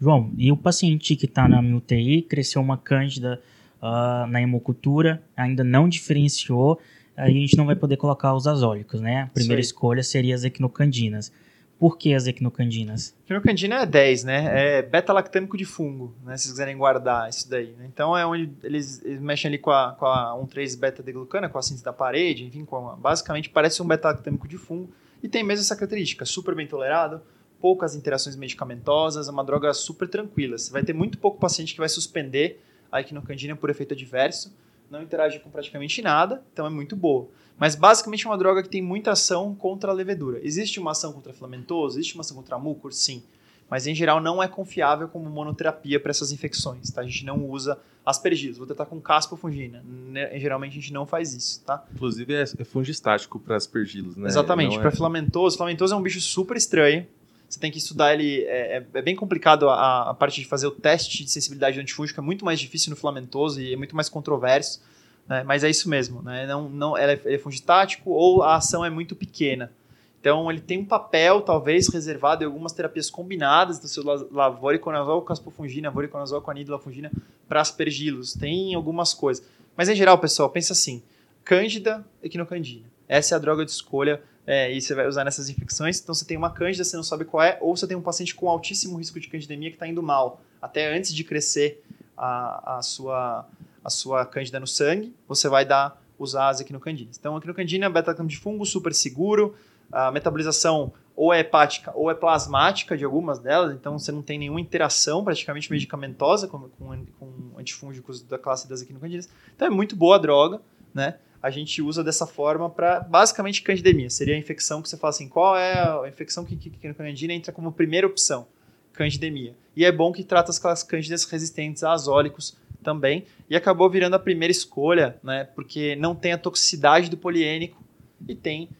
João, 0.00 0.32
e 0.36 0.50
o 0.50 0.56
paciente 0.56 1.14
que 1.14 1.26
está 1.26 1.46
na 1.46 1.60
UTI, 1.60 2.22
cresceu 2.22 2.60
uma 2.60 2.76
cândida 2.76 3.40
uh, 3.80 4.26
na 4.26 4.42
hemocultura, 4.42 5.22
ainda 5.36 5.62
não 5.62 5.88
diferenciou, 5.88 6.80
aí 7.16 7.36
a 7.36 7.40
gente 7.40 7.56
não 7.56 7.66
vai 7.66 7.76
poder 7.76 7.96
colocar 7.96 8.34
os 8.34 8.46
azólicos, 8.46 9.00
né? 9.00 9.22
A 9.22 9.26
primeira 9.26 9.60
escolha 9.60 10.02
seria 10.02 10.34
as 10.34 10.42
equinocandinas. 10.42 11.30
Por 11.78 11.96
que 11.96 12.12
as 12.12 12.26
equinocandinas? 12.26 13.14
Equinocandina 13.24 13.76
é 13.76 13.86
10, 13.86 14.24
né? 14.24 14.78
É 14.78 14.82
beta-lactâmico 14.82 15.56
de 15.56 15.64
fungo, 15.64 16.14
né? 16.24 16.36
Se 16.36 16.44
vocês 16.44 16.52
quiserem 16.52 16.76
guardar 16.76 17.28
isso 17.28 17.48
daí. 17.48 17.74
Né? 17.78 17.86
Então 17.86 18.16
é 18.16 18.26
onde 18.26 18.50
eles, 18.62 19.02
eles, 19.04 19.20
mexem 19.20 19.48
ali 19.48 19.58
com 19.58 19.70
a, 19.70 19.92
com 19.92 20.06
a 20.06 20.34
1,3-beta-deglucana, 20.46 21.48
com 21.48 21.58
a 21.58 21.62
síntese 21.62 21.84
da 21.84 21.92
parede, 21.92 22.44
enfim, 22.44 22.66
a, 22.70 22.96
basicamente 22.96 23.48
parece 23.48 23.80
um 23.82 23.86
beta-lactâmico 23.86 24.48
de 24.48 24.58
fungo 24.58 24.90
e 25.22 25.28
tem 25.28 25.44
mesmo 25.44 25.60
essa 25.60 25.76
característica, 25.76 26.24
super 26.24 26.54
bem 26.54 26.66
tolerado, 26.66 27.20
poucas 27.60 27.94
interações 27.94 28.36
medicamentosas, 28.36 29.28
é 29.28 29.30
uma 29.30 29.44
droga 29.44 29.72
super 29.74 30.08
tranquila. 30.08 30.56
Você 30.56 30.72
vai 30.72 30.82
ter 30.82 30.92
muito 30.92 31.18
pouco 31.18 31.38
paciente 31.38 31.74
que 31.74 31.80
vai 31.80 31.88
suspender 31.88 32.62
a 32.90 33.00
equinocandina 33.00 33.54
por 33.54 33.70
efeito 33.70 33.94
adverso, 33.94 34.52
não 34.90 35.02
interage 35.02 35.38
com 35.38 35.50
praticamente 35.50 36.02
nada, 36.02 36.42
então 36.52 36.66
é 36.66 36.70
muito 36.70 36.96
boa. 36.96 37.28
Mas 37.58 37.74
basicamente 37.74 38.26
é 38.26 38.30
uma 38.30 38.38
droga 38.38 38.62
que 38.62 38.68
tem 38.68 38.82
muita 38.82 39.12
ação 39.12 39.54
contra 39.54 39.90
a 39.90 39.94
levedura. 39.94 40.40
Existe 40.42 40.80
uma 40.80 40.92
ação 40.92 41.12
contra 41.12 41.32
flamentoso? 41.32 41.98
Existe 41.98 42.14
uma 42.14 42.22
ação 42.22 42.36
contra 42.36 42.58
mucor? 42.58 42.92
Sim. 42.92 43.22
Mas 43.68 43.86
em 43.86 43.94
geral 43.94 44.20
não 44.20 44.42
é 44.42 44.48
confiável 44.48 45.06
como 45.06 45.30
monoterapia 45.30 46.00
para 46.00 46.10
essas 46.10 46.32
infecções. 46.32 46.90
Tá? 46.90 47.02
A 47.02 47.04
gente 47.04 47.24
não 47.24 47.48
usa 47.48 47.78
aspergilos. 48.04 48.58
Vou 48.58 48.66
tratar 48.66 48.86
com 48.86 49.00
caspofungina. 49.00 49.84
Né? 49.84 50.38
Geralmente 50.40 50.72
a 50.72 50.80
gente 50.80 50.92
não 50.92 51.06
faz 51.06 51.34
isso. 51.34 51.62
Tá? 51.64 51.84
Inclusive 51.94 52.34
é, 52.34 52.42
é 52.42 52.64
fungistático 52.64 53.38
para 53.38 53.56
aspergilos, 53.56 54.16
né? 54.16 54.26
Exatamente. 54.26 54.76
Para 54.78 54.88
é... 54.88 54.92
filamentoso. 54.92 55.56
Filamentoso 55.56 55.94
é 55.94 55.96
um 55.96 56.02
bicho 56.02 56.20
super 56.20 56.56
estranho. 56.56 57.06
Você 57.50 57.58
tem 57.58 57.72
que 57.72 57.78
estudar 57.78 58.14
ele. 58.14 58.44
É, 58.44 58.76
é, 58.76 58.86
é 58.94 59.02
bem 59.02 59.16
complicado 59.16 59.68
a, 59.68 60.10
a, 60.10 60.14
parte 60.14 60.40
de 60.40 60.46
fazer 60.46 60.68
o 60.68 60.70
teste 60.70 61.24
de 61.24 61.30
sensibilidade 61.30 61.76
do 61.76 61.82
antifúngico, 61.82 62.20
é 62.20 62.22
muito 62.22 62.44
mais 62.44 62.60
difícil 62.60 62.90
no 62.90 62.96
filamentoso 62.96 63.60
e 63.60 63.72
é 63.72 63.76
muito 63.76 63.96
mais 63.96 64.08
controverso. 64.08 64.80
Né? 65.28 65.42
Mas 65.42 65.64
é 65.64 65.68
isso 65.68 65.88
mesmo, 65.88 66.22
né? 66.22 66.46
Não, 66.46 66.68
não, 66.68 66.96
é, 66.96 67.12
ele 67.24 67.34
é 67.34 67.38
fungitático 67.38 68.10
ou 68.10 68.44
a 68.44 68.54
ação 68.54 68.84
é 68.84 68.88
muito 68.88 69.16
pequena. 69.16 69.72
Então 70.20 70.48
ele 70.48 70.60
tem 70.60 70.78
um 70.78 70.84
papel, 70.84 71.40
talvez, 71.40 71.88
reservado 71.88 72.44
em 72.44 72.46
algumas 72.46 72.72
terapias 72.72 73.10
combinadas 73.10 73.80
do 73.80 73.88
seu 73.88 74.04
lavoriconazol, 74.30 75.20
caspofungina, 75.22 75.90
voriconazol 75.90 76.40
com 76.40 76.52
anidilafungina 76.52 77.10
para 77.48 77.60
aspergilos. 77.60 78.32
Tem 78.32 78.76
algumas 78.76 79.12
coisas. 79.12 79.44
Mas 79.76 79.88
em 79.88 79.96
geral, 79.96 80.18
pessoal, 80.18 80.50
pensa 80.50 80.72
assim: 80.72 81.02
cândida, 81.42 82.04
equinocandina. 82.22 82.86
Essa 83.08 83.34
é 83.34 83.36
a 83.36 83.40
droga 83.40 83.64
de 83.64 83.72
escolha 83.72 84.22
é, 84.50 84.72
e 84.72 84.82
você 84.82 84.96
vai 84.96 85.06
usar 85.06 85.22
nessas 85.22 85.48
infecções. 85.48 86.00
Então 86.00 86.12
você 86.12 86.24
tem 86.24 86.36
uma 86.36 86.50
cândida, 86.50 86.82
você 86.82 86.96
não 86.96 87.04
sabe 87.04 87.24
qual 87.24 87.40
é, 87.40 87.56
ou 87.60 87.76
você 87.76 87.86
tem 87.86 87.96
um 87.96 88.02
paciente 88.02 88.34
com 88.34 88.50
altíssimo 88.50 88.98
risco 88.98 89.20
de 89.20 89.28
candidemia 89.28 89.70
que 89.70 89.76
está 89.76 89.86
indo 89.86 90.02
mal, 90.02 90.42
até 90.60 90.92
antes 90.92 91.14
de 91.14 91.22
crescer 91.22 91.84
a, 92.16 92.78
a 92.78 92.82
sua 92.82 93.48
a 93.82 93.88
sua 93.88 94.26
cândida 94.26 94.58
no 94.58 94.66
sangue, 94.66 95.14
você 95.26 95.48
vai 95.48 95.64
dar 95.64 96.02
usar 96.18 96.48
as 96.48 96.60
equinocandinas. 96.60 97.16
Então, 97.16 97.34
a 97.34 97.38
equinocandina 97.38 97.86
é 97.86 97.88
beta-lactam 97.88 98.26
de 98.26 98.36
fungo 98.36 98.66
super 98.66 98.92
seguro, 98.92 99.54
a 99.90 100.10
metabolização 100.10 100.92
ou 101.16 101.32
é 101.32 101.40
hepática 101.40 101.92
ou 101.94 102.10
é 102.10 102.14
plasmática 102.14 102.96
de 102.96 103.04
algumas 103.04 103.38
delas, 103.38 103.72
então 103.72 103.98
você 103.98 104.12
não 104.12 104.20
tem 104.20 104.38
nenhuma 104.38 104.60
interação 104.60 105.24
praticamente 105.24 105.70
medicamentosa 105.70 106.46
com, 106.48 106.68
com, 106.70 107.06
com 107.18 107.58
antifúngicos 107.58 108.20
da 108.20 108.36
classe 108.36 108.68
das 108.68 108.82
equinocandinas. 108.82 109.28
Então 109.54 109.68
é 109.68 109.70
muito 109.70 109.94
boa 109.94 110.16
a 110.16 110.18
droga, 110.18 110.60
né? 110.92 111.14
A 111.42 111.50
gente 111.50 111.80
usa 111.80 112.04
dessa 112.04 112.26
forma 112.26 112.68
para 112.68 113.00
basicamente 113.00 113.62
candidemia. 113.62 114.10
Seria 114.10 114.34
a 114.34 114.38
infecção 114.38 114.82
que 114.82 114.88
você 114.88 114.96
fala 114.96 115.10
assim, 115.10 115.28
qual 115.28 115.56
é 115.56 115.72
a 115.72 116.08
infecção 116.08 116.44
que, 116.44 116.56
que, 116.56 116.70
que 116.70 116.86
a 116.86 116.90
equinocandina 116.90 117.32
entra 117.32 117.52
como 117.52 117.72
primeira 117.72 118.06
opção? 118.06 118.46
Candidemia. 118.92 119.54
E 119.74 119.84
é 119.84 119.92
bom 119.92 120.12
que 120.12 120.22
trata 120.22 120.50
as 120.50 120.82
cândidas 120.82 121.24
resistentes 121.24 121.82
a 121.82 121.92
azólicos 121.92 122.58
também, 122.82 123.24
e 123.48 123.56
acabou 123.56 123.88
virando 123.90 124.14
a 124.14 124.18
primeira 124.18 124.50
escolha, 124.50 125.18
né, 125.22 125.44
porque 125.54 125.94
não 125.96 126.14
tem 126.14 126.32
a 126.32 126.38
toxicidade 126.38 127.10
do 127.10 127.16
poliênico 127.16 127.82
e 128.28 128.34
tem 128.34 128.70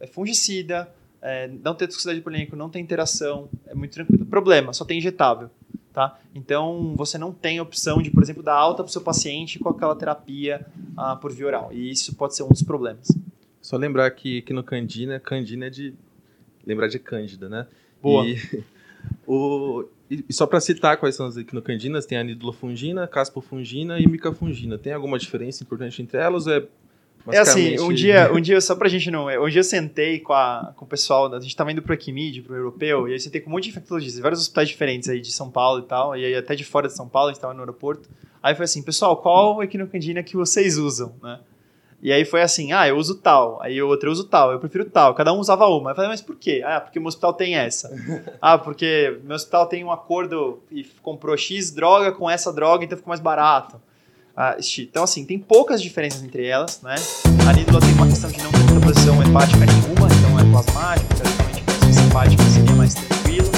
é, 0.00 0.06
fungicida, 0.06 0.92
é, 1.20 1.48
não 1.48 1.74
tem 1.74 1.86
toxicidade 1.86 2.20
do 2.20 2.24
poliênico, 2.24 2.56
não 2.56 2.68
tem 2.68 2.82
interação, 2.82 3.48
é 3.66 3.74
muito 3.74 3.92
tranquilo. 3.92 4.26
Problema, 4.26 4.72
só 4.72 4.84
tem 4.84 4.98
injetável. 4.98 5.50
Tá? 5.92 6.18
Então, 6.34 6.94
você 6.96 7.18
não 7.18 7.32
tem 7.32 7.60
opção 7.60 8.00
de, 8.00 8.10
por 8.10 8.22
exemplo, 8.22 8.42
dar 8.42 8.54
alta 8.54 8.82
para 8.82 8.88
o 8.88 8.92
seu 8.92 9.02
paciente 9.02 9.58
com 9.58 9.68
aquela 9.68 9.94
terapia 9.94 10.64
ah, 10.96 11.16
por 11.16 11.30
via 11.30 11.46
oral. 11.46 11.70
E 11.70 11.90
isso 11.90 12.14
pode 12.14 12.34
ser 12.34 12.44
um 12.44 12.48
dos 12.48 12.62
problemas. 12.62 13.08
Só 13.60 13.76
lembrar 13.76 14.10
que, 14.10 14.40
que 14.42 14.54
no 14.54 14.64
Candina, 14.64 15.20
Candina 15.20 15.66
é 15.66 15.70
de. 15.70 15.94
Lembrar 16.66 16.88
de 16.88 16.98
Cândida, 16.98 17.48
né? 17.48 17.66
Boa. 18.00 18.26
E, 18.26 18.64
o, 19.26 19.84
e 20.10 20.32
só 20.32 20.46
para 20.46 20.60
citar 20.60 20.96
quais 20.96 21.14
são 21.14 21.26
as 21.26 21.36
equinocandinas, 21.36 22.06
tem 22.06 22.16
a 22.16 22.24
nidulafungina, 22.24 23.06
caspofungina 23.06 23.98
e 23.98 24.06
micafungina. 24.06 24.78
Tem 24.78 24.92
alguma 24.92 25.18
diferença 25.18 25.62
importante 25.62 26.00
entre 26.00 26.18
elas 26.18 26.46
é 26.46 26.66
é 27.30 27.38
assim, 27.38 27.78
um 27.78 27.92
dia, 27.92 28.32
um 28.32 28.40
dia, 28.40 28.60
só 28.60 28.74
pra 28.74 28.88
gente 28.88 29.10
não. 29.10 29.26
Um 29.26 29.48
dia 29.48 29.60
eu 29.60 29.64
sentei 29.64 30.18
com, 30.18 30.32
a, 30.32 30.72
com 30.76 30.84
o 30.84 30.88
pessoal, 30.88 31.32
a 31.32 31.40
gente 31.40 31.54
tava 31.54 31.70
indo 31.70 31.82
pro 31.82 31.94
Equimid, 31.94 32.42
pro 32.42 32.56
europeu, 32.56 33.06
e 33.08 33.12
aí 33.12 33.20
sentei 33.20 33.40
com 33.40 33.50
um 33.50 33.52
monte 33.52 33.64
de 33.64 33.70
infectologistas, 33.70 34.20
vários 34.20 34.40
hospitais 34.40 34.68
diferentes 34.68 35.08
aí 35.08 35.20
de 35.20 35.30
São 35.30 35.50
Paulo 35.50 35.80
e 35.80 35.86
tal, 35.86 36.16
e 36.16 36.24
aí 36.24 36.34
até 36.34 36.54
de 36.54 36.64
fora 36.64 36.88
de 36.88 36.94
São 36.94 37.08
Paulo, 37.08 37.28
a 37.28 37.32
gente 37.32 37.40
tava 37.40 37.54
no 37.54 37.60
aeroporto. 37.60 38.08
Aí 38.42 38.54
foi 38.54 38.64
assim, 38.64 38.82
pessoal, 38.82 39.16
qual 39.16 39.62
equinocandina 39.62 40.22
que 40.22 40.36
vocês 40.36 40.76
usam, 40.76 41.14
né? 41.22 41.38
E 42.02 42.12
aí 42.12 42.24
foi 42.24 42.42
assim, 42.42 42.72
ah, 42.72 42.88
eu 42.88 42.96
uso 42.96 43.14
tal. 43.14 43.62
Aí 43.62 43.80
o 43.80 43.86
outro 43.86 44.08
eu 44.08 44.12
uso 44.12 44.24
tal, 44.24 44.50
eu 44.50 44.58
prefiro 44.58 44.84
tal. 44.84 45.14
Cada 45.14 45.32
um 45.32 45.38
usava 45.38 45.66
uma. 45.68 45.92
Eu 45.92 45.94
falei, 45.94 46.10
mas 46.10 46.20
por 46.20 46.34
quê? 46.34 46.60
Ah, 46.66 46.80
porque 46.80 46.98
meu 46.98 47.06
hospital 47.06 47.32
tem 47.32 47.54
essa. 47.54 47.94
ah, 48.42 48.58
porque 48.58 49.20
meu 49.22 49.36
hospital 49.36 49.66
tem 49.66 49.84
um 49.84 49.92
acordo 49.92 50.58
e 50.68 50.82
comprou 51.00 51.36
X 51.36 51.70
droga 51.70 52.10
com 52.10 52.28
essa 52.28 52.52
droga, 52.52 52.84
então 52.84 52.98
ficou 52.98 53.10
mais 53.10 53.20
barato. 53.20 53.80
Então, 54.78 55.04
assim, 55.04 55.24
tem 55.24 55.38
poucas 55.38 55.82
diferenças 55.82 56.22
entre 56.22 56.46
elas, 56.46 56.80
né? 56.80 56.94
A 57.48 57.52
nídula 57.52 57.80
tem 57.80 57.92
uma 57.92 58.06
questão 58.06 58.30
de 58.30 58.42
não 58.42 58.50
ter 58.50 58.66
composição 58.72 59.22
hepática 59.22 59.58
nenhuma, 59.58 60.08
então 60.08 60.40
é 60.40 60.50
plasmática, 60.50 61.14
teoricamente, 61.14 61.64
a 61.68 61.92
simpática 61.92 62.42
seria 62.44 62.74
mais 62.74 62.94
tranquilo. 62.94 63.50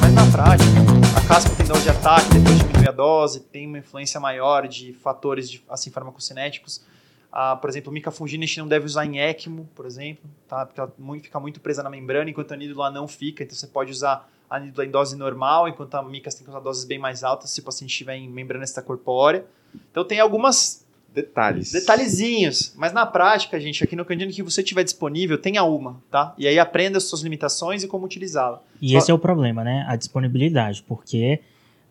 Mas 0.00 0.14
na 0.14 0.26
prática, 0.32 0.70
a 1.16 1.28
caspa 1.28 1.54
tem 1.54 1.66
dose 1.66 1.82
de 1.82 1.90
ataque, 1.90 2.28
depois 2.30 2.58
diminui 2.58 2.88
a 2.88 2.92
dose, 2.92 3.40
tem 3.40 3.66
uma 3.66 3.78
influência 3.78 4.18
maior 4.18 4.66
de 4.66 4.94
fatores 4.94 5.50
de, 5.50 5.62
assim, 5.68 5.90
farmacocinéticos. 5.90 6.82
Ah, 7.30 7.56
por 7.56 7.68
exemplo, 7.68 7.92
micafungina 7.92 8.44
a 8.44 8.46
gente 8.46 8.60
não 8.60 8.68
deve 8.68 8.86
usar 8.86 9.04
em 9.04 9.18
ECMO, 9.18 9.68
por 9.74 9.84
exemplo, 9.84 10.30
tá? 10.48 10.64
porque 10.64 10.80
ela 10.80 10.92
fica 11.20 11.40
muito 11.40 11.60
presa 11.60 11.82
na 11.82 11.90
membrana, 11.90 12.30
enquanto 12.30 12.52
a 12.52 12.54
anídula 12.54 12.90
não 12.90 13.08
fica. 13.08 13.42
Então 13.42 13.56
você 13.56 13.66
pode 13.66 13.90
usar 13.90 14.30
a 14.48 14.56
anídula 14.56 14.86
em 14.86 14.90
dose 14.90 15.16
normal, 15.16 15.68
enquanto 15.68 15.96
a 15.96 16.02
mica 16.02 16.30
tem 16.30 16.44
que 16.44 16.48
usar 16.48 16.60
doses 16.60 16.84
bem 16.84 16.98
mais 16.98 17.24
altas 17.24 17.50
se 17.50 17.60
o 17.60 17.64
paciente 17.64 17.90
estiver 17.90 18.14
em 18.14 18.28
membrana 18.28 18.62
extracorpórea. 18.62 19.44
Então 19.90 20.04
tem 20.04 20.20
algumas 20.20 20.84
Detalhes. 21.14 21.70
detalhezinhos, 21.70 22.72
mas 22.76 22.92
na 22.92 23.06
prática, 23.06 23.58
gente, 23.60 23.82
aqui 23.84 23.94
no 23.94 24.04
Candino 24.04 24.32
que 24.32 24.42
você 24.42 24.62
tiver 24.62 24.82
disponível, 24.84 25.38
tenha 25.38 25.62
uma, 25.64 26.00
tá? 26.10 26.34
E 26.36 26.46
aí 26.46 26.58
aprenda 26.58 26.98
as 26.98 27.04
suas 27.04 27.22
limitações 27.22 27.82
e 27.82 27.88
como 27.88 28.04
utilizá-la. 28.04 28.60
E 28.82 28.90
Só- 28.92 28.98
esse 28.98 29.10
é 29.10 29.14
o 29.14 29.18
problema, 29.18 29.62
né? 29.62 29.84
A 29.88 29.94
disponibilidade, 29.96 30.82
porque 30.82 31.40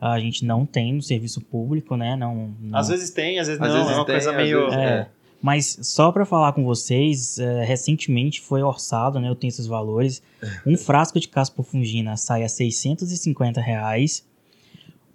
a 0.01 0.19
gente 0.19 0.43
não 0.43 0.65
tem 0.65 0.93
no 0.93 1.01
serviço 1.01 1.39
público, 1.39 1.95
né? 1.95 2.15
Não, 2.17 2.53
não- 2.59 2.77
Às 2.77 2.89
vezes 2.89 3.09
tem, 3.11 3.39
às 3.39 3.47
vezes 3.47 3.61
Às 3.61 3.67
não, 3.69 3.75
vezes 3.77 3.91
é 3.91 3.95
uma 3.95 4.05
tem, 4.05 4.15
coisa 4.15 4.33
meio... 4.33 4.61
vezes- 4.65 4.77
É. 4.77 4.83
É. 4.85 5.07
Mas 5.41 5.77
só 5.81 6.09
para 6.09 6.25
falar 6.25 6.53
com 6.53 6.63
vocês, 6.63 7.37
é, 7.37 7.65
recentemente 7.65 8.39
foi 8.39 8.61
orçado, 8.63 9.19
né? 9.19 9.27
Eu 9.27 9.35
tenho 9.35 9.49
esses 9.49 9.67
valores. 9.67 10.21
Um 10.65 10.77
frasco 10.77 11.19
de 11.19 11.27
caspa 11.27 11.61
fungina 11.63 12.15
sai 12.15 12.43
a 12.45 12.49
650 12.49 13.59
reais. 13.59 14.25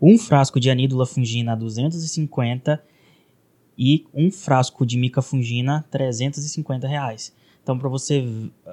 Um 0.01 0.19
frasco 0.19 0.61
de 0.61 0.71
anídula 0.71 1.07
fungina 1.07 1.53
a 1.53 1.57
250 1.57 2.83
e 3.77 4.07
um 4.13 4.31
frasco 4.31 4.85
de 4.85 4.97
mica 4.97 5.23
fungina 5.23 5.85
350 5.91 6.87
reais. 6.87 7.35
Então, 7.63 7.79
para 7.79 7.89
você 7.89 8.25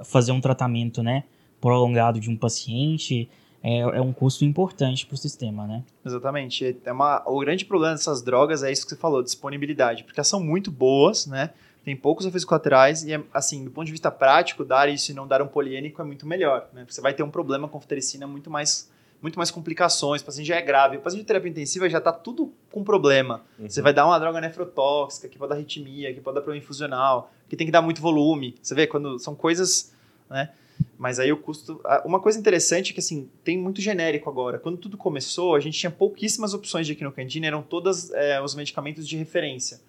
fazer 0.03 0.31
um 0.31 0.39
tratamento, 0.39 1.03
né, 1.03 1.23
prolongado 1.59 2.19
de 2.19 2.29
um 2.29 2.37
paciente, 2.37 3.29
é, 3.67 3.79
é 3.79 4.01
um 4.01 4.13
custo 4.13 4.45
importante 4.45 5.07
para 5.07 5.15
o 5.15 5.17
sistema, 5.17 5.65
né? 5.65 5.83
Exatamente. 6.05 6.77
É 6.85 6.91
uma, 6.91 7.23
o 7.25 7.39
grande 7.39 7.65
problema 7.65 7.95
dessas 7.95 8.21
drogas 8.21 8.61
é 8.61 8.71
isso 8.71 8.83
que 8.83 8.89
você 8.91 8.95
falou, 8.95 9.23
disponibilidade. 9.23 10.03
Porque 10.03 10.19
elas 10.19 10.27
são 10.27 10.39
muito 10.39 10.69
boas, 10.69 11.25
né? 11.25 11.49
Tem 11.83 11.95
poucos 11.95 12.25
efeitos 12.25 12.45
colaterais 12.45 13.03
e, 13.03 13.13
é, 13.13 13.23
assim, 13.33 13.63
do 13.63 13.71
ponto 13.71 13.85
de 13.85 13.91
vista 13.91 14.11
prático, 14.11 14.63
dar 14.63 14.87
isso 14.87 15.11
e 15.11 15.15
não 15.15 15.27
dar 15.27 15.41
um 15.41 15.47
poliênico 15.47 15.99
é 15.99 16.05
muito 16.05 16.27
melhor, 16.27 16.69
né? 16.73 16.85
Você 16.87 17.01
vai 17.01 17.13
ter 17.13 17.23
um 17.23 17.29
problema 17.29 17.67
com 17.67 17.77
anfotericina 17.79 18.27
muito 18.27 18.51
mais, 18.51 18.87
muito 19.25 19.39
mais 19.39 19.49
complicações, 19.49 20.21
o 20.21 20.25
paciente 20.25 20.45
já 20.45 20.57
é 20.57 20.61
grave. 20.61 20.97
O 20.97 21.01
paciente 21.01 21.23
de 21.23 21.27
terapia 21.27 21.49
intensiva 21.49 21.89
já 21.89 21.97
está 21.97 22.11
tudo 22.11 22.53
com 22.71 22.83
problema. 22.83 23.41
Uhum. 23.57 23.67
Você 23.67 23.81
vai 23.81 23.91
dar 23.91 24.05
uma 24.05 24.19
droga 24.19 24.39
nefrotóxica, 24.39 25.27
que 25.27 25.35
pode 25.35 25.49
dar 25.49 25.55
arritmia, 25.55 26.13
que 26.13 26.21
pode 26.21 26.35
dar 26.35 26.41
problema 26.41 26.63
infusional, 26.63 27.31
que 27.49 27.55
tem 27.55 27.65
que 27.65 27.71
dar 27.71 27.81
muito 27.81 27.99
volume. 27.99 28.53
Você 28.61 28.75
vê, 28.75 28.85
quando 28.85 29.17
são 29.17 29.33
coisas, 29.33 29.91
né? 30.29 30.51
Mas 30.95 31.19
aí 31.19 31.31
o 31.31 31.37
custo. 31.37 31.81
Uma 32.05 32.19
coisa 32.19 32.37
interessante 32.37 32.91
é 32.91 32.93
que 32.93 32.99
assim, 32.99 33.27
tem 33.43 33.57
muito 33.57 33.81
genérico 33.81 34.29
agora. 34.29 34.59
Quando 34.59 34.77
tudo 34.77 34.95
começou, 34.95 35.55
a 35.55 35.59
gente 35.59 35.79
tinha 35.79 35.89
pouquíssimas 35.89 36.53
opções 36.53 36.85
de 36.85 36.93
quinocandina, 36.93 37.47
eram 37.47 37.63
todas 37.63 38.11
é, 38.11 38.39
os 38.39 38.53
medicamentos 38.53 39.07
de 39.07 39.17
referência. 39.17 39.81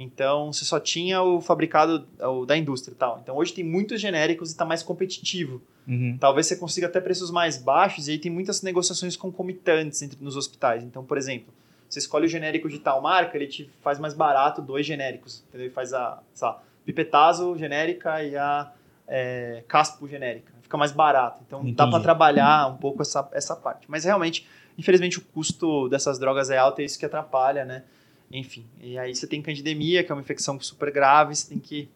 Então, 0.00 0.52
você 0.52 0.64
só 0.64 0.78
tinha 0.78 1.20
o 1.20 1.40
fabricado 1.40 2.06
o 2.20 2.46
da 2.46 2.56
indústria 2.56 2.92
e 2.92 2.96
tal. 2.96 3.18
Então, 3.20 3.36
hoje 3.36 3.52
tem 3.52 3.64
muitos 3.64 4.00
genéricos 4.00 4.50
e 4.50 4.52
está 4.52 4.64
mais 4.64 4.80
competitivo. 4.80 5.60
Uhum. 5.88 6.16
Talvez 6.20 6.46
você 6.46 6.54
consiga 6.54 6.86
até 6.86 7.00
preços 7.00 7.32
mais 7.32 7.58
baixos 7.60 8.06
e 8.06 8.12
aí 8.12 8.18
tem 8.18 8.30
muitas 8.30 8.62
negociações 8.62 9.16
concomitantes 9.16 10.00
entre, 10.00 10.22
nos 10.22 10.36
hospitais. 10.36 10.84
Então, 10.84 11.04
por 11.04 11.18
exemplo, 11.18 11.52
você 11.88 11.98
escolhe 11.98 12.26
o 12.26 12.28
genérico 12.28 12.68
de 12.68 12.78
tal 12.78 13.02
marca, 13.02 13.36
ele 13.36 13.48
te 13.48 13.68
faz 13.80 13.98
mais 13.98 14.14
barato 14.14 14.62
dois 14.62 14.86
genéricos. 14.86 15.42
Entendeu? 15.48 15.66
Ele 15.66 15.74
faz 15.74 15.92
a, 15.92 16.22
sei 16.32 16.46
lá, 16.46 16.62
pipetazo 16.84 17.58
genérica 17.58 18.22
e 18.22 18.36
a 18.36 18.70
é, 19.08 19.64
caspo 19.66 20.06
genérica. 20.06 20.52
Fica 20.62 20.76
mais 20.76 20.92
barato. 20.92 21.42
Então, 21.44 21.60
dá 21.60 21.70
Entendi. 21.70 21.90
para 21.90 22.00
trabalhar 22.00 22.68
um 22.68 22.76
pouco 22.76 23.02
essa, 23.02 23.28
essa 23.32 23.56
parte. 23.56 23.90
Mas 23.90 24.04
realmente, 24.04 24.46
infelizmente, 24.78 25.18
o 25.18 25.22
custo 25.22 25.88
dessas 25.88 26.20
drogas 26.20 26.50
é 26.50 26.56
alto 26.58 26.80
e 26.80 26.82
é 26.82 26.86
isso 26.86 27.00
que 27.00 27.06
atrapalha, 27.06 27.64
né? 27.64 27.82
Enfim, 28.30 28.66
e 28.80 28.98
aí 28.98 29.14
você 29.14 29.26
tem 29.26 29.40
candidemia, 29.40 30.04
que 30.04 30.12
é 30.12 30.14
uma 30.14 30.20
infecção 30.20 30.60
super 30.60 30.90
grave, 30.92 31.34
você 31.34 31.48
tem 31.48 31.58
que 31.58 31.88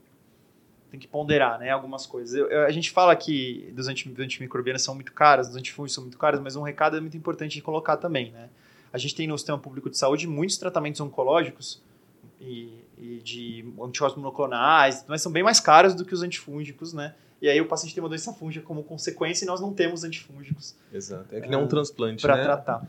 tem 0.90 1.00
que 1.00 1.08
ponderar, 1.08 1.58
né, 1.58 1.70
algumas 1.70 2.04
coisas. 2.04 2.34
Eu- 2.34 2.50
eu- 2.50 2.66
a 2.66 2.70
gente 2.70 2.90
fala 2.90 3.16
que 3.16 3.72
dos 3.74 3.88
anti- 3.88 4.10
dos 4.10 4.22
antimicrobianos 4.22 4.82
são 4.82 4.94
muito 4.94 5.10
caros, 5.14 5.48
dos 5.48 5.56
antifúngicos 5.56 5.94
são 5.94 6.04
muito 6.04 6.18
caros, 6.18 6.38
mas 6.38 6.54
um 6.54 6.60
recado 6.60 6.98
é 6.98 7.00
muito 7.00 7.16
importante 7.16 7.54
de 7.54 7.62
colocar 7.62 7.96
também, 7.96 8.30
né? 8.30 8.50
A 8.92 8.98
gente 8.98 9.14
tem 9.14 9.26
no 9.26 9.38
sistema 9.38 9.58
público 9.58 9.88
de 9.88 9.96
saúde 9.96 10.26
muitos 10.26 10.58
tratamentos 10.58 11.00
oncológicos 11.00 11.80
e, 12.38 12.84
e 12.98 13.20
de 13.24 13.64
anticorpos 13.82 14.18
monoclonais, 14.18 15.02
mas 15.08 15.22
são 15.22 15.32
bem 15.32 15.42
mais 15.42 15.60
caros 15.60 15.94
do 15.94 16.04
que 16.04 16.12
os 16.12 16.22
antifúngicos, 16.22 16.92
né? 16.92 17.14
E 17.40 17.48
aí 17.48 17.58
o 17.58 17.66
paciente 17.66 17.94
tem 17.94 18.02
uma 18.02 18.08
doença 18.10 18.30
fúngica 18.34 18.64
como 18.66 18.82
consequência 18.84 19.46
e 19.46 19.48
nós 19.48 19.62
não 19.62 19.72
temos 19.72 20.04
antifúngicos 20.04 20.76
Exato. 20.92 21.34
É 21.34 21.40
que 21.40 21.48
nem 21.48 21.58
um 21.58 21.66
transplante, 21.66 22.20
para 22.20 22.36
né? 22.36 22.42
tratar. 22.44 22.86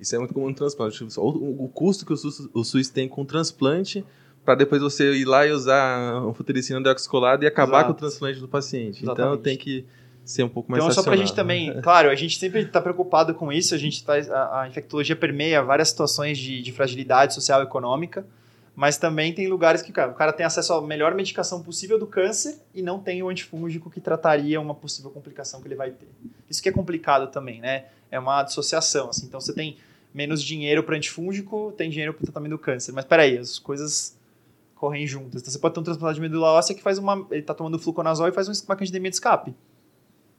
Isso 0.00 0.14
é 0.14 0.18
muito 0.18 0.34
comum 0.34 0.48
no 0.48 0.54
transplante. 0.54 1.02
O, 1.16 1.64
o- 1.64 1.68
custo 1.72 2.04
que 2.04 2.12
o 2.12 2.16
SUS, 2.16 2.48
o 2.52 2.62
SUS 2.64 2.88
tem 2.88 3.08
com 3.08 3.22
o 3.22 3.24
transplante 3.24 4.04
para 4.44 4.54
depois 4.54 4.80
você 4.82 5.12
ir 5.14 5.24
lá 5.24 5.46
e 5.46 5.50
usar 5.52 6.14
anfotericina 6.18 6.80
deoxicolada 6.80 7.44
e 7.44 7.48
acabar 7.48 7.78
Exato. 7.78 7.86
com 7.86 7.92
o 7.92 7.94
transplante 8.00 8.38
do 8.40 8.46
paciente. 8.48 9.02
Então 9.02 9.14
Exatamente. 9.14 9.42
tem 9.42 9.56
que 9.56 9.84
ser 10.24 10.42
um 10.42 10.48
pouco 10.48 10.70
mais 10.70 10.82
Então, 10.82 10.92
só 10.94 11.02
pra 11.02 11.12
racional. 11.12 11.26
gente 11.26 11.34
também, 11.34 11.80
claro, 11.82 12.10
a 12.10 12.14
gente 12.14 12.38
sempre 12.38 12.60
está 12.62 12.80
preocupado 12.80 13.34
com 13.34 13.52
isso, 13.52 13.74
a 13.74 13.78
gente 13.78 14.04
tá, 14.04 14.14
a, 14.16 14.60
a 14.62 14.68
infectologia 14.68 15.16
permeia 15.16 15.62
várias 15.62 15.88
situações 15.88 16.36
de, 16.38 16.60
de 16.62 16.72
fragilidade 16.72 17.32
social 17.34 17.60
e 17.60 17.64
econômica, 17.64 18.26
mas 18.76 18.98
também 18.98 19.32
tem 19.32 19.48
lugares 19.48 19.80
que 19.80 19.90
cara, 19.90 20.12
o 20.12 20.14
cara 20.14 20.34
tem 20.34 20.44
acesso 20.44 20.74
à 20.74 20.82
melhor 20.82 21.14
medicação 21.14 21.62
possível 21.62 21.98
do 21.98 22.06
câncer 22.06 22.60
e 22.74 22.82
não 22.82 23.00
tem 23.00 23.22
o 23.22 23.30
antifúngico 23.30 23.90
que 23.90 24.02
trataria 24.02 24.60
uma 24.60 24.74
possível 24.74 25.10
complicação 25.10 25.62
que 25.62 25.66
ele 25.66 25.74
vai 25.74 25.90
ter. 25.90 26.06
Isso 26.48 26.62
que 26.62 26.68
é 26.68 26.72
complicado 26.72 27.28
também, 27.28 27.58
né? 27.58 27.86
É 28.10 28.18
uma 28.18 28.42
dissociação, 28.42 29.08
assim. 29.08 29.24
Então 29.24 29.40
você 29.40 29.54
tem 29.54 29.78
menos 30.12 30.42
dinheiro 30.42 30.82
para 30.82 30.94
antifúngico, 30.94 31.72
tem 31.74 31.88
dinheiro 31.88 32.12
para 32.12 32.24
tratamento 32.24 32.50
do 32.50 32.58
câncer. 32.58 32.92
Mas 32.92 33.06
peraí, 33.06 33.38
as 33.38 33.58
coisas 33.58 34.14
correm 34.74 35.06
juntas. 35.06 35.40
Então 35.40 35.50
você 35.50 35.58
pode 35.58 35.72
ter 35.72 35.80
um 35.80 35.82
transplante 35.82 36.16
de 36.16 36.20
medula 36.20 36.48
óssea 36.48 36.76
que 36.76 36.82
faz 36.82 36.98
uma. 36.98 37.26
Ele 37.30 37.42
tá 37.42 37.54
tomando 37.54 37.78
fluconazol 37.78 38.28
e 38.28 38.32
faz 38.32 38.46
uma 38.46 38.76
candidemia 38.76 39.10
de 39.10 39.16
escape. 39.16 39.56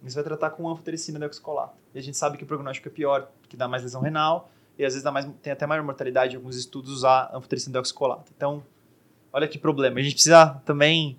Você 0.04 0.14
vai 0.14 0.24
tratar 0.24 0.52
com 0.52 0.70
anfotericina 0.70 1.18
deoxicolato. 1.18 1.76
E 1.94 1.98
a 1.98 2.04
gente 2.04 2.16
sabe 2.16 2.38
que 2.38 2.44
o 2.44 2.48
prognóstico 2.48 2.88
é 2.88 2.92
pior, 2.92 3.32
que 3.50 3.58
dá 3.58 3.68
mais 3.68 3.82
lesão 3.82 4.00
renal, 4.00 4.52
e 4.78 4.86
às 4.86 4.94
vezes 4.94 5.04
dá 5.04 5.12
mais, 5.12 5.28
tem 5.42 5.52
até 5.54 5.66
maior 5.66 5.84
mortalidade 5.84 6.34
em 6.34 6.38
alguns 6.38 6.56
estudos 6.56 6.92
usar 6.92 7.30
anfotericina 7.34 7.74
deoxicolato. 7.74 8.32
Então, 8.36 8.64
olha 9.34 9.48
que 9.48 9.58
problema. 9.58 10.00
A 10.00 10.04
gente 10.04 10.14
precisa 10.14 10.62
também. 10.66 11.18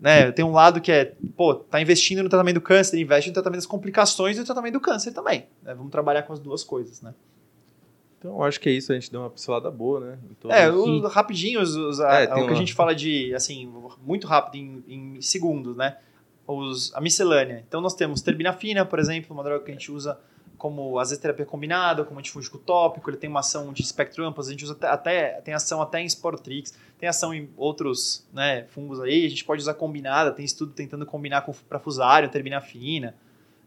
Né, 0.00 0.30
tem 0.32 0.44
um 0.44 0.52
lado 0.52 0.80
que 0.80 0.90
é, 0.92 1.14
pô, 1.36 1.54
tá 1.54 1.80
investindo 1.80 2.22
no 2.22 2.28
tratamento 2.28 2.54
do 2.56 2.60
câncer, 2.60 2.98
investe 3.00 3.30
no 3.30 3.34
tratamento 3.34 3.58
das 3.60 3.66
complicações 3.66 4.36
e 4.36 4.40
no 4.40 4.44
tratamento 4.44 4.74
do 4.74 4.80
câncer 4.80 5.12
também. 5.12 5.46
né? 5.62 5.72
Vamos 5.72 5.90
trabalhar 5.92 6.22
com 6.24 6.32
as 6.32 6.40
duas 6.40 6.62
coisas, 6.64 7.00
né? 7.00 7.14
Então 8.18 8.32
eu 8.32 8.42
acho 8.42 8.60
que 8.60 8.68
é 8.68 8.72
isso, 8.72 8.90
a 8.92 8.94
gente 8.96 9.10
deu 9.10 9.20
uma 9.20 9.30
pincelada 9.30 9.70
boa, 9.70 10.00
né? 10.00 10.18
É, 10.50 10.70
o, 10.70 11.06
rapidinho, 11.08 11.60
os, 11.60 11.74
os- 11.76 12.00
a- 12.00 12.20
É, 12.22 12.24
o 12.24 12.26
que 12.34 12.40
a 12.40 12.44
uma- 12.44 12.54
gente 12.56 12.74
fala 12.74 12.94
de, 12.94 13.34
assim, 13.34 13.72
muito 14.02 14.26
rápido, 14.26 14.56
em, 14.60 14.84
em 14.88 15.20
segundos, 15.22 15.76
né? 15.76 15.96
Os, 16.46 16.92
a 16.94 17.00
miscelânea. 17.00 17.64
Então 17.66 17.80
nós 17.80 17.94
temos 17.94 18.20
terbinafina, 18.20 18.84
por 18.84 18.98
exemplo, 18.98 19.32
uma 19.34 19.42
droga 19.44 19.64
que 19.64 19.70
a 19.70 19.74
gente 19.74 19.90
usa 19.92 20.18
como 20.58 20.98
às 20.98 21.10
vezes 21.10 21.20
terapia 21.20 21.44
combinada, 21.44 22.04
como 22.04 22.18
antifúngico 22.18 22.58
tópico, 22.58 23.10
ele 23.10 23.16
tem 23.16 23.28
uma 23.28 23.40
ação 23.40 23.72
de 23.72 23.82
espectro 23.82 24.24
amplo, 24.24 24.42
a 24.44 24.48
gente 24.48 24.64
usa 24.64 24.72
até, 24.74 24.86
até- 24.88 25.40
tem 25.40 25.54
ação 25.54 25.82
até 25.82 26.00
em 26.00 26.08
Sporotrix, 26.08 26.74
tem 26.98 27.08
ação 27.08 27.34
em 27.34 27.48
outros 27.56 28.26
né, 28.32 28.64
fungos 28.70 29.00
aí, 29.00 29.26
a 29.26 29.28
gente 29.28 29.44
pode 29.44 29.60
usar 29.60 29.74
combinada, 29.74 30.30
tem 30.32 30.44
estudo 30.44 30.72
tentando 30.72 31.04
combinar 31.04 31.42
com 31.42 31.52
para 31.52 31.78
fusário, 31.78 32.28
terbinafina. 32.28 33.14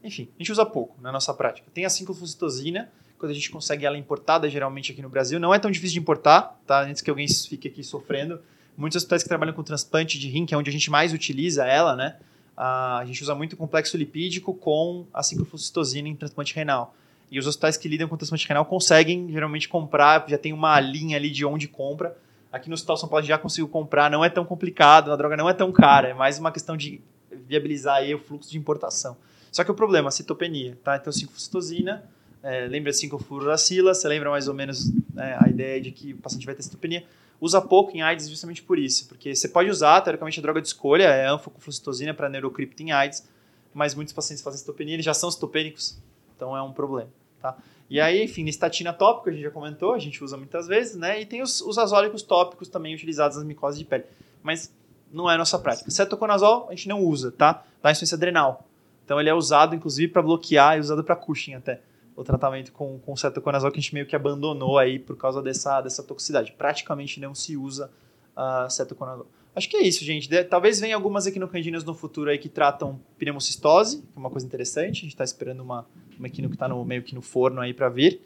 Enfim, 0.03 0.29
a 0.35 0.41
gente 0.41 0.51
usa 0.51 0.65
pouco 0.65 0.95
na 1.01 1.11
nossa 1.11 1.33
prática. 1.33 1.67
Tem 1.73 1.83
a 1.85 1.89
5-flucitosina, 1.89 2.87
quando 3.17 3.31
a 3.31 3.35
gente 3.35 3.49
consegue 3.49 3.85
ela 3.85 3.97
importada, 3.97 4.49
geralmente 4.49 4.91
aqui 4.91 5.01
no 5.01 5.09
Brasil, 5.09 5.39
não 5.39 5.53
é 5.53 5.59
tão 5.59 5.71
difícil 5.71 5.93
de 5.95 5.99
importar, 5.99 6.59
tá? 6.67 6.81
Antes 6.83 7.01
que 7.01 7.09
alguém 7.09 7.27
fique 7.27 7.67
aqui 7.67 7.83
sofrendo. 7.83 8.39
Muitos 8.77 8.97
hospitais 8.97 9.23
que 9.23 9.27
trabalham 9.29 9.53
com 9.53 9.63
transplante 9.63 10.19
de 10.19 10.29
rim, 10.29 10.45
que 10.45 10.53
é 10.53 10.57
onde 10.57 10.69
a 10.69 10.73
gente 10.73 10.91
mais 10.91 11.11
utiliza 11.13 11.65
ela, 11.65 11.95
né? 11.95 12.17
A 12.57 13.03
gente 13.05 13.21
usa 13.21 13.35
muito 13.35 13.55
complexo 13.55 13.95
lipídico 13.95 14.51
com 14.53 15.05
a 15.13 15.21
5-flucitosina 15.21 16.07
em 16.07 16.15
transplante 16.15 16.55
renal. 16.55 16.95
E 17.29 17.37
os 17.37 17.45
hospitais 17.45 17.77
que 17.77 17.87
lidam 17.87 18.07
com 18.07 18.17
transplante 18.17 18.47
renal 18.47 18.65
conseguem 18.65 19.31
geralmente 19.31 19.69
comprar, 19.69 20.25
já 20.27 20.37
tem 20.37 20.53
uma 20.53 20.79
linha 20.79 21.17
ali 21.17 21.29
de 21.29 21.45
onde 21.45 21.67
compra. 21.67 22.17
Aqui 22.51 22.69
no 22.69 22.73
Hospital 22.73 22.97
São 22.97 23.09
Paulo 23.09 23.23
já 23.23 23.37
conseguiu 23.37 23.67
comprar, 23.67 24.09
não 24.09 24.23
é 24.23 24.29
tão 24.29 24.45
complicado, 24.45 25.11
a 25.11 25.15
droga 25.15 25.37
não 25.37 25.49
é 25.49 25.53
tão 25.53 25.71
cara, 25.71 26.07
é 26.07 26.13
mais 26.13 26.39
uma 26.39 26.51
questão 26.51 26.75
de 26.75 27.01
viabilizar 27.29 27.97
aí 27.97 28.15
o 28.15 28.19
fluxo 28.19 28.49
de 28.49 28.57
importação. 28.57 29.17
Só 29.51 29.63
que 29.63 29.71
o 29.71 29.73
problema, 29.73 30.07
a 30.07 30.11
citopenia, 30.11 30.77
tá? 30.83 30.95
Então 30.95 31.11
5-flucitosina, 31.11 32.01
é, 32.41 32.65
lembra 32.67 32.91
5-fluoracila, 32.91 33.93
você 33.93 34.07
lembra 34.07 34.29
mais 34.29 34.47
ou 34.47 34.53
menos 34.53 34.91
né, 35.13 35.37
a 35.39 35.49
ideia 35.49 35.81
de 35.81 35.91
que 35.91 36.13
o 36.13 36.17
paciente 36.17 36.45
vai 36.45 36.55
ter 36.55 36.63
citopenia. 36.63 37.03
Usa 37.39 37.61
pouco 37.61 37.95
em 37.95 38.01
AIDS 38.01 38.29
justamente 38.29 38.63
por 38.63 38.79
isso, 38.79 39.07
porque 39.07 39.35
você 39.35 39.47
pode 39.47 39.69
usar, 39.69 40.01
teoricamente, 40.01 40.39
a 40.39 40.41
droga 40.41 40.61
de 40.61 40.67
escolha 40.67 41.03
é 41.03 41.27
anfocoflucitosina 41.27 42.13
para 42.13 42.27
neurocripto 42.27 42.81
em 42.81 42.91
AIDS, 42.91 43.27
mas 43.73 43.93
muitos 43.93 44.13
pacientes 44.13 44.43
fazem 44.43 44.59
citopenia, 44.59 44.95
eles 44.95 45.05
já 45.05 45.13
são 45.13 45.29
citopênicos, 45.29 45.97
então 46.35 46.57
é 46.57 46.61
um 46.63 46.73
problema, 46.73 47.09
tá? 47.39 47.55
E 47.89 48.01
aí, 48.01 48.23
enfim, 48.23 48.45
estatina 48.45 48.91
tópica, 48.91 49.29
a 49.29 49.33
gente 49.33 49.43
já 49.43 49.51
comentou, 49.51 49.93
a 49.93 49.99
gente 49.99 50.21
usa 50.23 50.35
muitas 50.35 50.67
vezes, 50.67 50.95
né? 50.95 51.21
E 51.21 51.25
tem 51.25 51.41
os, 51.41 51.61
os 51.61 51.77
azólicos 51.77 52.21
tópicos 52.21 52.67
também 52.67 52.93
utilizados 52.95 53.37
nas 53.37 53.45
micoses 53.45 53.79
de 53.79 53.85
pele, 53.85 54.03
mas 54.41 54.73
não 55.11 55.29
é 55.29 55.35
a 55.35 55.37
nossa 55.37 55.57
prática. 55.57 55.89
Cetoconazol 55.89 56.67
a 56.67 56.71
gente 56.71 56.89
não 56.89 57.01
usa, 57.01 57.31
tá? 57.31 57.63
Dá 57.81 57.91
insuficiência 57.91 58.15
adrenal. 58.15 58.67
Então 59.05 59.19
ele 59.21 59.29
é 59.29 59.33
usado, 59.33 59.73
inclusive, 59.73 60.11
para 60.11 60.21
bloquear, 60.21 60.75
é 60.75 60.79
usado 60.79 61.03
para 61.03 61.15
Cushing 61.15 61.53
até. 61.53 61.79
O 62.17 62.23
tratamento 62.23 62.71
com, 62.71 62.97
com 62.97 63.15
cetoconazol 63.15 63.71
que 63.71 63.77
a 63.77 63.81
gente 63.81 63.93
meio 63.93 64.07
que 64.07 64.15
abandonou 64.15 64.79
aí 64.79 64.97
por 64.97 65.15
causa 65.15 65.39
dessa, 65.39 65.79
dessa 65.81 66.01
toxicidade. 66.01 66.51
Praticamente 66.57 67.19
não 67.19 67.35
se 67.35 67.55
usa 67.55 67.91
uh, 68.35 68.67
cetoconazol. 68.71 69.27
Acho 69.55 69.69
que 69.69 69.77
é 69.77 69.83
isso, 69.83 70.03
gente. 70.03 70.27
De, 70.27 70.43
talvez 70.43 70.79
venha 70.79 70.95
algumas 70.95 71.27
equinocandinas 71.27 71.83
no 71.83 71.93
futuro 71.93 72.31
aí 72.31 72.39
que 72.39 72.49
tratam 72.49 72.99
pneumocistose, 73.19 73.97
que 73.97 74.07
é 74.15 74.19
uma 74.19 74.31
coisa 74.31 74.47
interessante. 74.47 74.97
A 74.97 75.01
gente 75.01 75.09
está 75.09 75.23
esperando 75.23 75.61
uma, 75.61 75.85
uma 76.17 76.27
equino 76.27 76.49
que 76.49 76.55
está 76.55 76.67
meio 76.67 77.03
que 77.03 77.13
no 77.13 77.21
forno 77.21 77.61
aí 77.61 77.71
para 77.71 77.87
vir. 77.87 78.19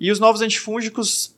E 0.00 0.10
os 0.10 0.18
novos 0.18 0.40
antifúngicos, 0.40 1.32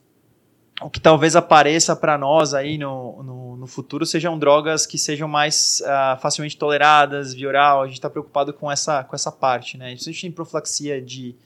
o 0.80 0.88
que 0.88 0.98
talvez 0.98 1.36
apareça 1.36 1.94
para 1.94 2.16
nós 2.16 2.54
aí 2.54 2.78
no, 2.78 3.22
no, 3.22 3.56
no, 3.58 3.66
futuro 3.66 4.06
sejam 4.06 4.38
drogas 4.38 4.86
que 4.86 4.96
sejam 4.96 5.28
mais 5.28 5.82
uh, 5.82 6.18
facilmente 6.18 6.56
toleradas, 6.56 7.34
via 7.34 7.46
oral. 7.46 7.82
A 7.82 7.86
gente 7.86 7.96
está 7.96 8.08
preocupado 8.08 8.54
com 8.54 8.72
essa, 8.72 9.04
com 9.04 9.14
essa 9.14 9.30
parte, 9.30 9.76
né? 9.76 9.88
A 9.88 9.94
gente 9.94 10.18
tem 10.18 10.32
profilaxia 10.32 11.02
de 11.02 11.36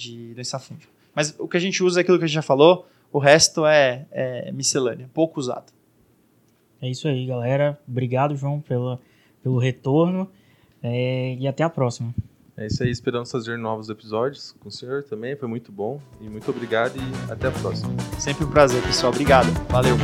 de 0.00 0.34
doença 0.34 0.58
fúngica. 0.58 0.92
Mas 1.14 1.34
o 1.38 1.48
que 1.48 1.56
a 1.56 1.60
gente 1.60 1.82
usa 1.82 2.00
é 2.00 2.02
aquilo 2.02 2.18
que 2.18 2.24
a 2.24 2.26
gente 2.26 2.34
já 2.34 2.42
falou, 2.42 2.88
o 3.12 3.18
resto 3.18 3.66
é, 3.66 4.06
é 4.10 4.52
miscelânea, 4.52 5.10
pouco 5.12 5.40
usado. 5.40 5.72
É 6.80 6.88
isso 6.88 7.06
aí, 7.08 7.26
galera. 7.26 7.78
Obrigado, 7.86 8.34
João, 8.36 8.60
pelo, 8.60 8.98
pelo 9.42 9.58
retorno 9.58 10.30
é, 10.82 11.34
e 11.38 11.46
até 11.46 11.62
a 11.62 11.68
próxima. 11.68 12.14
É 12.56 12.66
isso 12.66 12.82
aí, 12.82 12.90
esperamos 12.90 13.30
fazer 13.30 13.56
novos 13.56 13.88
episódios 13.88 14.54
com 14.60 14.68
o 14.68 14.72
senhor 14.72 15.02
também, 15.02 15.34
foi 15.34 15.48
muito 15.48 15.72
bom. 15.72 16.00
E 16.20 16.28
muito 16.28 16.50
obrigado 16.50 16.94
e 16.96 17.32
até 17.32 17.48
a 17.48 17.50
próxima. 17.50 17.94
Sempre 18.18 18.44
um 18.44 18.50
prazer, 18.50 18.82
pessoal. 18.82 19.12
Obrigado. 19.12 19.48
Valeu. 19.70 19.96